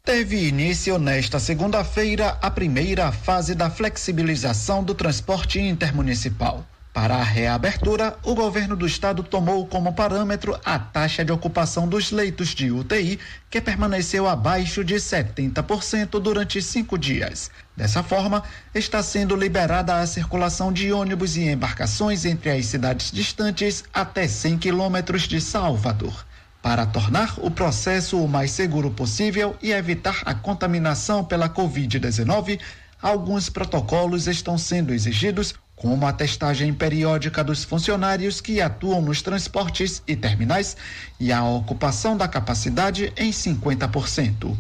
Teve 0.04 0.48
início 0.48 0.98
nesta 0.98 1.40
segunda-feira 1.40 2.36
a 2.42 2.50
primeira 2.50 3.12
fase 3.12 3.54
da 3.54 3.70
flexibilização 3.70 4.84
do 4.84 4.96
transporte 4.96 5.60
intermunicipal. 5.60 6.66
Para 6.92 7.18
a 7.18 7.24
reabertura, 7.24 8.18
o 8.24 8.34
governo 8.34 8.76
do 8.76 8.88
estado 8.88 9.22
tomou 9.22 9.68
como 9.68 9.94
parâmetro 9.94 10.60
a 10.66 10.80
taxa 10.80 11.24
de 11.24 11.32
ocupação 11.32 11.88
dos 11.88 12.10
leitos 12.10 12.50
de 12.50 12.72
UTI, 12.72 13.20
que 13.48 13.62
permaneceu 13.62 14.28
abaixo 14.28 14.84
de 14.84 14.96
70% 14.96 16.20
durante 16.20 16.60
cinco 16.64 16.98
dias. 16.98 17.52
Dessa 17.78 18.02
forma, 18.02 18.44
está 18.74 19.04
sendo 19.04 19.36
liberada 19.36 19.98
a 19.98 20.08
circulação 20.08 20.74
de 20.74 20.92
ônibus 20.92 21.38
e 21.38 21.48
embarcações 21.48 22.26
entre 22.26 22.50
as 22.50 22.66
cidades 22.66 23.12
distantes 23.12 23.84
até 23.94 24.28
100 24.28 24.58
quilômetros 24.58 25.28
de 25.28 25.40
Salvador. 25.40 26.26
Para 26.62 26.86
tornar 26.86 27.34
o 27.40 27.50
processo 27.50 28.24
o 28.24 28.28
mais 28.28 28.52
seguro 28.52 28.92
possível 28.92 29.56
e 29.62 29.72
evitar 29.72 30.22
a 30.26 30.36
contaminação 30.36 31.24
pela 31.24 31.50
Covid-19, 31.50 32.60
alguns 33.02 33.50
protocolos 33.50 34.28
estão 34.28 34.58
sendo 34.60 34.94
exigidos, 34.94 35.56
como 35.76 36.06
a 36.06 36.14
testagem 36.14 36.72
periódica 36.72 37.44
dos 37.44 37.64
funcionários 37.64 38.40
que 38.40 38.62
atuam 38.62 39.02
nos 39.02 39.24
transportes 39.24 40.04
e 40.08 40.16
terminais 40.16 40.78
e 41.20 41.32
a 41.32 41.44
ocupação 41.44 42.16
da 42.16 42.28
capacidade 42.28 43.12
em 43.18 43.32
50%. 43.32 44.56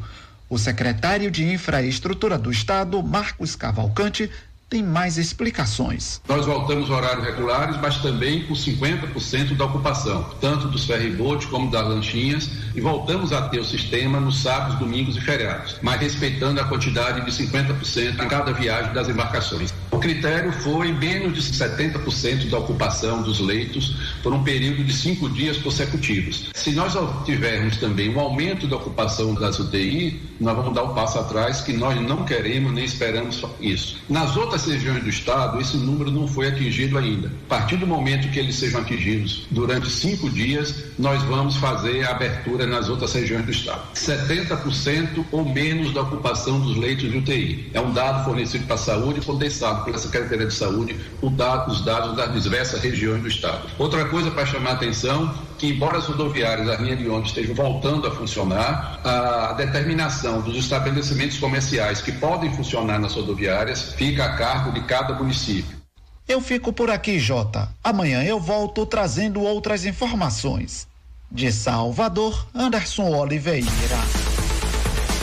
O 0.50 0.58
secretário 0.58 1.30
de 1.30 1.46
Infraestrutura 1.46 2.38
do 2.40 2.52
Estado, 2.52 3.02
Marcos 3.04 3.56
Cavalcante, 3.56 4.32
tem 4.72 4.82
mais 4.82 5.18
explicações. 5.18 6.22
Nós 6.30 6.46
voltamos 6.46 6.90
horários 6.90 7.26
regulares, 7.26 7.76
mas 7.82 7.98
também 7.98 8.48
com 8.48 8.54
50% 8.54 9.58
da 9.58 9.66
ocupação, 9.66 10.24
tanto 10.40 10.70
dos 10.70 10.86
ferryboats 10.86 11.46
como 11.48 11.70
das 11.70 11.86
lanchinhas, 11.86 12.50
e 12.74 12.80
voltamos 12.80 13.34
a 13.34 13.50
ter 13.50 13.60
o 13.60 13.66
sistema 13.66 14.18
nos 14.22 14.42
sábados, 14.42 14.80
domingos 14.80 15.18
e 15.18 15.22
feriados, 15.22 15.76
mas 15.82 16.00
respeitando 16.00 16.62
a 16.62 16.64
quantidade 16.64 17.26
de 17.26 17.32
50% 17.32 18.22
a 18.22 18.26
cada 18.28 18.54
viagem 18.54 18.94
das 18.94 19.10
embarcações. 19.10 19.74
O 19.92 20.00
critério 20.00 20.54
foi 20.54 20.94
menos 20.94 21.34
de 21.34 21.42
70% 21.42 22.50
da 22.50 22.60
ocupação 22.60 23.22
dos 23.22 23.42
leitos 23.42 23.98
por 24.24 24.34
um 24.34 24.42
período 24.42 24.86
de 24.86 24.94
cinco 24.94 25.30
dias 25.30 25.58
consecutivos. 25.58 26.50
Se 26.54 26.72
nós 26.72 26.94
tivermos 27.26 27.76
também 27.76 28.10
um 28.10 28.20
aumento 28.20 28.68
da 28.68 28.78
ocupação 28.78 29.34
das 29.34 29.60
UTI, 29.60 30.32
nós 30.40 30.56
vamos 30.56 30.74
dar 30.74 30.84
um 30.84 30.94
passo 30.94 31.20
atrás 31.20 31.60
que 31.60 31.74
nós 31.74 32.00
não 32.02 32.24
queremos 32.24 32.72
nem 32.72 32.86
esperamos 32.86 33.44
isso. 33.60 33.98
Nas 34.10 34.38
outras 34.38 34.66
regiões 34.66 35.04
do 35.04 35.10
estado, 35.10 35.60
esse 35.60 35.76
número 35.76 36.10
não 36.10 36.26
foi 36.26 36.48
atingido 36.48 36.98
ainda. 36.98 37.28
A 37.28 37.50
partir 37.50 37.76
do 37.76 37.86
momento 37.86 38.32
que 38.32 38.40
eles 38.40 38.56
sejam 38.56 38.82
atingidos 38.82 39.46
durante 39.52 39.90
cinco 39.90 40.30
dias, 40.30 40.86
nós 40.98 41.22
vamos 41.24 41.58
fazer 41.58 42.06
a 42.06 42.12
abertura 42.12 42.66
nas 42.66 42.88
outras 42.88 43.14
regiões 43.14 43.46
do 43.46 43.52
estado. 43.52 43.82
70% 43.94 45.26
ou 45.32 45.46
menos 45.46 45.94
da 45.94 46.02
ocupação 46.02 46.62
dos 46.62 46.78
leitos 46.78 47.12
de 47.12 47.18
UTI. 47.18 47.70
É 47.74 47.82
um 47.82 47.92
dado 47.92 48.24
fornecido 48.24 48.66
para 48.66 48.76
a 48.76 48.80
saúde 48.80 49.20
condensado 49.22 49.81
pela 49.82 49.98
Secretaria 49.98 50.48
de 50.48 50.54
Saúde, 50.54 51.00
os 51.22 51.36
dados 51.36 52.16
das 52.16 52.44
diversas 52.44 52.82
regiões 52.82 53.22
do 53.22 53.28
estado. 53.28 53.68
Outra 53.78 54.06
coisa 54.06 54.32
para 54.32 54.46
chamar 54.46 54.72
a 54.72 54.74
atenção, 54.74 55.34
que 55.58 55.68
embora 55.68 55.98
as 55.98 56.06
rodoviárias, 56.06 56.68
a 56.70 56.76
linha 56.78 56.96
de 56.96 57.08
ônibus 57.08 57.30
estejam 57.30 57.56
voltando 57.56 58.08
a 58.08 58.12
funcionar, 58.12 59.00
a 59.04 59.54
determinação 59.54 60.42
dos 60.42 60.56
estabelecimentos 60.58 61.38
comerciais 61.38 62.02
que 62.02 62.12
podem 62.12 62.54
funcionar 62.54 63.00
nas 63.00 63.14
rodoviárias 63.14 63.94
fica 63.94 64.26
a 64.26 64.36
cargo 64.36 64.72
de 64.72 64.82
cada 64.82 65.14
município. 65.14 65.82
Eu 66.28 66.40
fico 66.40 66.72
por 66.72 66.90
aqui, 66.90 67.20
Jota. 67.20 67.70
Amanhã 67.84 68.24
eu 68.24 68.40
volto 68.40 68.86
trazendo 68.86 69.42
outras 69.42 69.86
informações. 69.86 70.88
De 71.30 71.52
Salvador, 71.52 72.48
Anderson 72.54 73.10
Oliveira. 73.16 73.66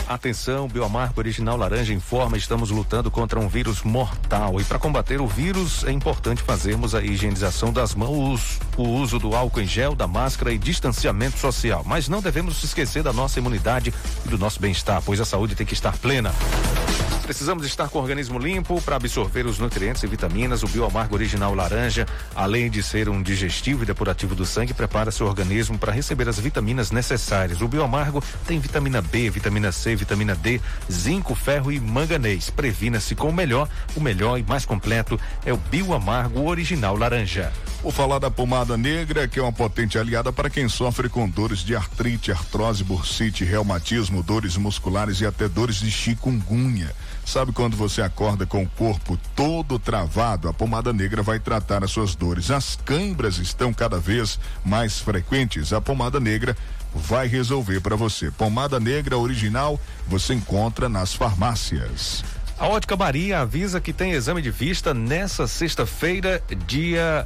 Atenção, 0.09 0.67
Biomarco 0.67 1.19
Original 1.19 1.55
Laranja 1.55 1.93
informa: 1.93 2.35
estamos 2.35 2.71
lutando 2.71 3.11
contra 3.11 3.39
um 3.39 3.47
vírus 3.47 3.83
mortal. 3.83 4.59
E 4.59 4.63
para 4.63 4.79
combater 4.79 5.21
o 5.21 5.27
vírus, 5.27 5.83
é 5.83 5.91
importante 5.91 6.41
fazermos 6.41 6.95
a 6.95 7.03
higienização 7.03 7.71
das 7.71 7.93
mãos, 7.93 8.59
o 8.75 8.89
uso 8.89 9.19
do 9.19 9.35
álcool 9.35 9.61
em 9.61 9.67
gel, 9.67 9.93
da 9.93 10.07
máscara 10.07 10.51
e 10.51 10.57
distanciamento 10.57 11.37
social. 11.37 11.83
Mas 11.85 12.09
não 12.09 12.23
devemos 12.23 12.63
esquecer 12.63 13.03
da 13.03 13.13
nossa 13.13 13.37
imunidade 13.37 13.93
e 14.25 14.29
do 14.29 14.39
nosso 14.39 14.59
bem-estar, 14.59 14.99
pois 15.05 15.21
a 15.21 15.25
saúde 15.25 15.53
tem 15.53 15.67
que 15.67 15.75
estar 15.75 15.95
plena. 15.95 16.33
Precisamos 17.29 17.63
estar 17.63 17.87
com 17.89 17.99
o 17.99 18.01
organismo 18.01 18.39
limpo 18.39 18.81
para 18.81 18.95
absorver 18.95 19.45
os 19.45 19.59
nutrientes 19.59 20.01
e 20.01 20.07
vitaminas. 20.07 20.63
O 20.63 20.67
Bioamargo 20.67 21.13
Original 21.13 21.53
Laranja, 21.53 22.07
além 22.35 22.71
de 22.71 22.81
ser 22.81 23.07
um 23.07 23.21
digestivo 23.21 23.83
e 23.83 23.85
depurativo 23.85 24.33
do 24.33 24.47
sangue, 24.47 24.73
prepara 24.73 25.11
seu 25.11 25.27
organismo 25.27 25.77
para 25.77 25.91
receber 25.91 26.27
as 26.27 26.39
vitaminas 26.39 26.89
necessárias. 26.89 27.61
O 27.61 27.67
Bioamargo 27.67 28.23
tem 28.47 28.59
vitamina 28.59 28.99
B, 28.99 29.29
vitamina 29.29 29.71
C, 29.71 29.95
vitamina 29.99 30.35
D, 30.35 30.59
zinco, 30.91 31.35
ferro 31.35 31.71
e 31.71 31.79
manganês. 31.79 32.49
Previna-se 32.49 33.13
com 33.13 33.29
o 33.29 33.33
melhor. 33.33 33.69
O 33.95 33.99
melhor 33.99 34.39
e 34.39 34.43
mais 34.43 34.65
completo 34.65 35.19
é 35.45 35.53
o 35.53 35.57
Bioamargo 35.57 36.47
Original 36.47 36.97
Laranja. 36.97 37.51
Vou 37.81 37.91
falar 37.91 38.19
da 38.19 38.29
pomada 38.29 38.75
negra, 38.75 39.27
que 39.27 39.39
é 39.39 39.41
uma 39.41 39.53
potente 39.53 39.97
aliada 39.97 40.33
para 40.33 40.49
quem 40.49 40.67
sofre 40.67 41.07
com 41.07 41.29
dores 41.29 41.59
de 41.59 41.75
artrite, 41.75 42.31
artrose, 42.31 42.83
bursite, 42.83 43.45
reumatismo, 43.45 44.21
dores 44.21 44.57
musculares 44.57 45.21
e 45.21 45.25
até 45.25 45.47
dores 45.47 45.77
de 45.77 45.89
chikungunya. 45.89 46.93
Sabe 47.25 47.51
quando 47.51 47.77
você 47.77 48.01
acorda 48.01 48.45
com 48.45 48.63
o 48.63 48.69
corpo 48.69 49.17
todo 49.35 49.77
travado? 49.77 50.49
A 50.49 50.53
pomada 50.53 50.91
negra 50.91 51.21
vai 51.21 51.39
tratar 51.39 51.83
as 51.83 51.91
suas 51.91 52.15
dores. 52.15 52.49
As 52.49 52.75
câimbras 52.83 53.37
estão 53.37 53.71
cada 53.71 53.99
vez 53.99 54.39
mais 54.65 54.99
frequentes. 54.99 55.71
A 55.71 55.79
pomada 55.79 56.19
negra 56.19 56.57
vai 56.93 57.27
resolver 57.27 57.79
para 57.81 57.95
você. 57.95 58.31
Pomada 58.31 58.79
negra 58.79 59.17
original 59.17 59.79
você 60.07 60.33
encontra 60.33 60.89
nas 60.89 61.13
farmácias. 61.13 62.23
A 62.57 62.67
Ótica 62.67 62.97
Maria 62.97 63.39
avisa 63.39 63.79
que 63.79 63.93
tem 63.93 64.11
exame 64.11 64.41
de 64.41 64.51
vista 64.51 64.93
nessa 64.93 65.47
sexta-feira, 65.47 66.43
dia 66.67 67.25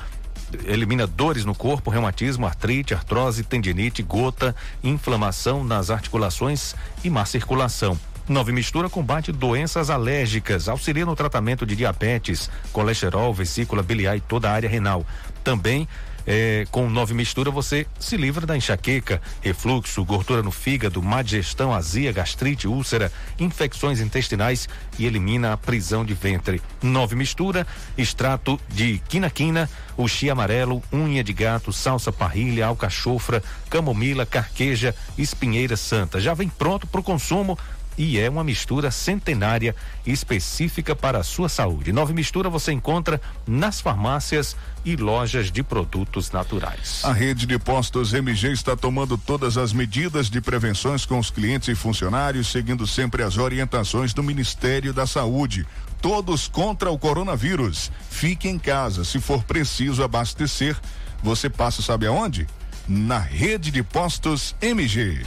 elimina 0.66 1.08
dores 1.08 1.46
no 1.46 1.56
corpo, 1.56 1.90
reumatismo, 1.90 2.46
artrite, 2.46 2.94
artrose, 2.94 3.44
tendinite, 3.44 4.04
gota, 4.04 4.56
inflamação 4.84 5.64
nas 5.64 5.90
articulações 5.90 6.76
e 7.04 7.10
má 7.10 7.26
circulação. 7.26 8.00
Nove 8.28 8.52
Mistura 8.54 8.90
combate 8.90 9.32
doenças 9.32 9.90
alérgicas, 9.90 10.70
auxilia 10.70 11.06
no 11.06 11.16
tratamento 11.16 11.66
de 11.66 11.76
diabetes, 11.76 12.50
colesterol, 12.72 13.34
vesícula 13.34 13.84
biliar 13.84 14.16
e 14.16 14.22
toda 14.22 14.50
a 14.50 14.54
área 14.54 14.70
renal. 14.70 15.06
Também 15.44 15.88
é, 16.26 16.66
com 16.72 16.90
nove 16.90 17.14
mistura 17.14 17.52
você 17.52 17.86
se 18.00 18.18
livra 18.18 18.46
da 18.46 18.56
enxaqueca, 18.56 19.22
refluxo, 19.42 20.04
gordura 20.06 20.42
no 20.42 20.52
fígado, 20.52 21.02
má 21.02 21.22
digestão, 21.22 21.74
azia, 21.74 22.12
gastrite, 22.12 22.68
úlcera, 22.68 23.12
infecções 23.40 24.00
intestinais 24.00 24.68
e 24.98 25.06
elimina 25.06 25.54
a 25.54 25.58
prisão 25.58 26.06
de 26.06 26.14
ventre. 26.14 26.62
Nove 26.82 27.16
mistura, 27.16 27.68
extrato 27.98 28.60
de 28.70 29.02
quina-quina, 29.08 29.70
uxi 29.98 30.30
amarelo, 30.30 30.82
unha 30.92 31.24
de 31.24 31.34
gato, 31.34 31.74
salsa 31.74 32.12
parrilha, 32.12 32.66
alcachofra, 32.66 33.44
camomila, 33.70 34.26
carqueja, 34.26 34.96
espinheira 35.18 35.76
santa. 35.76 36.20
Já 36.20 36.34
vem 36.34 36.50
pronto 36.50 36.88
para 36.88 37.02
o 37.02 37.04
consumo 37.04 37.58
e 37.98 38.20
é 38.20 38.30
uma 38.30 38.44
mistura 38.44 38.92
centenária 38.92 39.76
específica 40.06 40.96
para 40.96 41.20
a 41.20 41.24
sua 41.24 41.50
saúde. 41.50 41.92
Nova 41.92 42.14
mistura 42.14 42.50
você 42.50 42.72
encontra 42.72 43.22
nas 43.48 43.82
farmácias 43.82 44.56
e 44.86 44.96
lojas 44.96 45.52
de 45.52 45.64
produtos 45.64 46.32
naturais. 46.32 47.02
A 47.04 47.14
rede 47.14 47.46
de 47.46 47.58
postos 47.58 48.14
MG 48.14 48.52
está 48.52 48.76
tomando 48.76 49.18
todas 49.18 49.58
as 49.58 49.74
medidas 49.74 50.30
de 50.30 50.42
prevenções 50.42 51.06
com 51.06 51.20
os 51.20 51.30
clientes 51.30 51.70
e 51.70 51.76
funcionários, 51.76 52.48
seguindo 52.48 52.86
sempre 52.86 53.24
as 53.24 53.38
orientações 53.38 54.14
do 54.14 54.24
Ministério 54.24 54.94
da 54.94 55.06
Saúde. 55.06 55.66
Todos 56.02 56.48
contra 56.48 56.92
o 56.92 56.98
coronavírus. 56.98 57.92
Fique 58.10 58.50
em 58.50 58.60
casa. 58.60 59.06
Se 59.06 59.22
for 59.22 59.44
preciso 59.44 60.04
abastecer, 60.04 60.76
você 61.22 61.50
passa, 61.50 61.82
sabe 61.82 62.06
aonde? 62.06 62.46
Na 62.88 63.20
rede 63.20 63.72
de 63.72 63.82
postos 63.82 64.54
MG. 64.62 65.22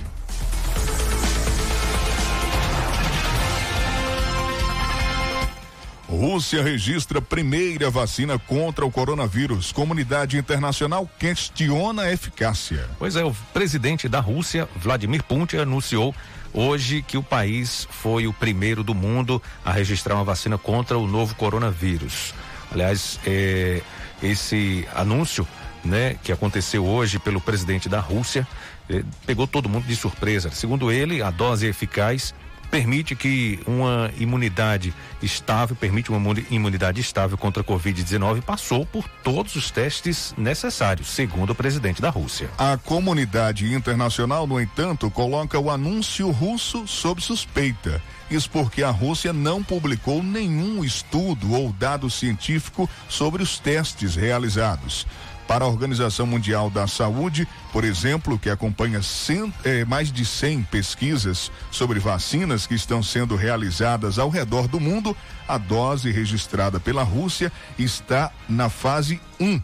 Rússia 6.08 6.62
registra 6.62 7.20
primeira 7.20 7.90
vacina 7.90 8.38
contra 8.38 8.86
o 8.86 8.90
coronavírus. 8.90 9.72
Comunidade 9.72 10.38
internacional 10.38 11.10
questiona 11.18 12.02
a 12.02 12.12
eficácia. 12.12 12.88
Pois 12.96 13.16
é, 13.16 13.24
o 13.24 13.34
presidente 13.52 14.08
da 14.08 14.20
Rússia, 14.20 14.68
Vladimir 14.76 15.24
Putin, 15.24 15.56
anunciou 15.56 16.14
hoje 16.54 17.02
que 17.02 17.18
o 17.18 17.22
país 17.22 17.88
foi 17.90 18.28
o 18.28 18.32
primeiro 18.32 18.84
do 18.84 18.94
mundo 18.94 19.42
a 19.64 19.72
registrar 19.72 20.14
uma 20.14 20.24
vacina 20.24 20.56
contra 20.56 20.96
o 20.96 21.08
novo 21.08 21.34
coronavírus. 21.34 22.32
Aliás, 22.70 23.18
é, 23.26 23.82
esse 24.22 24.86
anúncio, 24.94 25.46
né, 25.84 26.16
que 26.22 26.30
aconteceu 26.30 26.86
hoje 26.86 27.18
pelo 27.18 27.40
presidente 27.40 27.88
da 27.88 27.98
Rússia, 27.98 28.46
é, 28.88 29.02
pegou 29.26 29.46
todo 29.48 29.68
mundo 29.68 29.84
de 29.86 29.96
surpresa. 29.96 30.52
Segundo 30.52 30.92
ele, 30.92 31.20
a 31.20 31.30
dose 31.30 31.66
é 31.66 31.70
eficaz 31.70 32.32
permite 32.70 33.14
que 33.14 33.58
uma 33.66 34.10
imunidade 34.18 34.94
estável, 35.22 35.76
permite 35.76 36.10
uma 36.10 36.34
imunidade 36.50 37.00
estável 37.00 37.38
contra 37.38 37.62
a 37.62 37.64
Covid-19, 37.64 38.42
passou 38.42 38.84
por 38.84 39.08
todos 39.22 39.56
os 39.56 39.70
testes 39.70 40.34
necessários, 40.36 41.08
segundo 41.08 41.50
o 41.50 41.54
presidente 41.54 42.02
da 42.02 42.10
Rússia. 42.10 42.50
A 42.58 42.76
comunidade 42.76 43.72
internacional, 43.72 44.46
no 44.46 44.60
entanto, 44.60 45.10
coloca 45.10 45.58
o 45.58 45.70
anúncio 45.70 46.30
russo 46.30 46.86
sob 46.86 47.20
suspeita. 47.20 48.02
Isso 48.30 48.50
porque 48.50 48.82
a 48.82 48.90
Rússia 48.90 49.32
não 49.32 49.62
publicou 49.62 50.22
nenhum 50.22 50.84
estudo 50.84 51.52
ou 51.52 51.72
dado 51.72 52.10
científico 52.10 52.90
sobre 53.08 53.42
os 53.42 53.58
testes 53.58 54.16
realizados 54.16 55.06
para 55.46 55.64
a 55.64 55.68
Organização 55.68 56.26
Mundial 56.26 56.68
da 56.70 56.86
Saúde, 56.86 57.46
por 57.72 57.84
exemplo, 57.84 58.38
que 58.38 58.50
acompanha 58.50 59.02
cent, 59.02 59.52
eh, 59.64 59.84
mais 59.84 60.10
de 60.10 60.24
100 60.24 60.64
pesquisas 60.64 61.50
sobre 61.70 61.98
vacinas 61.98 62.66
que 62.66 62.74
estão 62.74 63.02
sendo 63.02 63.36
realizadas 63.36 64.18
ao 64.18 64.28
redor 64.28 64.66
do 64.68 64.80
mundo, 64.80 65.16
a 65.46 65.58
dose 65.58 66.10
registrada 66.10 66.80
pela 66.80 67.02
Rússia 67.02 67.52
está 67.78 68.30
na 68.48 68.68
fase 68.68 69.20
1 69.40 69.60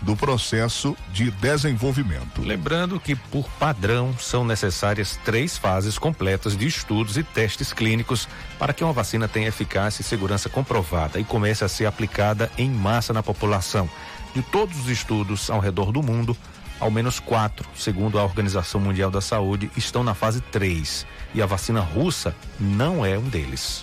do 0.00 0.16
processo 0.16 0.96
de 1.12 1.30
desenvolvimento. 1.30 2.42
Lembrando 2.42 3.00
que, 3.00 3.14
por 3.16 3.48
padrão, 3.58 4.14
são 4.18 4.44
necessárias 4.44 5.18
três 5.24 5.56
fases 5.56 5.98
completas 5.98 6.56
de 6.56 6.66
estudos 6.66 7.16
e 7.16 7.22
testes 7.22 7.72
clínicos 7.72 8.28
para 8.58 8.72
que 8.72 8.84
uma 8.84 8.92
vacina 8.92 9.26
tenha 9.26 9.48
eficácia 9.48 10.02
e 10.02 10.04
segurança 10.04 10.48
comprovada 10.48 11.18
e 11.18 11.24
comece 11.24 11.64
a 11.64 11.68
ser 11.68 11.86
aplicada 11.86 12.50
em 12.58 12.70
massa 12.70 13.12
na 13.12 13.22
população. 13.22 13.88
De 14.36 14.42
todos 14.42 14.78
os 14.80 14.90
estudos 14.90 15.48
ao 15.48 15.58
redor 15.60 15.90
do 15.90 16.02
mundo, 16.02 16.36
ao 16.78 16.90
menos 16.90 17.18
quatro, 17.18 17.66
segundo 17.74 18.18
a 18.18 18.22
Organização 18.22 18.78
Mundial 18.78 19.10
da 19.10 19.22
Saúde, 19.22 19.70
estão 19.74 20.04
na 20.04 20.12
fase 20.12 20.42
3 20.42 21.06
e 21.34 21.40
a 21.40 21.46
vacina 21.46 21.80
russa 21.80 22.36
não 22.60 23.02
é 23.02 23.16
um 23.16 23.26
deles. 23.30 23.82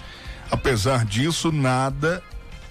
Apesar 0.52 1.06
disso, 1.06 1.52
nada 1.52 2.22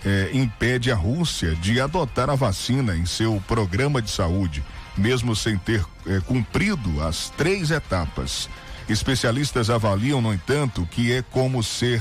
eh, 0.04 0.30
impede 0.32 0.92
a 0.92 0.94
Rússia 0.94 1.56
de 1.56 1.80
adotar 1.80 2.30
a 2.30 2.36
vacina 2.36 2.94
em 2.94 3.04
seu 3.04 3.42
programa 3.48 4.00
de 4.00 4.12
saúde, 4.12 4.62
mesmo 4.96 5.34
sem 5.34 5.58
ter 5.58 5.84
eh, 6.06 6.20
cumprido 6.24 7.02
as 7.02 7.30
três 7.30 7.72
etapas. 7.72 8.48
Especialistas 8.88 9.70
avaliam, 9.70 10.22
no 10.22 10.32
entanto, 10.32 10.86
que 10.88 11.10
é 11.10 11.20
como 11.20 11.64
ser 11.64 12.00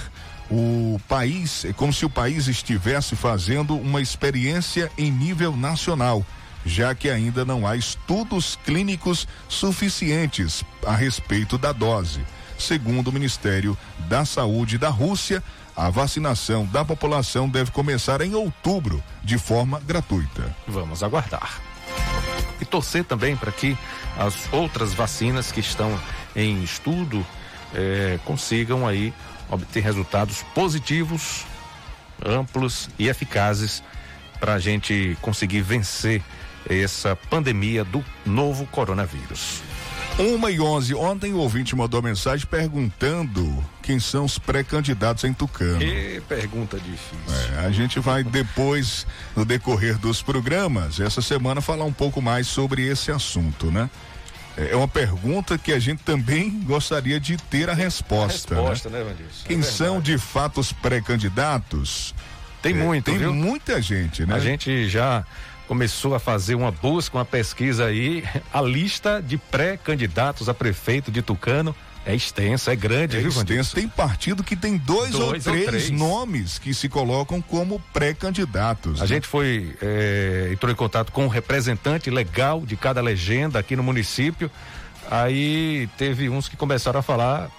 o 0.52 1.00
país, 1.08 1.64
é 1.64 1.72
como 1.72 1.94
se 1.94 2.06
o 2.06 2.10
país 2.10 2.48
estivesse 2.48 3.16
fazendo 3.16 3.76
uma 3.76 4.02
experiência 4.02 4.92
em 4.98 5.10
nível 5.10 5.56
nacional, 5.56 6.26
já 6.66 6.94
que 6.94 7.10
ainda 7.10 7.46
não 7.46 7.66
há 7.66 7.78
estudos 7.78 8.60
clínicos 8.66 9.28
suficientes 9.48 10.64
a 10.86 10.94
respeito 10.94 11.58
da 11.58 11.72
dose. 11.72 12.20
Segundo 12.60 13.08
o 13.08 13.14
Ministério 13.14 13.78
da 14.10 14.26
Saúde 14.26 14.78
da 14.78 14.90
Rússia, 14.90 15.42
a 15.76 15.90
vacinação 15.90 16.66
da 16.66 16.84
população 16.84 17.48
deve 17.48 17.72
começar 17.72 18.20
em 18.22 18.36
outubro, 18.36 19.02
de 19.24 19.38
forma 19.38 19.80
gratuita. 19.80 20.54
Vamos 20.68 21.02
aguardar. 21.02 21.62
E 22.60 22.66
torcer 22.66 23.06
também 23.06 23.38
para 23.38 23.52
que 23.52 23.76
as 24.18 24.36
outras 24.52 24.94
vacinas 24.94 25.52
que 25.52 25.62
estão 25.62 25.98
em 26.36 26.62
estudo 26.62 27.26
eh, 27.74 28.20
consigam 28.26 28.86
aí 28.86 29.14
obter 29.52 29.82
resultados 29.82 30.44
positivos, 30.56 31.46
amplos 32.26 32.90
e 32.98 33.08
eficazes 33.08 33.84
para 34.40 34.56
a 34.56 34.60
gente 34.60 35.18
conseguir 35.22 35.62
vencer 35.62 36.24
essa 36.68 37.16
pandemia 37.16 37.84
do 37.84 38.04
novo 38.26 38.66
coronavírus. 38.68 39.62
Uma 40.18 40.52
e 40.52 40.60
onze. 40.60 40.94
Ontem 40.94 41.34
o 41.34 41.38
ouvinte 41.38 41.76
mandou 41.76 42.02
mensagem 42.02 42.46
perguntando 42.46 43.64
quem 43.82 44.00
são 44.00 44.26
os 44.26 44.38
pré-candidatos 44.38 45.24
em 45.24 45.34
Tucano. 45.34 45.80
Que 45.80 46.22
pergunta 46.28 46.78
difícil. 46.78 47.18
É, 47.56 47.66
a 47.66 47.72
gente 47.72 48.00
vai 48.00 48.24
depois, 48.24 49.08
no 49.36 49.46
decorrer 49.46 49.98
dos 49.98 50.22
programas, 50.22 51.00
essa 51.00 51.22
semana, 51.22 51.62
falar 51.62 51.86
um 51.86 51.94
pouco 51.94 52.22
mais 52.22 52.48
sobre 52.48 52.86
esse 52.86 53.12
assunto, 53.12 53.72
né? 53.72 53.90
É 54.58 54.76
uma 54.76 54.88
pergunta 54.88 55.58
que 55.58 55.72
a 55.72 55.80
gente 55.80 56.04
também 56.04 56.60
gostaria 56.62 57.20
de 57.20 57.38
ter 57.38 57.70
a 57.70 57.74
resposta. 57.74 58.54
A 58.56 58.58
resposta, 58.58 58.90
né, 58.90 59.04
né? 59.04 59.16
Quem 59.46 59.60
é 59.60 59.64
são 59.64 60.02
de 60.02 60.18
fato 60.18 60.60
os 60.60 60.74
pré-candidatos? 60.74 62.14
Tem 62.62 62.74
muito, 62.74 63.06
Tem 63.06 63.18
viu? 63.18 63.34
muita 63.34 63.82
gente, 63.82 64.26
né? 64.26 64.36
A 64.36 64.40
gente 64.40 64.88
já 64.88 65.26
começou 65.68 66.14
a 66.14 66.20
fazer 66.20 66.54
uma 66.54 66.72
busca, 66.72 67.18
uma 67.18 67.26
pesquisa 67.26 67.86
aí. 67.86 68.24
A 68.54 68.62
lista 68.62 69.22
de 69.22 69.38
pré-candidatos 69.38 70.50
a 70.50 70.54
prefeito 70.54 71.12
de 71.12 71.22
Tucano 71.22 71.76
é 72.06 72.16
extensa, 72.16 72.72
é 72.74 72.76
grande, 72.76 73.18
É 73.18 73.20
viu. 73.22 73.32
Vandilson? 73.32 73.76
Tem 73.76 73.88
partido 73.88 74.44
que 74.44 74.56
tem 74.56 74.78
dois, 74.78 75.12
Dois 75.12 75.46
ou, 75.46 75.54
ou 75.54 75.56
três 75.56 75.66
três. 75.68 75.90
nomes 75.92 76.58
que 76.58 76.74
se 76.74 76.90
colocam 76.90 77.42
como 77.42 77.80
pré-candidatos. 77.94 79.00
A 79.00 79.04
né? 79.04 79.08
gente 79.08 79.28
foi, 79.28 79.76
eh, 79.82 80.50
entrou 80.52 80.72
em 80.72 80.76
contato 80.76 81.12
com 81.12 81.26
um 81.26 81.28
representante 81.28 82.10
legal 82.10 82.62
de 82.66 82.76
cada 82.76 83.02
legenda 83.02 83.60
aqui 83.60 83.76
no 83.76 83.84
município. 83.84 84.50
Aí 85.10 85.90
teve 85.98 86.30
uns 86.30 86.48
que 86.48 86.56
começaram 86.56 87.00
a 87.00 87.04
falar. 87.04 87.50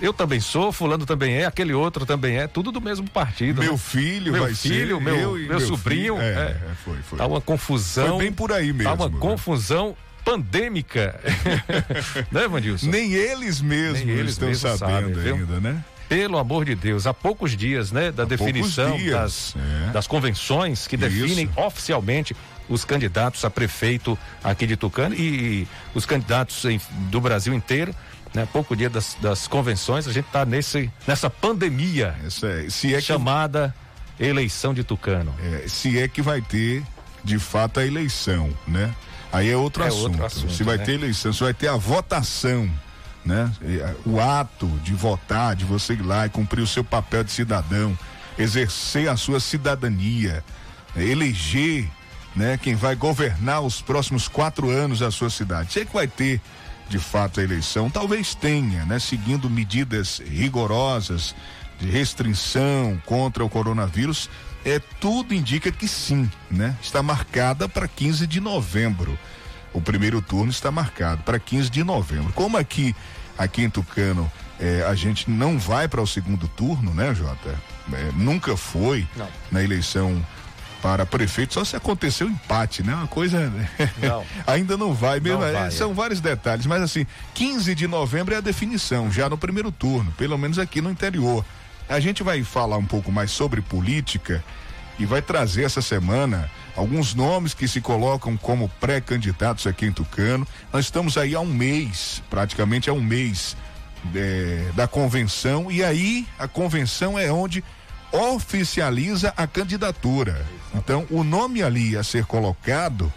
Eu 0.00 0.12
também 0.12 0.40
sou, 0.40 0.72
fulano 0.72 1.06
também 1.06 1.34
é, 1.36 1.46
aquele 1.46 1.72
outro 1.72 2.04
também 2.04 2.36
é, 2.36 2.46
tudo 2.48 2.72
do 2.72 2.80
mesmo 2.80 3.08
partido. 3.08 3.60
Meu 3.62 3.72
né? 3.72 3.78
filho 3.78 4.32
meu 4.32 4.42
vai 4.42 4.54
filho, 4.54 4.96
ser, 4.96 5.02
meu, 5.02 5.14
eu 5.20 5.32
meu, 5.32 5.48
meu 5.48 5.60
sobrinho. 5.60 6.16
filho. 6.16 6.20
É, 6.20 6.32
é. 6.32 6.44
é, 6.70 6.74
foi, 6.84 6.96
foi. 7.08 7.18
Tá 7.18 7.26
uma 7.26 7.40
confusão. 7.40 8.08
Foi 8.16 8.24
bem 8.24 8.32
por 8.32 8.50
aí 8.52 8.72
mesmo, 8.72 8.84
Tá 8.84 8.94
uma 8.94 9.08
né? 9.08 9.16
confusão 9.20 9.96
pandêmica. 10.24 11.20
né, 12.30 12.48
Vandilson? 12.48 12.88
Nem 12.88 13.12
eles 13.12 13.60
mesmos 13.60 14.04
Nem 14.04 14.16
eles 14.16 14.32
estão 14.32 14.48
mesmos 14.48 14.78
sabendo 14.78 15.14
sabem, 15.16 15.32
ainda, 15.32 15.60
né? 15.60 15.84
Pelo 16.08 16.38
amor 16.38 16.64
de 16.64 16.74
Deus, 16.74 17.06
há 17.06 17.14
poucos 17.14 17.56
dias, 17.56 17.90
né, 17.90 18.12
da 18.12 18.24
definição 18.24 18.96
dias, 18.96 19.12
das, 19.14 19.56
é. 19.56 19.92
das 19.92 20.06
convenções 20.06 20.86
que 20.86 20.96
definem 20.96 21.48
oficialmente 21.56 22.36
os 22.68 22.84
candidatos 22.84 23.44
a 23.44 23.50
prefeito 23.50 24.16
aqui 24.42 24.66
de 24.66 24.76
Tucano 24.76 25.14
e, 25.14 25.66
os 25.94 26.04
candidatos 26.06 26.64
em- 26.66 26.80
do 27.10 27.20
Brasil 27.20 27.54
inteiro, 27.54 27.94
né? 28.34 28.46
Pouco 28.52 28.76
dia 28.76 28.90
das, 28.90 29.16
das 29.20 29.46
convenções, 29.48 30.06
a 30.06 30.12
gente 30.12 30.26
está 30.26 30.44
nessa 30.44 31.30
pandemia 31.30 32.14
se 32.68 32.92
é 32.94 32.96
que- 32.96 33.02
chamada 33.02 33.74
eleição 34.20 34.74
de 34.74 34.84
Tucano. 34.84 35.34
É, 35.42 35.68
se 35.68 35.98
é 35.98 36.06
que 36.06 36.20
vai 36.22 36.40
ter, 36.40 36.82
de 37.22 37.38
fato, 37.38 37.80
a 37.80 37.86
eleição, 37.86 38.50
né? 38.68 38.94
Aí 39.34 39.50
é 39.50 39.56
outro, 39.56 39.82
É 39.82 39.88
assunto. 39.88 40.04
outro 40.04 40.24
assunto, 40.24 40.52
Se 40.52 40.62
vai 40.62 40.76
né? 40.78 40.84
ter 40.84 40.92
eleição, 40.92 41.32
se 41.32 41.40
vai 41.42 41.52
ter 41.54 41.68
a 41.68 41.76
votação, 41.76 42.70
né? 43.24 43.50
E, 43.62 43.80
a- 43.82 43.94
O 44.06 44.20
ato 44.20 44.66
de 44.82 44.92
votar, 44.94 45.56
de 45.56 45.64
você 45.64 45.94
ir 45.94 46.02
lá 46.02 46.26
e 46.26 46.30
cumprir 46.30 46.62
o 46.62 46.66
seu 46.66 46.84
papel 46.84 47.24
de 47.24 47.32
cidadão, 47.32 47.98
exercer 48.38 49.08
a 49.08 49.16
sua 49.16 49.40
cidadania, 49.40 50.44
eleger, 50.96 51.88
né? 52.34 52.58
Quem 52.60 52.74
vai 52.74 52.94
governar 52.94 53.60
os 53.60 53.80
próximos 53.80 54.28
quatro 54.28 54.70
anos 54.70 55.02
a 55.02 55.10
sua 55.10 55.30
cidade. 55.30 55.72
Se 55.72 55.80
é 55.80 55.84
que 55.84 55.92
vai 55.92 56.06
ter 56.08 56.40
de 56.88 56.98
fato 56.98 57.40
a 57.40 57.42
eleição, 57.42 57.88
talvez 57.88 58.34
tenha, 58.34 58.84
né? 58.84 58.98
Seguindo 58.98 59.48
medidas 59.48 60.20
rigorosas 60.26 61.34
de 61.78 61.86
restrição 61.90 63.00
contra 63.04 63.44
o 63.44 63.48
coronavírus, 63.48 64.30
é 64.64 64.80
tudo 65.00 65.34
indica 65.34 65.70
que 65.70 65.86
sim, 65.86 66.30
né? 66.50 66.76
Está 66.82 67.02
marcada 67.02 67.68
para 67.68 67.86
15 67.86 68.26
de 68.26 68.40
novembro. 68.40 69.18
O 69.72 69.80
primeiro 69.80 70.22
turno 70.22 70.50
está 70.50 70.70
marcado 70.70 71.22
para 71.22 71.38
15 71.38 71.68
de 71.68 71.82
novembro. 71.82 72.32
Como 72.32 72.56
aqui 72.56 72.94
aqui 73.36 73.62
em 73.62 73.70
Tucano 73.70 74.30
eh, 74.60 74.84
a 74.88 74.94
gente 74.94 75.28
não 75.28 75.58
vai 75.58 75.88
para 75.88 76.00
o 76.00 76.06
segundo 76.06 76.46
turno, 76.48 76.94
né, 76.94 77.14
Jota? 77.14 77.54
Eh, 77.92 78.10
nunca 78.14 78.56
foi 78.56 79.06
Não. 79.16 79.28
na 79.50 79.62
eleição 79.62 80.24
para 80.80 81.06
prefeito, 81.06 81.54
só 81.54 81.64
se 81.64 81.74
aconteceu 81.74 82.28
empate, 82.28 82.82
né? 82.82 82.94
Uma 82.94 83.06
coisa. 83.06 83.50
Não. 84.02 84.24
Ainda 84.46 84.76
não 84.76 84.92
vai 84.92 85.18
mesmo. 85.18 85.40
Não 85.40 85.46
é, 85.46 85.52
vai, 85.52 85.70
são 85.70 85.94
vários 85.94 86.20
detalhes, 86.20 86.66
mas 86.66 86.82
assim, 86.82 87.06
15 87.32 87.74
de 87.74 87.88
novembro 87.88 88.34
é 88.34 88.36
a 88.36 88.40
definição, 88.42 89.10
já 89.10 89.28
no 89.28 89.38
primeiro 89.38 89.72
turno, 89.72 90.12
pelo 90.12 90.36
menos 90.36 90.58
aqui 90.58 90.82
no 90.82 90.90
interior. 90.90 91.44
A 91.88 92.00
gente 92.00 92.22
vai 92.22 92.42
falar 92.42 92.78
um 92.78 92.84
pouco 92.84 93.12
mais 93.12 93.30
sobre 93.30 93.60
política 93.60 94.42
e 94.98 95.04
vai 95.04 95.20
trazer 95.20 95.64
essa 95.64 95.82
semana 95.82 96.50
alguns 96.76 97.14
nomes 97.14 97.54
que 97.54 97.68
se 97.68 97.80
colocam 97.80 98.36
como 98.36 98.68
pré-candidatos 98.80 99.66
aqui 99.66 99.86
em 99.86 99.92
Tucano. 99.92 100.46
Nós 100.72 100.86
estamos 100.86 101.18
aí 101.18 101.34
há 101.34 101.40
um 101.40 101.46
mês, 101.46 102.22
praticamente 102.30 102.88
há 102.88 102.92
um 102.92 103.02
mês 103.02 103.56
é, 104.14 104.70
da 104.74 104.86
convenção, 104.86 105.70
e 105.70 105.84
aí 105.84 106.26
a 106.38 106.48
convenção 106.48 107.18
é 107.18 107.30
onde 107.30 107.62
oficializa 108.12 109.32
a 109.36 109.46
candidatura. 109.46 110.46
Então, 110.74 111.06
o 111.10 111.24
nome 111.24 111.62
ali 111.62 111.96
a 111.96 112.04
ser 112.04 112.24
colocado 112.24 113.12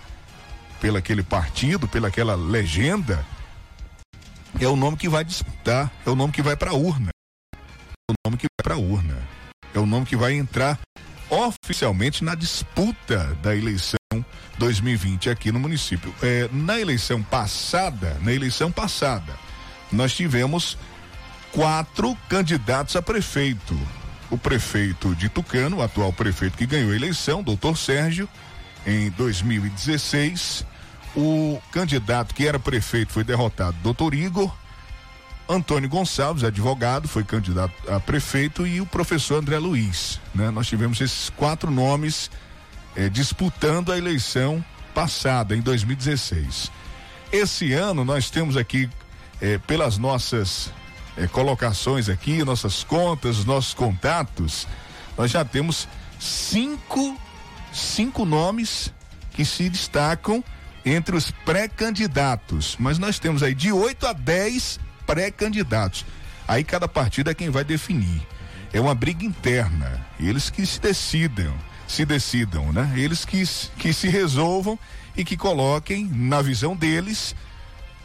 pelo 0.82 0.98
aquele 0.98 1.24
partido, 1.24 1.88
pela 1.88 2.08
aquela 2.08 2.36
legenda, 2.36 3.26
é 4.60 4.68
o 4.68 4.76
nome 4.76 4.98
que 4.98 5.10
vai 5.10 5.24
disputar, 5.24 5.92
é 6.06 6.10
o 6.10 6.16
nome 6.16 6.34
que 6.34 6.42
vai 6.42 6.56
para 6.56 6.72
a 6.72 6.76
urna. 6.76 7.10
O 8.10 8.14
nome 8.26 8.38
que 8.38 8.48
vai 8.48 8.64
para 8.64 8.76
a 8.76 8.78
urna. 8.78 9.18
É 9.74 9.80
o 9.80 9.86
nome 9.86 10.06
que 10.06 10.16
vai 10.16 10.34
entrar 10.34 10.80
oficialmente 11.30 12.24
na 12.24 12.36
disputa 12.36 13.38
da 13.44 13.54
eleição 13.54 13.98
2020 14.58 15.30
aqui 15.30 15.52
no 15.52 15.60
município. 15.60 16.16
É, 16.24 16.48
na 16.54 16.80
eleição 16.80 17.22
passada, 17.22 18.18
na 18.22 18.32
eleição 18.32 18.72
passada, 18.72 19.38
nós 19.92 20.16
tivemos 20.16 20.78
quatro 21.52 22.18
candidatos 22.30 22.96
a 22.96 23.02
prefeito. 23.02 23.78
O 24.32 24.38
prefeito 24.38 25.14
de 25.14 25.28
Tucano, 25.28 25.78
o 25.78 25.84
atual 25.84 26.14
prefeito 26.14 26.58
que 26.58 26.66
ganhou 26.66 26.92
a 26.92 26.96
eleição, 26.96 27.44
doutor 27.44 27.78
Sérgio, 27.78 28.30
em 28.86 29.10
2016. 29.12 30.66
O 31.14 31.62
candidato 31.74 32.34
que 32.34 32.48
era 32.48 32.58
prefeito 32.58 33.12
foi 33.12 33.26
derrotado, 33.26 33.76
doutor 33.84 34.14
Igor. 34.14 34.56
Antônio 35.50 35.90
Gonçalves, 35.90 36.44
advogado, 36.44 37.08
foi 37.08 37.24
candidato 37.24 37.74
a 37.90 38.00
prefeito 38.00 38.68
e 38.68 38.82
o 38.82 38.86
professor 38.86 39.40
André 39.40 39.58
Luiz. 39.58 40.20
Né? 40.36 40.52
Nós 40.52 40.68
tivemos 40.68 41.00
esses 41.00 41.30
quatro 41.30 41.72
nomes 41.72 42.30
eh, 42.96 43.08
disputando 43.10 43.92
a 43.92 43.98
eleição 43.98 44.64
passada, 44.94 45.56
em 45.56 45.62
2016. 45.62 46.72
Esse 47.32 47.74
ano 47.74 48.04
nós 48.04 48.30
temos 48.30 48.58
aqui, 48.58 48.90
eh, 49.42 49.58
pelas 49.60 49.98
nossas 49.98 50.70
eh, 51.16 51.28
colocações 51.28 52.10
aqui, 52.10 52.44
nossas 52.44 52.84
contas, 52.84 53.46
nossos 53.46 53.74
contatos, 53.74 54.68
nós 55.18 55.32
já 55.32 55.46
temos 55.46 55.88
cinco, 56.20 57.18
cinco 57.72 58.26
nomes 58.26 58.94
que 59.32 59.46
se 59.46 59.70
destacam 59.70 60.44
entre 60.86 61.16
os 61.16 61.32
pré-candidatos. 61.32 62.76
Mas 62.80 62.98
nós 63.00 63.20
temos 63.20 63.44
aí 63.44 63.54
de 63.54 63.72
8 63.72 64.08
a 64.08 64.14
10 64.14 64.80
pré-candidatos. 65.08 66.06
Aí 66.48 66.64
cada 66.64 66.88
partido 66.88 67.32
é 67.32 67.34
quem 67.34 67.50
vai 67.50 67.64
definir. 67.64 68.22
É 68.72 68.80
uma 68.80 68.94
briga 68.94 69.26
interna. 69.26 70.06
Eles 70.20 70.50
que 70.50 70.66
se 70.66 70.80
decidam, 70.80 71.54
se 71.88 72.06
decidam, 72.06 72.72
né? 72.72 72.94
Eles 72.96 73.26
que, 73.26 73.44
que 73.78 73.94
se 73.94 74.08
resolvam 74.10 74.78
e 75.16 75.24
que 75.24 75.36
coloquem, 75.36 76.06
na 76.06 76.42
visão 76.42 76.76
deles, 76.76 77.36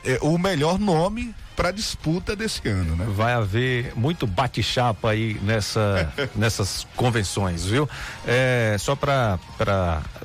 é, 0.04 0.18
o 0.22 0.38
melhor 0.38 0.78
nome 0.78 1.34
para 1.54 1.68
a 1.68 1.72
disputa 1.72 2.34
desse 2.34 2.66
ano, 2.68 2.96
né? 2.96 3.06
Vai 3.08 3.34
haver 3.34 3.92
muito 3.94 4.26
bate-chapa 4.26 5.10
aí 5.10 5.38
nessa, 5.42 6.12
nessas 6.34 6.86
convenções, 6.96 7.66
viu? 7.66 7.88
É, 8.26 8.76
só 8.78 8.96
para 8.96 9.38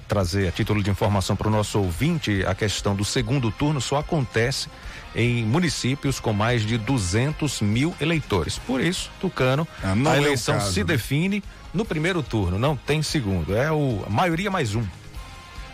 trazer 0.07 0.47
a 0.47 0.51
título 0.51 0.81
de 0.81 0.89
informação 0.89 1.35
para 1.35 1.47
o 1.47 1.51
nosso 1.51 1.79
ouvinte, 1.79 2.43
a 2.47 2.55
questão 2.55 2.95
do 2.95 3.03
segundo 3.03 3.51
turno 3.51 3.81
só 3.81 3.97
acontece 3.97 4.69
em 5.17 5.43
municípios 5.43 6.19
com 6.19 6.31
mais 6.31 6.61
de 6.61 6.77
200 6.77 7.61
mil 7.61 7.93
eleitores. 7.99 8.59
Por 8.59 8.79
isso, 8.79 9.09
Tucano, 9.19 9.67
ah, 9.83 9.93
a 9.93 10.15
é 10.15 10.17
eleição 10.17 10.55
é 10.55 10.59
caso, 10.59 10.71
se 10.71 10.81
né? 10.81 10.85
define 10.85 11.43
no 11.73 11.83
primeiro 11.83 12.21
turno, 12.21 12.59
não 12.59 12.77
tem 12.77 13.01
segundo. 13.01 13.55
É 13.55 13.71
o 13.71 14.03
a 14.05 14.09
maioria 14.09 14.51
mais 14.51 14.75
um. 14.75 14.83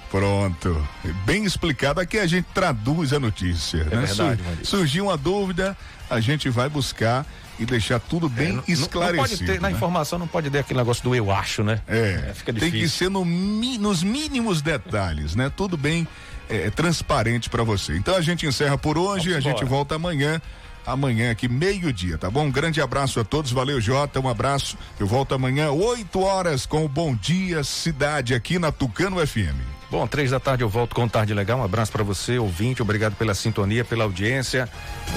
Pronto. 0.09 0.87
Bem 1.25 1.43
explicado. 1.43 1.99
Aqui 1.99 2.19
a 2.19 2.27
gente 2.27 2.45
traduz 2.53 3.11
a 3.11 3.19
notícia. 3.19 3.79
É 3.91 3.95
né? 3.95 4.05
verdade, 4.05 4.41
Sur 4.61 4.77
Surgiu 4.77 5.05
uma 5.05 5.17
dúvida, 5.17 5.75
a 6.09 6.19
gente 6.19 6.49
vai 6.49 6.69
buscar 6.69 7.25
e 7.59 7.65
deixar 7.65 7.99
tudo 7.99 8.29
bem 8.29 8.61
é, 8.67 8.71
esclarecido. 8.71 9.17
Não 9.17 9.27
pode 9.27 9.45
ter, 9.45 9.53
né? 9.53 9.59
na 9.59 9.71
informação 9.71 10.17
não 10.17 10.27
pode 10.27 10.49
ter 10.49 10.59
aquele 10.59 10.79
negócio 10.79 11.03
do 11.03 11.15
eu 11.15 11.31
acho, 11.31 11.63
né? 11.63 11.81
É, 11.87 12.27
é 12.29 12.33
fica 12.33 12.53
difícil. 12.53 12.71
Tem 12.71 12.81
que 12.81 12.89
ser 12.89 13.09
no, 13.09 13.25
nos 13.25 14.03
mínimos 14.03 14.61
detalhes, 14.61 15.35
né? 15.35 15.51
Tudo 15.55 15.75
bem 15.75 16.07
é, 16.49 16.69
transparente 16.69 17.49
para 17.49 17.63
você. 17.63 17.95
Então 17.95 18.15
a 18.15 18.21
gente 18.21 18.45
encerra 18.45 18.77
por 18.77 18.97
hoje, 18.97 19.29
Vamos 19.29 19.35
a 19.35 19.39
embora. 19.39 19.57
gente 19.57 19.69
volta 19.69 19.95
amanhã 19.95 20.41
amanhã 20.85 21.31
aqui, 21.31 21.47
meio-dia, 21.47 22.17
tá 22.17 22.29
bom? 22.29 22.45
Um 22.45 22.51
grande 22.51 22.81
abraço 22.81 23.19
a 23.19 23.23
todos, 23.23 23.51
valeu 23.51 23.79
Jota, 23.79 24.19
um 24.19 24.27
abraço. 24.27 24.77
Eu 24.99 25.07
volto 25.07 25.33
amanhã, 25.33 25.71
8 25.71 26.19
horas, 26.21 26.65
com 26.65 26.83
o 26.85 26.89
Bom 26.89 27.15
Dia 27.15 27.63
Cidade 27.63 28.33
aqui 28.33 28.59
na 28.59 28.71
Tucano 28.71 29.25
FM. 29.25 29.55
Bom, 29.89 30.07
três 30.07 30.31
da 30.31 30.39
tarde 30.39 30.63
eu 30.63 30.69
volto 30.69 30.95
com 30.95 31.07
Tarde 31.07 31.35
Legal. 31.35 31.59
Um 31.59 31.63
abraço 31.63 31.91
para 31.91 32.03
você, 32.03 32.39
ouvinte. 32.39 32.81
Obrigado 32.81 33.15
pela 33.15 33.35
sintonia, 33.35 33.85
pela 33.85 34.03
audiência. 34.03 34.67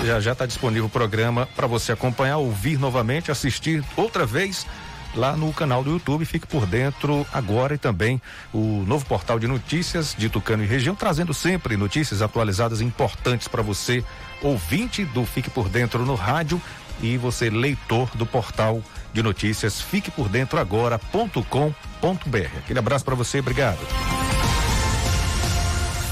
Já 0.04 0.20
já 0.20 0.32
está 0.32 0.44
disponível 0.44 0.84
o 0.84 0.90
programa 0.90 1.48
para 1.56 1.66
você 1.66 1.92
acompanhar, 1.92 2.36
ouvir 2.36 2.78
novamente, 2.78 3.30
assistir 3.30 3.82
outra 3.96 4.26
vez 4.26 4.66
lá 5.16 5.36
no 5.36 5.52
canal 5.52 5.82
do 5.82 5.90
YouTube. 5.90 6.24
Fique 6.24 6.46
por 6.46 6.66
dentro 6.66 7.26
agora 7.32 7.74
e 7.74 7.78
também 7.78 8.20
o 8.52 8.84
novo 8.86 9.04
portal 9.06 9.38
de 9.38 9.46
notícias 9.46 10.14
de 10.16 10.28
Tucano 10.28 10.62
e 10.62 10.66
região, 10.66 10.94
trazendo 10.94 11.34
sempre 11.34 11.76
notícias 11.76 12.22
atualizadas 12.22 12.80
importantes 12.80 13.48
para 13.48 13.62
você, 13.62 14.04
ouvinte 14.42 15.04
do 15.04 15.24
Fique 15.24 15.50
por 15.50 15.68
Dentro 15.68 16.04
no 16.04 16.14
rádio 16.14 16.60
e 17.00 17.16
você 17.16 17.50
leitor 17.50 18.08
do 18.14 18.24
portal 18.24 18.82
de 19.12 19.22
notícias 19.22 19.80
fique 19.80 20.10
por 20.10 20.28
dentro 20.28 20.58
agora.com.br. 20.58 22.58
Aquele 22.58 22.78
abraço 22.78 23.04
para 23.04 23.14
você, 23.14 23.40
obrigado. 23.40 23.78